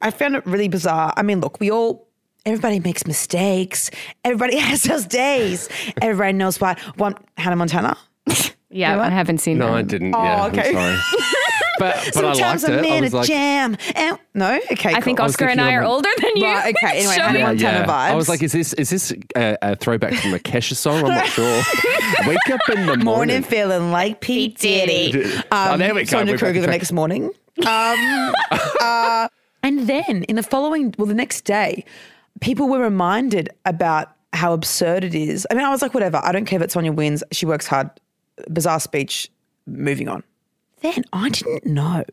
I 0.00 0.10
found 0.10 0.34
it 0.34 0.46
really 0.46 0.68
bizarre. 0.68 1.12
I 1.16 1.22
mean, 1.22 1.40
look, 1.40 1.60
we 1.60 1.70
all. 1.70 2.08
Everybody 2.44 2.80
makes 2.80 3.06
mistakes. 3.06 3.90
Everybody 4.24 4.58
has 4.68 4.82
those 4.82 5.06
days. 5.06 5.68
Everybody 6.00 6.32
knows 6.32 6.60
why. 6.60 6.76
One 6.96 7.14
Hannah 7.36 7.56
Montana. 7.56 7.96
Yeah, 8.72 9.00
I 9.00 9.08
haven't 9.10 9.38
seen 9.38 9.58
that. 9.58 9.66
No, 9.66 9.72
that. 9.72 9.78
I 9.78 9.82
didn't. 9.82 10.14
Oh, 10.14 10.22
yeah, 10.22 10.46
okay. 10.46 10.68
I'm 10.68 10.74
sorry. 10.74 10.98
but 11.78 11.94
but 12.14 12.24
I 12.24 12.32
Sometimes 12.34 12.62
liked 12.62 12.72
I'm 12.78 12.84
it. 12.84 12.90
I 12.90 12.94
in 12.96 13.02
was 13.04 13.12
a 13.12 13.16
like, 13.16 13.26
jam. 13.28 13.76
And, 13.94 14.18
no, 14.34 14.60
okay. 14.72 14.94
I 14.94 15.00
think 15.00 15.18
cool. 15.18 15.24
was 15.24 15.32
Oscar 15.34 15.46
and 15.46 15.60
I 15.60 15.74
are 15.74 15.82
of- 15.82 15.90
older 15.90 16.08
than 16.20 16.36
you. 16.36 16.44
Right, 16.46 16.74
okay, 16.76 16.96
anyway, 16.98 17.14
Show 17.14 17.22
Hannah 17.22 17.32
me. 17.34 17.38
yeah, 17.40 17.46
Montana 17.46 17.78
yeah. 17.86 17.92
I 17.92 18.14
was 18.14 18.28
like, 18.28 18.42
is 18.42 18.52
this 18.52 18.72
is 18.74 18.90
this 18.90 19.12
a, 19.36 19.56
a 19.62 19.76
throwback 19.76 20.14
from 20.14 20.34
a 20.34 20.38
Kesha 20.38 20.74
song? 20.74 21.04
I'm 21.04 21.08
not 21.08 21.26
sure. 21.26 21.62
Wake 22.26 22.50
up 22.50 22.60
in 22.68 22.80
the 22.80 22.86
morning. 22.86 23.04
morning 23.04 23.42
feeling 23.42 23.90
like 23.90 24.20
P 24.20 24.48
Diddy. 24.48 25.24
oh, 25.50 25.76
there 25.76 25.94
we 25.94 26.02
go. 26.02 26.06
Sonia 26.18 26.34
We're 26.34 26.38
Kruger 26.38 26.60
the 26.60 26.66
next 26.66 26.92
morning. 26.92 27.30
Um, 27.66 28.34
uh, 28.80 29.28
and 29.62 29.86
then 29.86 30.24
in 30.24 30.36
the 30.36 30.42
following, 30.42 30.94
well, 30.98 31.06
the 31.06 31.14
next 31.14 31.42
day, 31.42 31.84
people 32.40 32.68
were 32.68 32.80
reminded 32.80 33.48
about 33.64 34.12
how 34.32 34.52
absurd 34.52 35.04
it 35.04 35.14
is. 35.14 35.46
I 35.50 35.54
mean, 35.54 35.64
I 35.64 35.70
was 35.70 35.82
like, 35.82 35.94
whatever. 35.94 36.20
I 36.24 36.32
don't 36.32 36.46
care 36.46 36.58
that 36.58 36.72
Sonia 36.72 36.92
wins. 36.92 37.22
She 37.32 37.44
works 37.46 37.66
hard. 37.66 37.90
Bizarre 38.50 38.80
speech. 38.80 39.30
Moving 39.66 40.08
on. 40.08 40.22
Then 40.80 41.04
I 41.12 41.28
didn't 41.28 41.66
know 41.66 42.04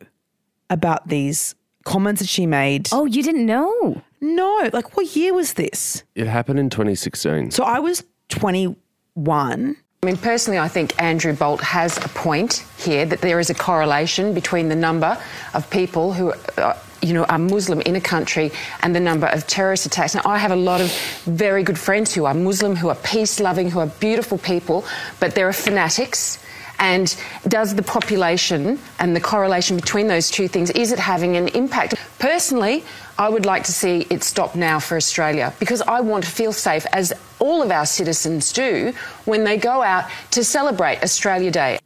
about 0.70 1.08
these 1.08 1.56
comments 1.84 2.22
that 2.22 2.28
she 2.28 2.46
made. 2.46 2.90
Oh, 2.92 3.06
you 3.06 3.24
didn't 3.24 3.46
know? 3.46 4.02
no, 4.22 4.70
like 4.74 4.96
what 4.98 5.16
year 5.16 5.34
was 5.34 5.54
this? 5.54 6.04
It 6.16 6.28
happened 6.28 6.60
in 6.60 6.70
2016. 6.70 7.52
So 7.52 7.64
I 7.64 7.80
was 7.80 8.04
21. 8.30 9.76
I 10.02 10.06
mean, 10.06 10.18
personally, 10.18 10.60
I 10.60 10.68
think 10.68 11.02
Andrew 11.02 11.34
Bolt 11.34 11.62
has 11.62 11.98
a 11.98 12.10
point 12.10 12.66
here 12.78 13.06
that 13.06 13.22
there 13.22 13.40
is 13.40 13.50
a 13.50 13.54
correlation 13.54 14.34
between 14.34 14.70
the 14.70 14.76
number 14.76 15.18
of 15.54 15.70
people 15.70 16.14
who, 16.14 16.32
uh, 16.58 16.78
you 17.02 17.14
know, 17.14 17.24
are 17.26 17.40
Muslim 17.40 17.82
in 17.82 17.96
a 17.96 18.02
country 18.02 18.52
and 18.82 18.96
the 18.96 19.00
number 19.00 19.28
of 19.28 19.48
terrorist 19.48 19.86
attacks. 19.86 20.16
Now, 20.16 20.22
I 20.26 20.38
have 20.38 20.52
a 20.52 20.56
lot 20.56 20.82
of 20.82 20.92
very 21.26 21.64
good 21.64 21.80
friends 21.80 22.14
who 22.14 22.26
are 22.26 22.34
Muslim, 22.34 22.76
who 22.76 22.90
are 22.90 22.96
peace-loving, 22.96 23.72
who 23.72 23.80
are 23.80 23.88
beautiful 23.88 24.38
people, 24.38 24.86
but 25.20 25.36
there 25.36 25.48
are 25.48 25.54
fanatics. 25.54 26.44
And 26.82 27.14
does 27.48 27.76
the 27.76 27.84
population 27.84 28.80
and 29.00 29.14
the 29.14 29.20
correlation 29.20 29.76
between 29.76 30.08
those 30.08 30.30
two 30.30 30.48
things, 30.48 30.70
is 30.72 30.94
it 30.94 31.00
having 31.00 31.36
an 31.36 31.50
impact? 31.50 31.96
Personally, 32.20 32.86
I 33.18 33.28
would 33.28 33.46
like 33.46 33.64
to 33.66 33.74
see 33.74 34.08
it 34.10 34.24
stop 34.24 34.56
now 34.56 34.80
for 34.80 34.96
Australia 34.96 35.54
because 35.60 35.82
I 35.82 36.00
want 36.00 36.24
to 36.24 36.30
feel 36.30 36.54
safe, 36.54 36.86
as 36.94 37.12
all 37.40 37.62
of 37.62 37.70
our 37.70 37.86
citizens 37.86 38.54
do, 38.54 38.94
when 39.26 39.44
they 39.44 39.58
go 39.58 39.84
out 39.84 40.10
to 40.32 40.44
celebrate 40.44 41.04
Australia 41.04 41.52
Day. 41.52 41.80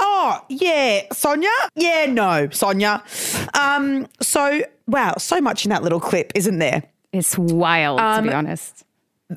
Oh, 0.00 0.40
yeah, 0.48 1.02
Sonia? 1.12 1.48
Yeah, 1.74 2.06
no, 2.06 2.48
Sonia. 2.50 3.02
Um, 3.54 4.06
so 4.20 4.62
wow, 4.86 5.14
so 5.18 5.40
much 5.40 5.64
in 5.64 5.70
that 5.70 5.82
little 5.82 6.00
clip, 6.00 6.32
isn't 6.34 6.58
there? 6.58 6.82
It's 7.12 7.36
wild, 7.38 7.98
to 7.98 8.04
Um, 8.04 8.26
be 8.26 8.32
honest. 8.32 8.84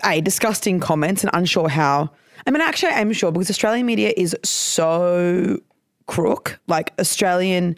A 0.05 0.21
disgusting 0.21 0.79
comments 0.79 1.23
and 1.23 1.31
unsure 1.33 1.67
how. 1.69 2.11
I 2.47 2.51
mean, 2.51 2.61
actually, 2.61 2.91
I'm 2.91 3.11
sure 3.13 3.31
because 3.31 3.49
Australian 3.49 3.85
media 3.85 4.13
is 4.15 4.35
so 4.43 5.59
crook. 6.07 6.59
Like 6.67 6.93
Australian 6.99 7.75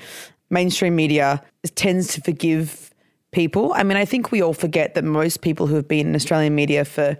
mainstream 0.49 0.95
media 0.95 1.41
tends 1.75 2.13
to 2.13 2.21
forgive 2.21 2.91
people. 3.31 3.73
I 3.73 3.83
mean, 3.83 3.97
I 3.97 4.05
think 4.05 4.31
we 4.31 4.41
all 4.41 4.53
forget 4.53 4.93
that 4.95 5.03
most 5.03 5.41
people 5.41 5.67
who 5.67 5.75
have 5.75 5.87
been 5.87 6.07
in 6.07 6.15
Australian 6.15 6.53
media 6.55 6.85
for 6.85 7.17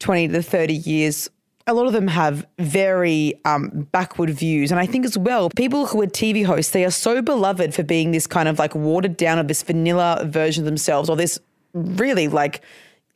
20 0.00 0.28
to 0.28 0.42
30 0.42 0.74
years, 0.74 1.30
a 1.66 1.74
lot 1.74 1.86
of 1.86 1.92
them 1.92 2.08
have 2.08 2.46
very 2.58 3.34
um, 3.44 3.88
backward 3.92 4.30
views. 4.30 4.70
And 4.70 4.80
I 4.80 4.86
think 4.86 5.04
as 5.04 5.16
well, 5.16 5.50
people 5.50 5.86
who 5.86 6.02
are 6.02 6.06
TV 6.06 6.44
hosts, 6.44 6.72
they 6.72 6.84
are 6.84 6.90
so 6.90 7.22
beloved 7.22 7.74
for 7.74 7.82
being 7.82 8.10
this 8.10 8.26
kind 8.26 8.48
of 8.48 8.58
like 8.58 8.74
watered 8.74 9.16
down 9.16 9.38
of 9.38 9.48
this 9.48 9.62
vanilla 9.62 10.24
version 10.24 10.62
of 10.62 10.66
themselves 10.66 11.08
or 11.08 11.16
this 11.16 11.38
really 11.72 12.28
like 12.28 12.62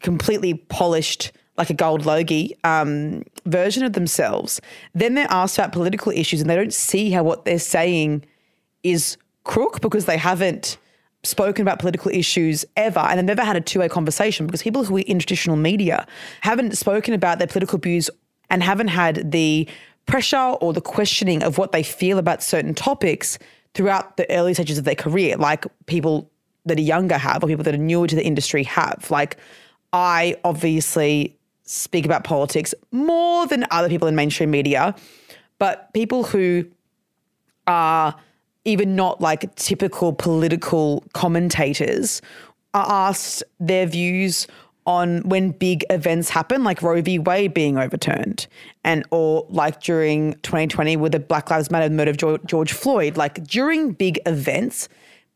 completely 0.00 0.54
polished 0.54 1.32
like 1.58 1.70
a 1.70 1.74
gold 1.74 2.04
logie 2.04 2.54
um, 2.64 3.22
version 3.46 3.82
of 3.82 3.94
themselves. 3.94 4.60
Then 4.94 5.14
they're 5.14 5.30
asked 5.30 5.58
about 5.58 5.72
political 5.72 6.12
issues 6.12 6.40
and 6.40 6.50
they 6.50 6.56
don't 6.56 6.74
see 6.74 7.10
how 7.10 7.22
what 7.22 7.44
they're 7.44 7.58
saying 7.58 8.24
is 8.82 9.16
crook 9.44 9.80
because 9.80 10.04
they 10.04 10.18
haven't 10.18 10.76
spoken 11.22 11.62
about 11.62 11.78
political 11.78 12.10
issues 12.10 12.64
ever 12.76 13.00
and 13.00 13.18
they've 13.18 13.24
never 13.24 13.44
had 13.44 13.56
a 13.56 13.60
two-way 13.60 13.88
conversation 13.88 14.46
because 14.46 14.62
people 14.62 14.84
who 14.84 14.96
are 14.96 15.00
in 15.00 15.18
traditional 15.18 15.56
media 15.56 16.06
haven't 16.42 16.76
spoken 16.76 17.14
about 17.14 17.38
their 17.38 17.48
political 17.48 17.78
views 17.78 18.10
and 18.50 18.62
haven't 18.62 18.88
had 18.88 19.30
the 19.30 19.68
pressure 20.06 20.36
or 20.36 20.72
the 20.72 20.80
questioning 20.80 21.42
of 21.42 21.58
what 21.58 21.72
they 21.72 21.82
feel 21.82 22.18
about 22.18 22.42
certain 22.42 22.74
topics 22.74 23.38
throughout 23.74 24.16
the 24.16 24.30
early 24.30 24.54
stages 24.54 24.78
of 24.78 24.84
their 24.84 24.94
career 24.94 25.36
like 25.36 25.66
people 25.86 26.30
that 26.64 26.78
are 26.78 26.82
younger 26.82 27.18
have 27.18 27.42
or 27.42 27.46
people 27.46 27.64
that 27.64 27.74
are 27.74 27.78
newer 27.78 28.06
to 28.06 28.16
the 28.16 28.24
industry 28.24 28.62
have. 28.62 29.06
Like 29.10 29.36
i 29.92 30.36
obviously 30.44 31.36
speak 31.62 32.04
about 32.04 32.24
politics 32.24 32.74
more 32.92 33.46
than 33.46 33.64
other 33.70 33.88
people 33.88 34.08
in 34.08 34.14
mainstream 34.14 34.50
media 34.50 34.94
but 35.58 35.92
people 35.94 36.24
who 36.24 36.64
are 37.66 38.14
even 38.64 38.96
not 38.96 39.20
like 39.20 39.54
typical 39.54 40.12
political 40.12 41.04
commentators 41.12 42.20
are 42.74 42.86
asked 42.88 43.42
their 43.58 43.86
views 43.86 44.46
on 44.86 45.20
when 45.28 45.50
big 45.50 45.84
events 45.90 46.28
happen, 46.28 46.64
like 46.64 46.80
Roe 46.82 47.02
v. 47.02 47.18
Wade 47.18 47.52
being 47.52 47.76
overturned, 47.76 48.46
and 48.84 49.04
or 49.10 49.46
like 49.50 49.80
during 49.80 50.34
2020 50.42 50.96
with 50.96 51.12
the 51.12 51.20
Black 51.20 51.50
Lives 51.50 51.70
Matter 51.70 51.92
murder 51.92 52.10
of 52.12 52.46
George, 52.46 52.72
Floyd. 52.72 53.16
Like 53.16 53.44
during 53.44 53.92
big 53.92 54.18
events, 54.26 54.88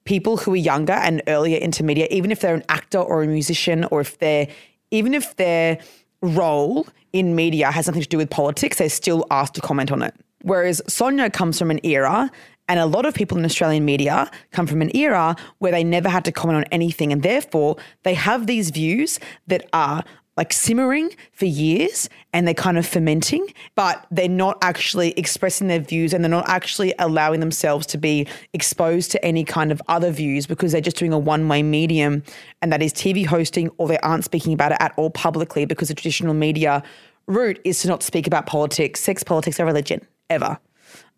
people 0.05 0.37
who 0.37 0.53
are 0.53 0.57
younger 0.57 0.93
and 0.93 1.23
earlier 1.27 1.59
into 1.59 1.83
media, 1.83 2.07
even 2.11 2.31
if 2.31 2.41
they're 2.41 2.55
an 2.55 2.65
actor 2.69 2.99
or 2.99 3.23
a 3.23 3.27
musician, 3.27 3.85
or 3.91 4.01
if 4.01 4.19
they're 4.19 4.49
even 4.91 5.15
if 5.15 5.37
their 5.37 5.79
role 6.23 6.87
in 7.13 7.35
media 7.35 7.71
has 7.71 7.87
nothing 7.87 8.03
to 8.03 8.09
do 8.09 8.19
with 8.19 8.31
politics, 8.31 8.79
they're 8.79 8.89
still 8.89 9.27
asked 9.31 9.55
to 9.55 9.61
comment 9.61 9.91
on 9.91 10.03
it. 10.03 10.15
Whereas 10.43 10.81
Sonia 10.87 11.31
comes 11.31 11.59
from 11.59 11.71
an 11.71 11.81
era, 11.85 12.31
and 12.71 12.79
a 12.79 12.87
lot 12.87 13.05
of 13.05 13.15
people 13.15 13.37
in 13.37 13.45
Australian 13.45 13.85
media 13.85 14.31
come 14.53 14.65
from 14.65 14.81
an 14.81 14.97
era 14.97 15.35
where 15.59 15.73
they 15.73 15.83
never 15.83 16.09
had 16.09 16.25
to 16.27 16.31
comment 16.31 16.59
on 16.59 16.65
anything. 16.71 17.13
And 17.13 17.25
therefore, 17.25 17.77
they 18.05 18.15
have 18.15 18.47
these 18.47 18.71
views 18.71 19.19
that 19.49 19.69
are 19.73 20.05
like 20.37 20.53
simmering 20.53 21.11
for 21.33 21.47
years 21.47 22.09
and 22.33 22.47
they're 22.47 22.55
kind 22.55 22.79
of 22.79 22.87
fermenting, 22.87 23.45
but 23.75 24.07
they're 24.13 24.29
not 24.29 24.57
actually 24.63 25.11
expressing 25.19 25.67
their 25.67 25.81
views 25.81 26.15
and 26.15 26.23
they're 26.23 26.31
not 26.31 26.49
actually 26.49 26.95
allowing 27.01 27.41
themselves 27.41 27.87
to 27.89 27.99
be 27.99 28.29
exposed 28.53 29.11
to 29.11 29.25
any 29.25 29.43
kind 29.43 29.73
of 29.73 29.83
other 29.89 30.13
views 30.13 30.47
because 30.47 30.71
they're 30.71 30.81
just 30.81 30.97
doing 30.97 31.13
a 31.13 31.19
one 31.19 31.49
way 31.49 31.65
medium 31.65 32.23
and 32.63 32.73
that 32.73 32.81
is 32.81 32.93
TV 32.93 33.27
hosting 33.27 33.69
or 33.79 33.89
they 33.89 33.99
aren't 33.99 34.25
speaking 34.25 34.53
about 34.53 34.71
it 34.71 34.79
at 34.79 34.95
all 34.97 35.11
publicly 35.11 35.65
because 35.65 35.89
the 35.89 35.95
traditional 35.95 36.35
media 36.35 36.85
route 37.27 37.59
is 37.65 37.81
to 37.81 37.89
not 37.89 38.05
speak 38.05 38.29
about 38.29 38.47
politics, 38.47 39.01
sex, 39.01 39.25
politics, 39.25 39.59
or 39.59 39.65
religion 39.65 40.07
ever. 40.31 40.57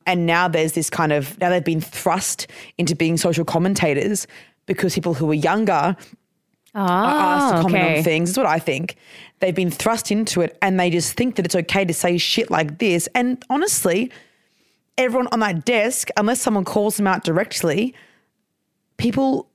And 0.07 0.27
now 0.27 0.49
there's 0.49 0.73
this 0.73 0.91
kind 0.91 1.13
of, 1.13 1.39
now 1.39 1.51
they've 1.51 1.65
been 1.65 1.81
thrust 1.81 2.47
into 2.79 2.95
being 2.95 3.17
social 3.17 3.45
commentators 3.45 4.27
because 4.67 4.95
people 4.95 5.15
who 5.15 5.31
are 5.31 5.35
younger 5.35 5.97
are 6.75 7.15
asked 7.35 7.53
to 7.53 7.59
Ah, 7.59 7.63
comment 7.63 7.85
okay. 7.85 7.99
on 7.99 8.05
things. 8.05 8.31
Is 8.31 8.37
what 8.39 8.47
I 8.47 8.59
think. 8.59 8.97
They've 9.41 9.55
been 9.55 9.71
thrust 9.71 10.11
into 10.11 10.41
it 10.41 10.57
and 10.63 10.79
they 10.81 10.91
just 10.91 11.15
think 11.15 11.37
that 11.37 11.45
it's 11.45 11.57
okay 11.57 11.85
to 11.85 11.93
say 11.95 12.17
shit 12.19 12.51
like 12.51 12.79
this. 12.79 13.09
And 13.15 13.45
honestly, 13.51 14.11
everyone 14.97 15.29
on 15.33 15.41
that 15.41 15.65
desk, 15.65 16.09
unless 16.17 16.41
someone 16.41 16.65
calls 16.65 16.97
them 16.97 17.07
out 17.07 17.25
directly, 17.25 17.95
people 18.97 19.49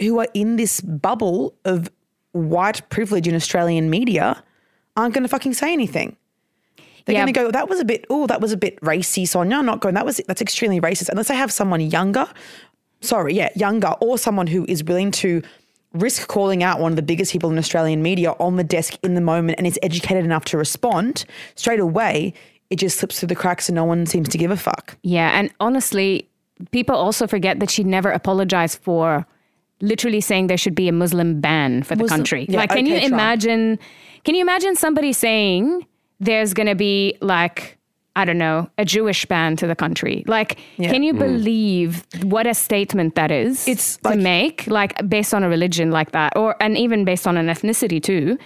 who 0.00 0.18
are 0.18 0.28
in 0.34 0.56
this 0.56 0.80
bubble 0.80 1.54
of 1.64 1.90
white 2.32 2.88
privilege 2.88 3.28
in 3.28 3.34
Australian 3.34 3.90
media 3.90 4.42
aren't 4.96 5.14
going 5.14 5.22
to 5.22 5.28
fucking 5.28 5.54
say 5.54 5.72
anything. 5.72 6.16
They're 7.04 7.14
Yeah. 7.14 7.20
going 7.22 7.32
to 7.34 7.40
go, 7.40 7.50
that 7.50 7.68
was 7.68 7.80
a 7.80 7.84
bit, 7.84 8.04
oh, 8.10 8.26
that 8.26 8.40
was 8.40 8.52
a 8.52 8.56
bit 8.56 8.78
racy, 8.82 9.24
Sonia. 9.26 9.56
I'm 9.56 9.66
not 9.66 9.80
going, 9.80 9.94
that 9.94 10.06
was, 10.06 10.20
that's 10.28 10.40
extremely 10.42 10.80
racist. 10.80 11.08
Unless 11.08 11.30
I 11.30 11.34
have 11.34 11.50
someone 11.52 11.80
younger, 11.80 12.26
sorry, 13.00 13.34
yeah, 13.34 13.48
younger, 13.56 13.94
or 14.00 14.18
someone 14.18 14.46
who 14.46 14.64
is 14.68 14.84
willing 14.84 15.10
to 15.12 15.42
risk 15.94 16.26
calling 16.28 16.62
out 16.62 16.80
one 16.80 16.92
of 16.92 16.96
the 16.96 17.02
biggest 17.02 17.32
people 17.32 17.50
in 17.50 17.58
Australian 17.58 18.02
media 18.02 18.32
on 18.38 18.56
the 18.56 18.64
desk 18.64 18.96
in 19.02 19.14
the 19.14 19.20
moment 19.20 19.58
and 19.58 19.66
is 19.66 19.78
educated 19.82 20.24
enough 20.24 20.44
to 20.46 20.56
respond 20.56 21.24
straight 21.54 21.80
away, 21.80 22.32
it 22.70 22.76
just 22.76 22.98
slips 22.98 23.18
through 23.20 23.26
the 23.26 23.34
cracks 23.34 23.68
and 23.68 23.76
no 23.76 23.84
one 23.84 24.06
seems 24.06 24.28
to 24.30 24.38
give 24.38 24.50
a 24.50 24.56
fuck. 24.56 24.96
Yeah, 25.02 25.30
and 25.38 25.52
honestly, 25.60 26.28
people 26.70 26.94
also 26.96 27.26
forget 27.26 27.60
that 27.60 27.68
she 27.70 27.84
never 27.84 28.10
apologized 28.10 28.78
for 28.78 29.26
literally 29.82 30.20
saying 30.22 30.46
there 30.46 30.56
should 30.56 30.74
be 30.76 30.88
a 30.88 30.92
Muslim 30.92 31.40
ban 31.40 31.82
for 31.82 31.96
the 31.96 32.04
Muslim- 32.04 32.18
country. 32.20 32.46
yeah, 32.48 32.58
like, 32.60 32.70
can 32.70 32.86
you 32.86 32.94
okay, 32.94 33.08
Trump. 33.08 33.14
imagine? 33.14 33.78
Can 34.24 34.34
you 34.36 34.40
imagine 34.40 34.76
somebody 34.76 35.12
saying 35.12 35.84
there's 36.22 36.54
going 36.54 36.68
to 36.68 36.74
be 36.74 37.16
like, 37.20 37.78
I 38.14 38.24
don't 38.24 38.38
know, 38.38 38.68
a 38.78 38.84
Jewish 38.84 39.24
ban 39.26 39.56
to 39.56 39.66
the 39.66 39.74
country. 39.74 40.22
Like, 40.26 40.58
Yeah. 40.76 40.90
can 40.92 41.02
you 41.02 41.14
mm. 41.14 41.18
believe 41.18 42.04
what 42.22 42.46
a 42.46 42.54
statement 42.54 43.14
that 43.14 43.30
is 43.30 43.66
It's 43.66 43.96
to 43.98 44.10
like- 44.10 44.18
make, 44.18 44.66
like 44.66 45.08
based 45.08 45.32
on 45.34 45.42
a 45.42 45.48
religion 45.48 45.90
like 45.90 46.12
that, 46.12 46.36
or 46.36 46.54
and 46.60 46.76
even 46.76 47.04
based 47.04 47.26
on 47.26 47.36
an 47.36 47.46
ethnicity 47.46 48.00
too? 48.02 48.38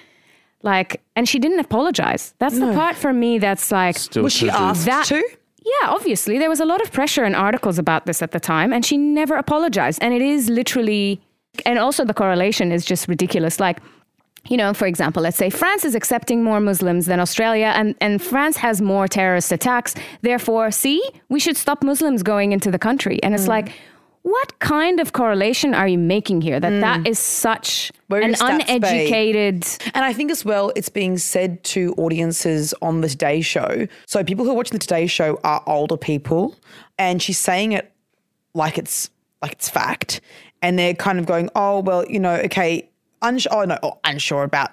Like, 0.63 1.01
and 1.15 1.29
she 1.29 1.39
didn't 1.39 1.61
apologize. 1.61 2.35
That's 2.39 2.59
the 2.59 2.73
part 2.73 2.97
for 2.97 3.13
me 3.13 3.39
that's 3.39 3.71
like, 3.71 3.97
Still 3.99 4.25
Was 4.25 4.33
she 4.33 4.49
asked 4.51 4.87
That- 4.87 5.07
to? 5.07 5.23
yeah, 5.65 5.89
obviously. 5.91 6.39
There 6.39 6.49
was 6.49 6.61
a 6.61 6.65
lot 6.65 6.81
of 6.81 6.91
pressure 6.93 7.25
and 7.25 7.37
articles 7.37 7.79
about 7.79 8.07
this 8.07 8.23
at 8.23 8.31
the 8.33 8.41
time, 8.41 8.73
and 8.73 8.85
she 8.85 8.97
never 8.97 9.35
apologized. 9.37 9.99
And 10.03 10.15
it 10.15 10.23
is 10.23 10.49
literally, 10.49 11.21
and 11.67 11.79
also 11.79 12.05
the 12.05 12.15
correlation 12.15 12.73
is 12.73 12.85
just 12.85 13.07
ridiculous. 13.09 13.61
Like, 13.61 13.79
you 14.49 14.57
know, 14.57 14.73
for 14.75 14.87
example, 14.87 15.23
let's 15.23 15.37
say 15.37 15.51
France 15.51 15.85
is 15.85 15.95
accepting 15.95 16.43
more 16.45 16.61
Muslims 16.61 17.07
than 17.07 17.21
Australia, 17.21 17.73
and, 17.75 17.95
and 18.01 18.21
France 18.23 18.57
has 18.59 18.81
more 18.81 19.09
terrorist 19.09 19.53
attacks. 19.53 19.95
Therefore, 20.23 20.71
see, 20.71 21.03
we 21.29 21.41
should 21.41 21.57
stop 21.57 21.83
Muslims 21.83 22.23
going 22.23 22.53
into 22.53 22.71
the 22.71 22.79
country. 22.79 23.23
And 23.23 23.33
Mm. 23.35 23.39
it's 23.39 23.49
like, 23.49 23.69
what 24.23 24.59
kind 24.59 24.99
of 24.99 25.13
correlation 25.13 25.73
are 25.73 25.87
you 25.87 25.99
making 25.99 26.41
here? 26.41 26.59
That 26.59 26.81
that 26.81 27.07
is 27.07 27.19
such 27.19 27.93
Mm. 27.93 27.97
Where 28.09 28.23
an 28.23 28.31
is 28.35 28.41
stats, 28.41 28.67
babe? 28.67 28.83
uneducated. 28.83 29.67
And 29.95 30.05
I 30.05 30.13
think 30.13 30.31
as 30.33 30.45
well, 30.45 30.73
it's 30.75 30.89
being 30.89 31.17
said 31.19 31.63
to 31.75 31.95
audiences 31.97 32.75
on 32.83 33.01
the 33.03 33.09
Today 33.09 33.41
Show. 33.41 33.87
So 34.07 34.25
people 34.25 34.45
who 34.45 34.51
are 34.51 34.55
watching 34.55 34.73
the 34.79 34.81
Today 34.81 35.07
Show 35.07 35.39
are 35.45 35.63
older 35.67 35.97
people, 35.97 36.57
and 36.99 37.23
she's 37.23 37.39
saying 37.39 37.73
it 37.73 37.93
like 38.55 38.79
it's 38.79 39.11
like 39.43 39.53
it's 39.53 39.69
fact, 39.69 40.21
and 40.63 40.77
they're 40.79 40.95
kind 40.95 41.19
of 41.21 41.27
going, 41.27 41.49
"Oh 41.55 41.81
well, 41.81 42.05
you 42.09 42.19
know, 42.19 42.35
okay, 42.47 42.89
unsure, 43.23 43.53
oh 43.55 43.65
no, 43.65 43.79
oh, 43.83 43.99
unsure 44.05 44.43
about 44.45 44.71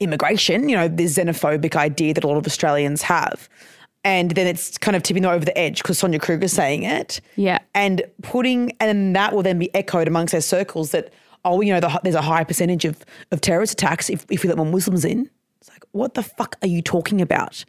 immigration. 0.00 0.68
You 0.68 0.76
know, 0.76 0.88
this 0.88 1.16
xenophobic 1.16 1.76
idea 1.76 2.14
that 2.14 2.24
a 2.24 2.26
lot 2.28 2.36
of 2.36 2.46
Australians 2.46 3.02
have." 3.02 3.48
And 4.04 4.32
then 4.32 4.48
it's 4.48 4.78
kind 4.78 4.96
of 4.96 5.04
tipping 5.04 5.22
them 5.22 5.32
over 5.32 5.44
the 5.44 5.56
edge 5.56 5.80
because 5.80 5.96
Sonia 5.96 6.18
Kruger's 6.18 6.52
saying 6.52 6.82
it. 6.82 7.20
Yeah. 7.36 7.58
And 7.72 8.02
putting, 8.22 8.72
and 8.80 9.14
that 9.14 9.32
will 9.32 9.44
then 9.44 9.60
be 9.60 9.72
echoed 9.76 10.08
amongst 10.08 10.32
their 10.32 10.40
circles 10.40 10.90
that, 10.90 11.12
oh, 11.44 11.60
you 11.60 11.72
know, 11.72 11.78
the, 11.78 12.00
there's 12.02 12.16
a 12.16 12.20
high 12.22 12.42
percentage 12.42 12.84
of, 12.84 13.04
of 13.30 13.40
terrorist 13.40 13.74
attacks 13.74 14.10
if, 14.10 14.26
if 14.28 14.42
we 14.42 14.48
let 14.48 14.56
more 14.56 14.66
Muslims 14.66 15.04
in. 15.04 15.30
It's 15.60 15.68
like, 15.70 15.84
what 15.92 16.14
the 16.14 16.24
fuck 16.24 16.56
are 16.62 16.66
you 16.66 16.82
talking 16.82 17.20
about? 17.20 17.64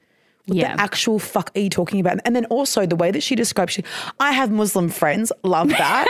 What 0.48 0.58
Yeah. 0.58 0.76
the 0.76 0.82
actual 0.82 1.20
fuck 1.20 1.52
are 1.56 1.60
you 1.60 1.70
talking 1.70 2.00
about? 2.00 2.18
And 2.26 2.36
then 2.36 2.46
also 2.46 2.88
the 2.88 2.96
way 2.96 3.12
that 3.12 3.22
she 3.22 3.36
describes, 3.36 3.74
she, 3.74 3.84
I 4.20 4.32
have 4.32 4.50
Muslim 4.50 4.90
friends, 4.90 5.32
love 5.44 5.70
that. 5.70 6.08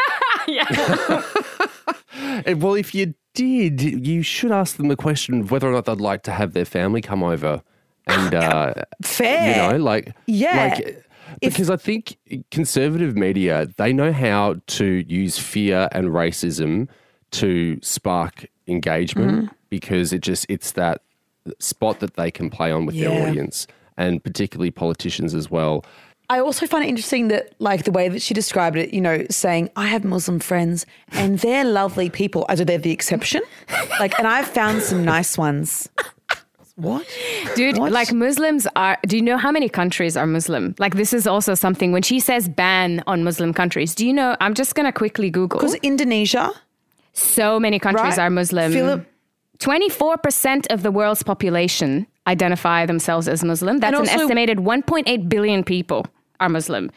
Eh, 2.45 2.53
Well, 2.57 2.76
if 2.76 2.95
you 2.95 3.14
did, 3.34 3.81
you 4.05 4.21
should 4.21 4.51
ask 4.51 4.77
them 4.77 4.88
the 4.88 4.95
question 4.95 5.41
of 5.41 5.51
whether 5.51 5.67
or 5.67 5.73
not 5.73 5.86
they'd 5.86 5.99
like 6.01 6.23
to 6.23 6.31
have 6.31 6.53
their 6.53 6.65
family 6.65 7.01
come 7.01 7.23
over 7.23 7.61
and, 8.07 8.34
uh, 8.36 8.73
Fair. 9.01 9.49
you 9.49 9.55
know, 9.77 9.84
like, 9.84 10.13
Yeah. 10.27 10.75
like, 10.77 11.05
because 11.41 11.69
I 11.69 11.77
think 11.77 12.17
conservative 12.51 13.15
media 13.15 13.67
they 13.77 13.91
know 13.93 14.11
how 14.11 14.57
to 14.67 14.86
use 15.07 15.39
fear 15.39 15.89
and 15.91 16.09
racism 16.09 16.88
to 17.31 17.79
spark 17.81 18.45
engagement 18.67 19.31
Mm-hmm. 19.45 19.53
because 19.69 20.13
it 20.13 20.21
just 20.21 20.45
it's 20.49 20.73
that 20.73 21.01
spot 21.59 21.99
that 22.01 22.15
they 22.15 22.29
can 22.29 22.49
play 22.49 22.71
on 22.71 22.86
with 22.86 22.95
their 22.95 23.27
audience 23.27 23.65
and 23.97 24.23
particularly 24.23 24.69
politicians 24.71 25.34
as 25.34 25.49
well. 25.49 25.84
I 26.30 26.39
also 26.39 26.65
find 26.65 26.84
it 26.84 26.88
interesting 26.88 27.28
that, 27.28 27.53
like, 27.59 27.84
the 27.84 27.91
way 27.91 28.07
that 28.09 28.21
she 28.21 28.34
described 28.34 28.78
it, 28.78 28.93
you 28.93 29.01
know, 29.01 29.26
saying, 29.30 29.69
I 29.76 29.88
have 29.88 30.03
Muslim 30.03 30.39
friends 30.39 30.86
and 31.11 31.39
they're 31.39 31.65
lovely 31.65 32.09
people, 32.09 32.45
as 32.49 32.59
though 32.59 32.65
they're 32.65 32.78
the 32.78 32.91
exception. 32.91 33.41
Like, 33.99 34.17
and 34.17 34.28
I've 34.28 34.47
found 34.47 34.82
some 34.82 35.03
nice 35.03 35.38
ones. 35.38 35.89
What? 36.76 37.05
Dude, 37.55 37.78
What? 37.78 37.91
like 37.91 38.11
Muslims 38.11 38.65
are, 38.76 38.97
do 39.05 39.15
you 39.15 39.21
know 39.21 39.38
how 39.38 39.51
many 39.51 39.69
countries 39.69 40.17
are 40.17 40.26
Muslim? 40.26 40.74
Like, 40.80 40.95
this 40.95 41.13
is 41.13 41.28
also 41.28 41.53
something 41.53 41.91
when 41.91 42.01
she 42.01 42.19
says 42.19 42.49
ban 42.49 43.03
on 43.05 43.24
Muslim 43.24 43.53
countries. 43.53 43.93
Do 43.93 44.07
you 44.07 44.13
know? 44.13 44.36
I'm 44.41 44.55
just 44.55 44.74
going 44.74 44.88
to 44.88 44.91
quickly 44.91 45.30
Google. 45.30 45.59
Because 45.59 45.76
Indonesia, 45.84 46.51
So 47.15 47.59
many 47.59 47.78
countries 47.78 48.17
Right. 48.17 48.26
are 48.26 48.30
Muslim. 48.32 48.71
Philip- 48.71 49.05
24% 49.59 50.65
of 50.71 50.82
the 50.82 50.89
world's 50.89 51.21
population 51.21 52.07
identify 52.28 52.86
themselves 52.86 53.28
as 53.28 53.43
Muslim. 53.43 53.80
That's 53.80 53.97
And 53.97 54.07
an 54.07 54.21
estimated 54.21 54.59
1.8 54.59 55.30
billion 55.30 55.63
people 55.63 56.05
are 56.39 56.49
Muslim. 56.49 56.89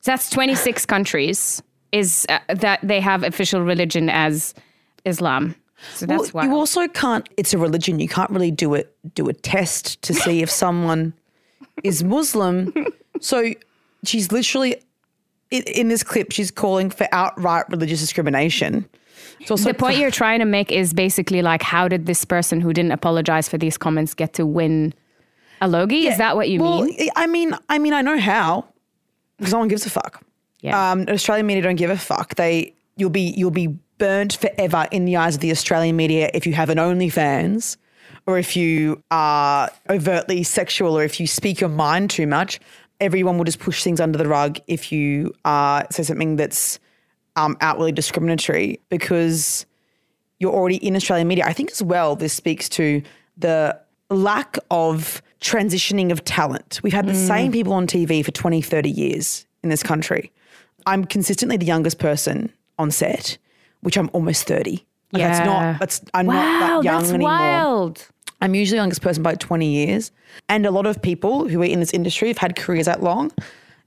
So 0.00 0.12
that's 0.12 0.30
26 0.30 0.86
countries 0.86 1.62
is 1.92 2.26
uh, 2.28 2.38
that 2.48 2.80
they 2.82 3.00
have 3.00 3.22
official 3.22 3.62
religion 3.62 4.10
as 4.10 4.54
Islam. 5.04 5.54
So 5.94 6.06
that's 6.06 6.34
well, 6.34 6.44
why. 6.44 6.50
you 6.50 6.54
also 6.56 6.88
can't, 6.88 7.28
it's 7.36 7.54
a 7.54 7.58
religion. 7.58 7.98
You 8.00 8.08
can't 8.08 8.30
really 8.30 8.50
do 8.50 8.74
it, 8.74 8.94
do 9.14 9.28
a 9.28 9.32
test 9.32 10.00
to 10.02 10.14
see 10.14 10.42
if 10.42 10.50
someone 10.50 11.14
is 11.84 12.02
Muslim. 12.04 12.72
So 13.20 13.52
she's 14.04 14.30
literally, 14.30 14.76
in, 15.50 15.62
in 15.64 15.88
this 15.88 16.04
clip, 16.04 16.30
she's 16.30 16.52
calling 16.52 16.90
for 16.90 17.08
outright 17.10 17.68
religious 17.68 18.00
discrimination. 18.00 18.88
Also 19.50 19.70
the 19.70 19.74
point 19.74 19.98
you're 19.98 20.10
trying 20.10 20.40
to 20.40 20.44
make 20.44 20.72
is 20.72 20.92
basically 20.92 21.42
like, 21.42 21.62
how 21.62 21.88
did 21.88 22.06
this 22.06 22.24
person 22.24 22.60
who 22.60 22.72
didn't 22.72 22.92
apologize 22.92 23.48
for 23.48 23.58
these 23.58 23.78
comments 23.78 24.14
get 24.14 24.34
to 24.34 24.46
win 24.46 24.94
a 25.60 25.68
Logie? 25.68 26.06
Is 26.06 26.18
that 26.18 26.36
what 26.36 26.48
you 26.48 26.60
well, 26.60 26.84
mean? 26.84 27.10
I 27.16 27.26
mean, 27.26 27.54
I 27.68 27.78
mean, 27.78 27.92
I 27.92 28.02
know 28.02 28.18
how 28.18 28.66
because 29.38 29.52
no 29.52 29.58
one 29.58 29.68
gives 29.68 29.86
a 29.86 29.90
fuck. 29.90 30.22
Yeah. 30.60 30.90
Um, 30.90 31.06
Australian 31.08 31.46
media 31.46 31.62
don't 31.62 31.76
give 31.76 31.90
a 31.90 31.96
fuck. 31.96 32.34
They 32.34 32.74
you'll 32.96 33.10
be 33.10 33.34
you'll 33.36 33.50
be 33.50 33.78
burned 33.98 34.34
forever 34.34 34.86
in 34.90 35.04
the 35.04 35.16
eyes 35.16 35.34
of 35.34 35.40
the 35.40 35.50
Australian 35.50 35.96
media 35.96 36.30
if 36.34 36.46
you 36.46 36.52
have 36.52 36.70
an 36.70 36.78
OnlyFans 36.78 37.76
or 38.26 38.38
if 38.38 38.56
you 38.56 39.02
are 39.10 39.70
overtly 39.88 40.42
sexual 40.42 40.96
or 40.96 41.02
if 41.02 41.18
you 41.18 41.26
speak 41.26 41.60
your 41.60 41.70
mind 41.70 42.10
too 42.10 42.26
much. 42.26 42.60
Everyone 43.00 43.38
will 43.38 43.44
just 43.44 43.60
push 43.60 43.84
things 43.84 44.00
under 44.00 44.18
the 44.18 44.26
rug 44.26 44.58
if 44.66 44.90
you 44.90 45.32
uh, 45.44 45.84
say 45.90 46.02
something 46.02 46.34
that's 46.34 46.80
um, 47.38 47.56
outwardly 47.60 47.92
discriminatory 47.92 48.80
because 48.88 49.64
you're 50.40 50.52
already 50.52 50.76
in 50.76 50.96
Australian 50.96 51.28
media. 51.28 51.44
I 51.46 51.52
think 51.52 51.70
as 51.70 51.82
well, 51.82 52.16
this 52.16 52.32
speaks 52.32 52.68
to 52.70 53.02
the 53.36 53.78
lack 54.10 54.58
of 54.70 55.22
transitioning 55.40 56.10
of 56.10 56.24
talent. 56.24 56.80
We've 56.82 56.92
had 56.92 57.06
the 57.06 57.14
same 57.14 57.52
people 57.52 57.72
on 57.72 57.86
TV 57.86 58.24
for 58.24 58.32
20, 58.32 58.60
30 58.60 58.90
years 58.90 59.46
in 59.62 59.70
this 59.70 59.82
country. 59.82 60.32
I'm 60.86 61.04
consistently 61.04 61.56
the 61.56 61.66
youngest 61.66 61.98
person 61.98 62.52
on 62.78 62.90
set, 62.90 63.38
which 63.82 63.96
I'm 63.96 64.10
almost 64.12 64.48
30. 64.48 64.84
Like 65.12 65.22
that's 65.22 65.46
not, 65.46 65.78
that's, 65.78 66.00
I'm 66.14 66.26
not 66.26 66.60
that 66.60 66.84
young 66.84 67.02
that's 67.02 67.10
anymore. 67.10 67.30
wild. 67.30 68.08
I'm 68.40 68.54
usually 68.54 68.76
the 68.76 68.82
youngest 68.82 69.02
person 69.02 69.22
by 69.22 69.34
20 69.34 69.66
years. 69.66 70.10
And 70.48 70.66
a 70.66 70.70
lot 70.70 70.86
of 70.86 71.00
people 71.00 71.48
who 71.48 71.62
are 71.62 71.66
in 71.66 71.80
this 71.80 71.92
industry 71.92 72.28
have 72.28 72.38
had 72.38 72.56
careers 72.56 72.86
that 72.86 73.02
long. 73.02 73.32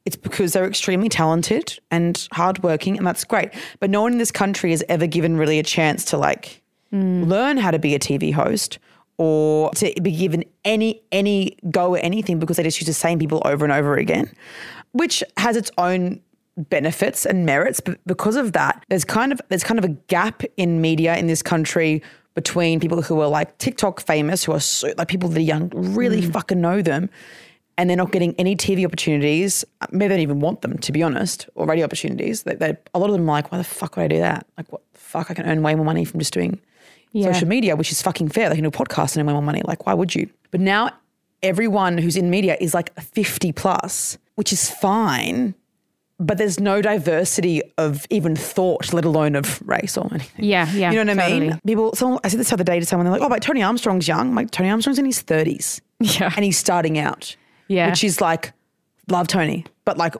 It's 0.05 0.15
because 0.15 0.53
they're 0.53 0.67
extremely 0.67 1.09
talented 1.09 1.79
and 1.91 2.27
hardworking, 2.31 2.97
and 2.97 3.05
that's 3.05 3.23
great. 3.23 3.51
But 3.79 3.89
no 3.89 4.01
one 4.01 4.13
in 4.13 4.17
this 4.17 4.31
country 4.31 4.71
has 4.71 4.83
ever 4.89 5.05
given 5.05 5.37
really 5.37 5.59
a 5.59 5.63
chance 5.63 6.05
to 6.05 6.17
like 6.17 6.61
hmm. 6.89 7.23
learn 7.23 7.57
how 7.57 7.71
to 7.71 7.79
be 7.79 7.93
a 7.93 7.99
TV 7.99 8.33
host 8.33 8.79
or 9.17 9.69
to 9.71 9.93
be 10.01 10.11
given 10.11 10.43
any 10.65 10.99
any 11.11 11.55
go 11.69 11.95
at 11.95 12.03
anything 12.03 12.39
because 12.39 12.57
they 12.57 12.63
just 12.63 12.79
use 12.79 12.87
the 12.87 12.93
same 12.93 13.19
people 13.19 13.41
over 13.45 13.63
and 13.63 13.71
over 13.71 13.95
again, 13.95 14.31
which 14.93 15.23
has 15.37 15.55
its 15.55 15.69
own 15.77 16.19
benefits 16.57 17.25
and 17.25 17.45
merits. 17.45 17.79
But 17.79 17.99
because 18.07 18.35
of 18.35 18.53
that, 18.53 18.83
there's 18.89 19.05
kind 19.05 19.31
of 19.31 19.39
there's 19.49 19.63
kind 19.63 19.77
of 19.77 19.85
a 19.85 19.89
gap 20.07 20.41
in 20.57 20.81
media 20.81 21.15
in 21.15 21.27
this 21.27 21.43
country 21.43 22.01
between 22.33 22.79
people 22.79 23.01
who 23.01 23.19
are 23.19 23.27
like 23.27 23.57
TikTok 23.57 23.99
famous, 23.99 24.43
who 24.45 24.53
are 24.53 24.59
so, 24.59 24.91
like 24.97 25.09
people 25.09 25.29
that 25.29 25.37
are 25.37 25.41
young, 25.41 25.69
really 25.69 26.23
hmm. 26.25 26.31
fucking 26.31 26.59
know 26.59 26.81
them, 26.81 27.09
and 27.81 27.89
they're 27.89 27.97
not 27.97 28.11
getting 28.11 28.35
any 28.37 28.55
TV 28.55 28.85
opportunities. 28.85 29.65
Maybe 29.89 30.07
they 30.09 30.15
don't 30.15 30.19
even 30.21 30.39
want 30.39 30.61
them, 30.61 30.77
to 30.77 30.91
be 30.91 31.01
honest, 31.01 31.49
or 31.55 31.65
radio 31.65 31.83
opportunities. 31.85 32.43
They, 32.43 32.53
they, 32.53 32.77
a 32.93 32.99
lot 32.99 33.07
of 33.09 33.13
them 33.13 33.23
are 33.27 33.33
like, 33.33 33.51
why 33.51 33.57
the 33.57 33.63
fuck 33.63 33.95
would 33.95 34.03
I 34.03 34.07
do 34.07 34.19
that? 34.19 34.45
Like, 34.55 34.71
what 34.71 34.81
the 34.93 34.99
fuck? 34.99 35.31
I 35.31 35.33
can 35.33 35.47
earn 35.47 35.63
way 35.63 35.73
more 35.73 35.83
money 35.85 36.05
from 36.05 36.19
just 36.19 36.31
doing 36.33 36.59
Yeah. 37.11 37.31
social 37.33 37.47
media, 37.47 37.75
which 37.75 37.91
is 37.91 37.99
fucking 38.03 38.29
fair. 38.29 38.49
They 38.49 38.55
can 38.55 38.63
do 38.63 38.67
a 38.69 38.71
podcast 38.71 39.15
and 39.15 39.21
earn 39.21 39.25
way 39.25 39.33
more 39.33 39.41
money. 39.41 39.63
Like, 39.65 39.87
why 39.87 39.95
would 39.95 40.13
you? 40.13 40.29
But 40.51 40.61
now 40.61 40.91
everyone 41.41 41.97
who's 41.97 42.15
in 42.15 42.29
media 42.29 42.55
is 42.61 42.75
like 42.75 42.93
50 43.01 43.51
plus, 43.53 44.17
which 44.35 44.53
is 44.53 44.69
fine. 44.69 45.55
But 46.19 46.37
there's 46.37 46.59
no 46.59 46.83
diversity 46.83 47.63
of 47.79 48.05
even 48.11 48.35
thought, 48.35 48.93
let 48.93 49.05
alone 49.05 49.35
of 49.35 49.59
race 49.67 49.97
or 49.97 50.07
anything. 50.11 50.45
Yeah, 50.45 50.71
yeah, 50.71 50.91
You 50.91 51.03
know 51.03 51.15
what 51.15 51.23
I 51.23 51.39
mean? 51.39 51.59
People, 51.65 51.95
someone, 51.95 52.19
I 52.23 52.27
said 52.27 52.39
this 52.39 52.49
the 52.49 52.53
other 52.53 52.63
day 52.63 52.79
to 52.79 52.85
someone, 52.85 53.05
they're 53.05 53.13
like, 53.13 53.23
oh, 53.23 53.29
but 53.29 53.41
Tony 53.41 53.63
Armstrong's 53.63 54.07
young. 54.07 54.29
I'm 54.29 54.35
like, 54.35 54.51
Tony 54.51 54.69
Armstrong's 54.69 54.99
in 54.99 55.05
his 55.05 55.23
30s. 55.23 55.81
Yeah. 56.03 56.31
And 56.35 56.43
he's 56.43 56.57
starting 56.57 56.97
out. 56.97 57.35
Yeah. 57.71 57.89
Which 57.89 58.03
is 58.03 58.19
like, 58.21 58.53
love 59.09 59.27
Tony. 59.27 59.65
But 59.85 59.97
like, 59.97 60.15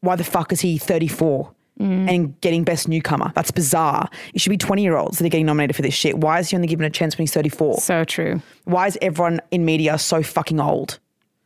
why 0.00 0.16
the 0.16 0.24
fuck 0.24 0.52
is 0.52 0.60
he 0.60 0.78
34 0.78 1.50
Mm. 1.80 2.08
and 2.08 2.40
getting 2.42 2.64
best 2.64 2.86
newcomer? 2.86 3.32
That's 3.34 3.50
bizarre. 3.50 4.08
It 4.34 4.40
should 4.42 4.50
be 4.50 4.58
20 4.58 4.82
year 4.82 4.96
olds 4.96 5.18
that 5.18 5.24
are 5.24 5.30
getting 5.30 5.46
nominated 5.46 5.74
for 5.74 5.80
this 5.82 5.94
shit. 5.94 6.18
Why 6.18 6.38
is 6.38 6.50
he 6.50 6.56
only 6.56 6.68
given 6.68 6.84
a 6.84 6.90
chance 6.90 7.16
when 7.16 7.22
he's 7.22 7.32
34? 7.32 7.78
So 7.78 8.04
true. 8.04 8.42
Why 8.64 8.86
is 8.88 8.98
everyone 9.00 9.40
in 9.50 9.64
media 9.64 9.96
so 9.98 10.22
fucking 10.22 10.60
old? 10.60 10.98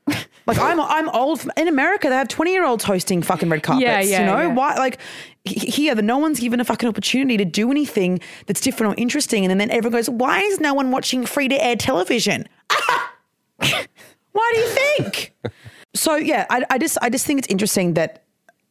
Like 0.47 0.59
I'm, 0.61 0.81
I'm 0.81 1.09
old. 1.09 1.45
In 1.57 1.67
America, 1.67 2.09
they 2.09 2.15
have 2.15 2.29
twenty 2.29 2.53
year 2.53 2.65
olds 2.65 2.85
hosting 2.85 3.21
fucking 3.21 3.49
red 3.49 3.65
carpets. 3.65 3.83
Yeah, 3.85 4.01
yeah, 4.01 4.21
you 4.21 4.27
know 4.27 4.41
yeah. 4.43 4.55
why? 4.55 4.77
Like 4.77 4.99
here, 5.45 5.93
the 5.97 6.03
no 6.03 6.19
one's 6.19 6.39
given 6.39 6.61
a 6.61 6.65
fucking 6.65 6.89
opportunity 6.89 7.37
to 7.37 7.45
do 7.45 7.69
anything 7.69 8.21
that's 8.47 8.61
different 8.61 8.93
or 8.93 9.01
interesting, 9.03 9.45
and 9.45 9.61
then 9.61 9.73
everyone 9.73 9.99
goes, 9.99 10.09
"Why 10.09 10.39
is 10.43 10.61
no 10.61 10.73
one 10.73 10.93
watching 10.93 11.27
free 11.27 11.49
to 11.49 11.61
air 11.65 11.75
television? 11.75 12.47
why 14.37 14.53
do 14.55 14.61
you 14.61 14.69
think? 14.69 15.35
so 15.95 16.17
yeah, 16.17 16.47
I, 16.51 16.65
I 16.71 16.79
just 16.79 16.99
I 17.03 17.11
just 17.11 17.27
think 17.27 17.39
it's 17.39 17.49
interesting 17.49 17.95
that 17.95 18.23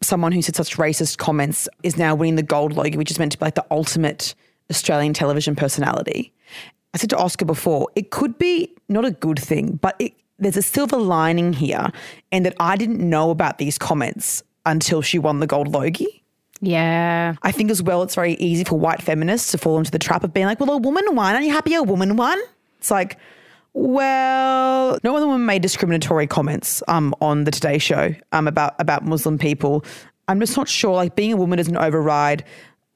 someone 0.01 0.31
who 0.31 0.41
said 0.41 0.55
such 0.55 0.77
racist 0.77 1.17
comments 1.17 1.67
is 1.83 1.97
now 1.97 2.15
winning 2.15 2.35
the 2.35 2.43
gold 2.43 2.73
Logie, 2.73 2.97
which 2.97 3.11
is 3.11 3.19
meant 3.19 3.31
to 3.31 3.37
be 3.37 3.45
like 3.45 3.55
the 3.55 3.65
ultimate 3.71 4.35
Australian 4.69 5.13
television 5.13 5.55
personality. 5.55 6.31
I 6.93 6.97
said 6.97 7.09
to 7.09 7.17
Oscar 7.17 7.45
before, 7.45 7.89
it 7.95 8.11
could 8.11 8.37
be 8.37 8.73
not 8.87 9.03
a 9.03 9.11
good 9.11 9.39
thing, 9.39 9.79
but 9.81 9.95
it, 9.99 10.13
there's 10.39 10.57
a 10.57 10.61
silver 10.61 10.97
lining 10.97 11.53
here, 11.53 11.89
and 12.31 12.45
that 12.45 12.55
I 12.59 12.77
didn't 12.77 12.99
know 12.99 13.31
about 13.31 13.57
these 13.57 13.77
comments 13.77 14.43
until 14.65 15.01
she 15.01 15.19
won 15.19 15.39
the 15.39 15.47
gold 15.47 15.67
Logie. 15.67 16.23
Yeah. 16.61 17.35
I 17.43 17.51
think 17.51 17.69
as 17.69 17.83
well, 17.83 18.01
it's 18.03 18.15
very 18.15 18.33
easy 18.35 18.63
for 18.63 18.79
white 18.79 19.01
feminists 19.01 19.51
to 19.51 19.57
fall 19.57 19.77
into 19.77 19.91
the 19.91 19.99
trap 19.99 20.23
of 20.23 20.33
being 20.33 20.45
like, 20.45 20.59
well, 20.59 20.71
a 20.71 20.77
woman 20.77 21.03
won. 21.15 21.35
Aren't 21.35 21.45
you 21.45 21.51
happy 21.51 21.73
a 21.73 21.83
woman 21.83 22.15
won? 22.15 22.39
It's 22.79 22.91
like, 22.91 23.17
well, 23.75 24.97
no 25.03 25.17
other 25.17 25.27
woman 25.27 25.45
made 25.45 25.61
discriminatory 25.61 26.27
comments 26.27 26.81
um, 26.87 27.13
on 27.19 27.43
the 27.43 27.51
Today 27.51 27.77
Show 27.77 28.15
um, 28.31 28.47
about 28.47 28.73
about 28.79 29.03
Muslim 29.03 29.37
people. 29.37 29.83
I'm 30.29 30.39
just 30.39 30.55
not 30.55 30.69
sure. 30.69 30.95
Like 30.95 31.15
being 31.15 31.33
a 31.33 31.35
woman 31.35 31.57
doesn't 31.57 31.75
override 31.75 32.45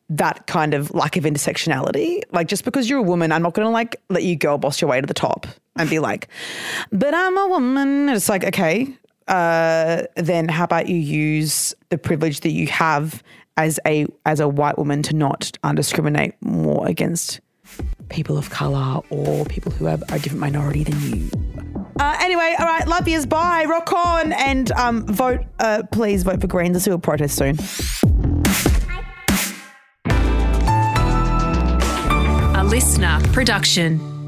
that 0.10 0.48
kind 0.48 0.74
of 0.74 0.92
lack 0.96 1.18
of 1.18 1.26
intersectionality. 1.26 2.22
Like 2.32 2.48
just 2.48 2.64
because 2.64 2.90
you're 2.90 3.00
a 3.00 3.04
woman, 3.04 3.34
I'm 3.34 3.42
not 3.42 3.54
going 3.54 3.66
to 3.66 3.72
like 3.72 4.02
let 4.10 4.24
you 4.24 4.38
girl 4.38 4.58
boss 4.58 4.80
your 4.80 4.90
way 4.90 5.02
to 5.02 5.06
the 5.06 5.14
top 5.14 5.48
and 5.76 5.90
be 5.90 6.00
like, 6.00 6.30
but 6.94 7.14
I'm 7.14 7.38
a 7.38 7.48
woman. 7.50 8.08
It's 8.08 8.30
like 8.30 8.46
okay, 8.46 8.88
uh, 9.28 10.04
then 10.16 10.48
how 10.48 10.64
about 10.64 10.88
you 10.88 10.96
use 10.96 11.76
the 11.90 11.98
privilege 11.98 12.40
that 12.40 12.52
you 12.52 12.68
have 12.68 13.22
as 13.58 13.82
a 13.86 14.08
as 14.26 14.40
a 14.40 14.48
white 14.48 14.78
woman 14.78 15.04
to 15.04 15.14
not 15.14 15.52
uh, 15.62 15.74
discriminate 15.74 16.36
more 16.42 16.88
against 16.88 17.42
people 18.10 18.38
of 18.38 18.50
color 18.50 19.02
or 19.10 19.46
people 19.46 19.72
who 19.72 19.88
are 19.88 19.98
a 20.10 20.20
different 20.20 20.40
minority 20.40 20.84
than 20.84 21.00
you. 21.02 21.30
Uh, 22.00 22.18
anyway, 22.22 22.56
all 22.60 22.66
right, 22.66 22.88
love 22.88 23.08
yous. 23.08 23.26
Bye. 23.26 23.66
Rock 23.68 23.92
on 23.92 24.32
and 24.32 24.72
um, 24.72 25.06
vote. 25.06 25.42
Uh, 25.60 25.84
please 25.92 26.24
vote 26.24 26.42
for 26.42 26.48
Greens. 26.48 26.74
Let's 26.74 26.86
do 26.86 26.94
a 26.94 27.00
protest 27.00 27.36
soon. 27.36 27.58
A 32.56 32.64
listener 32.64 33.20
production. 33.34 34.18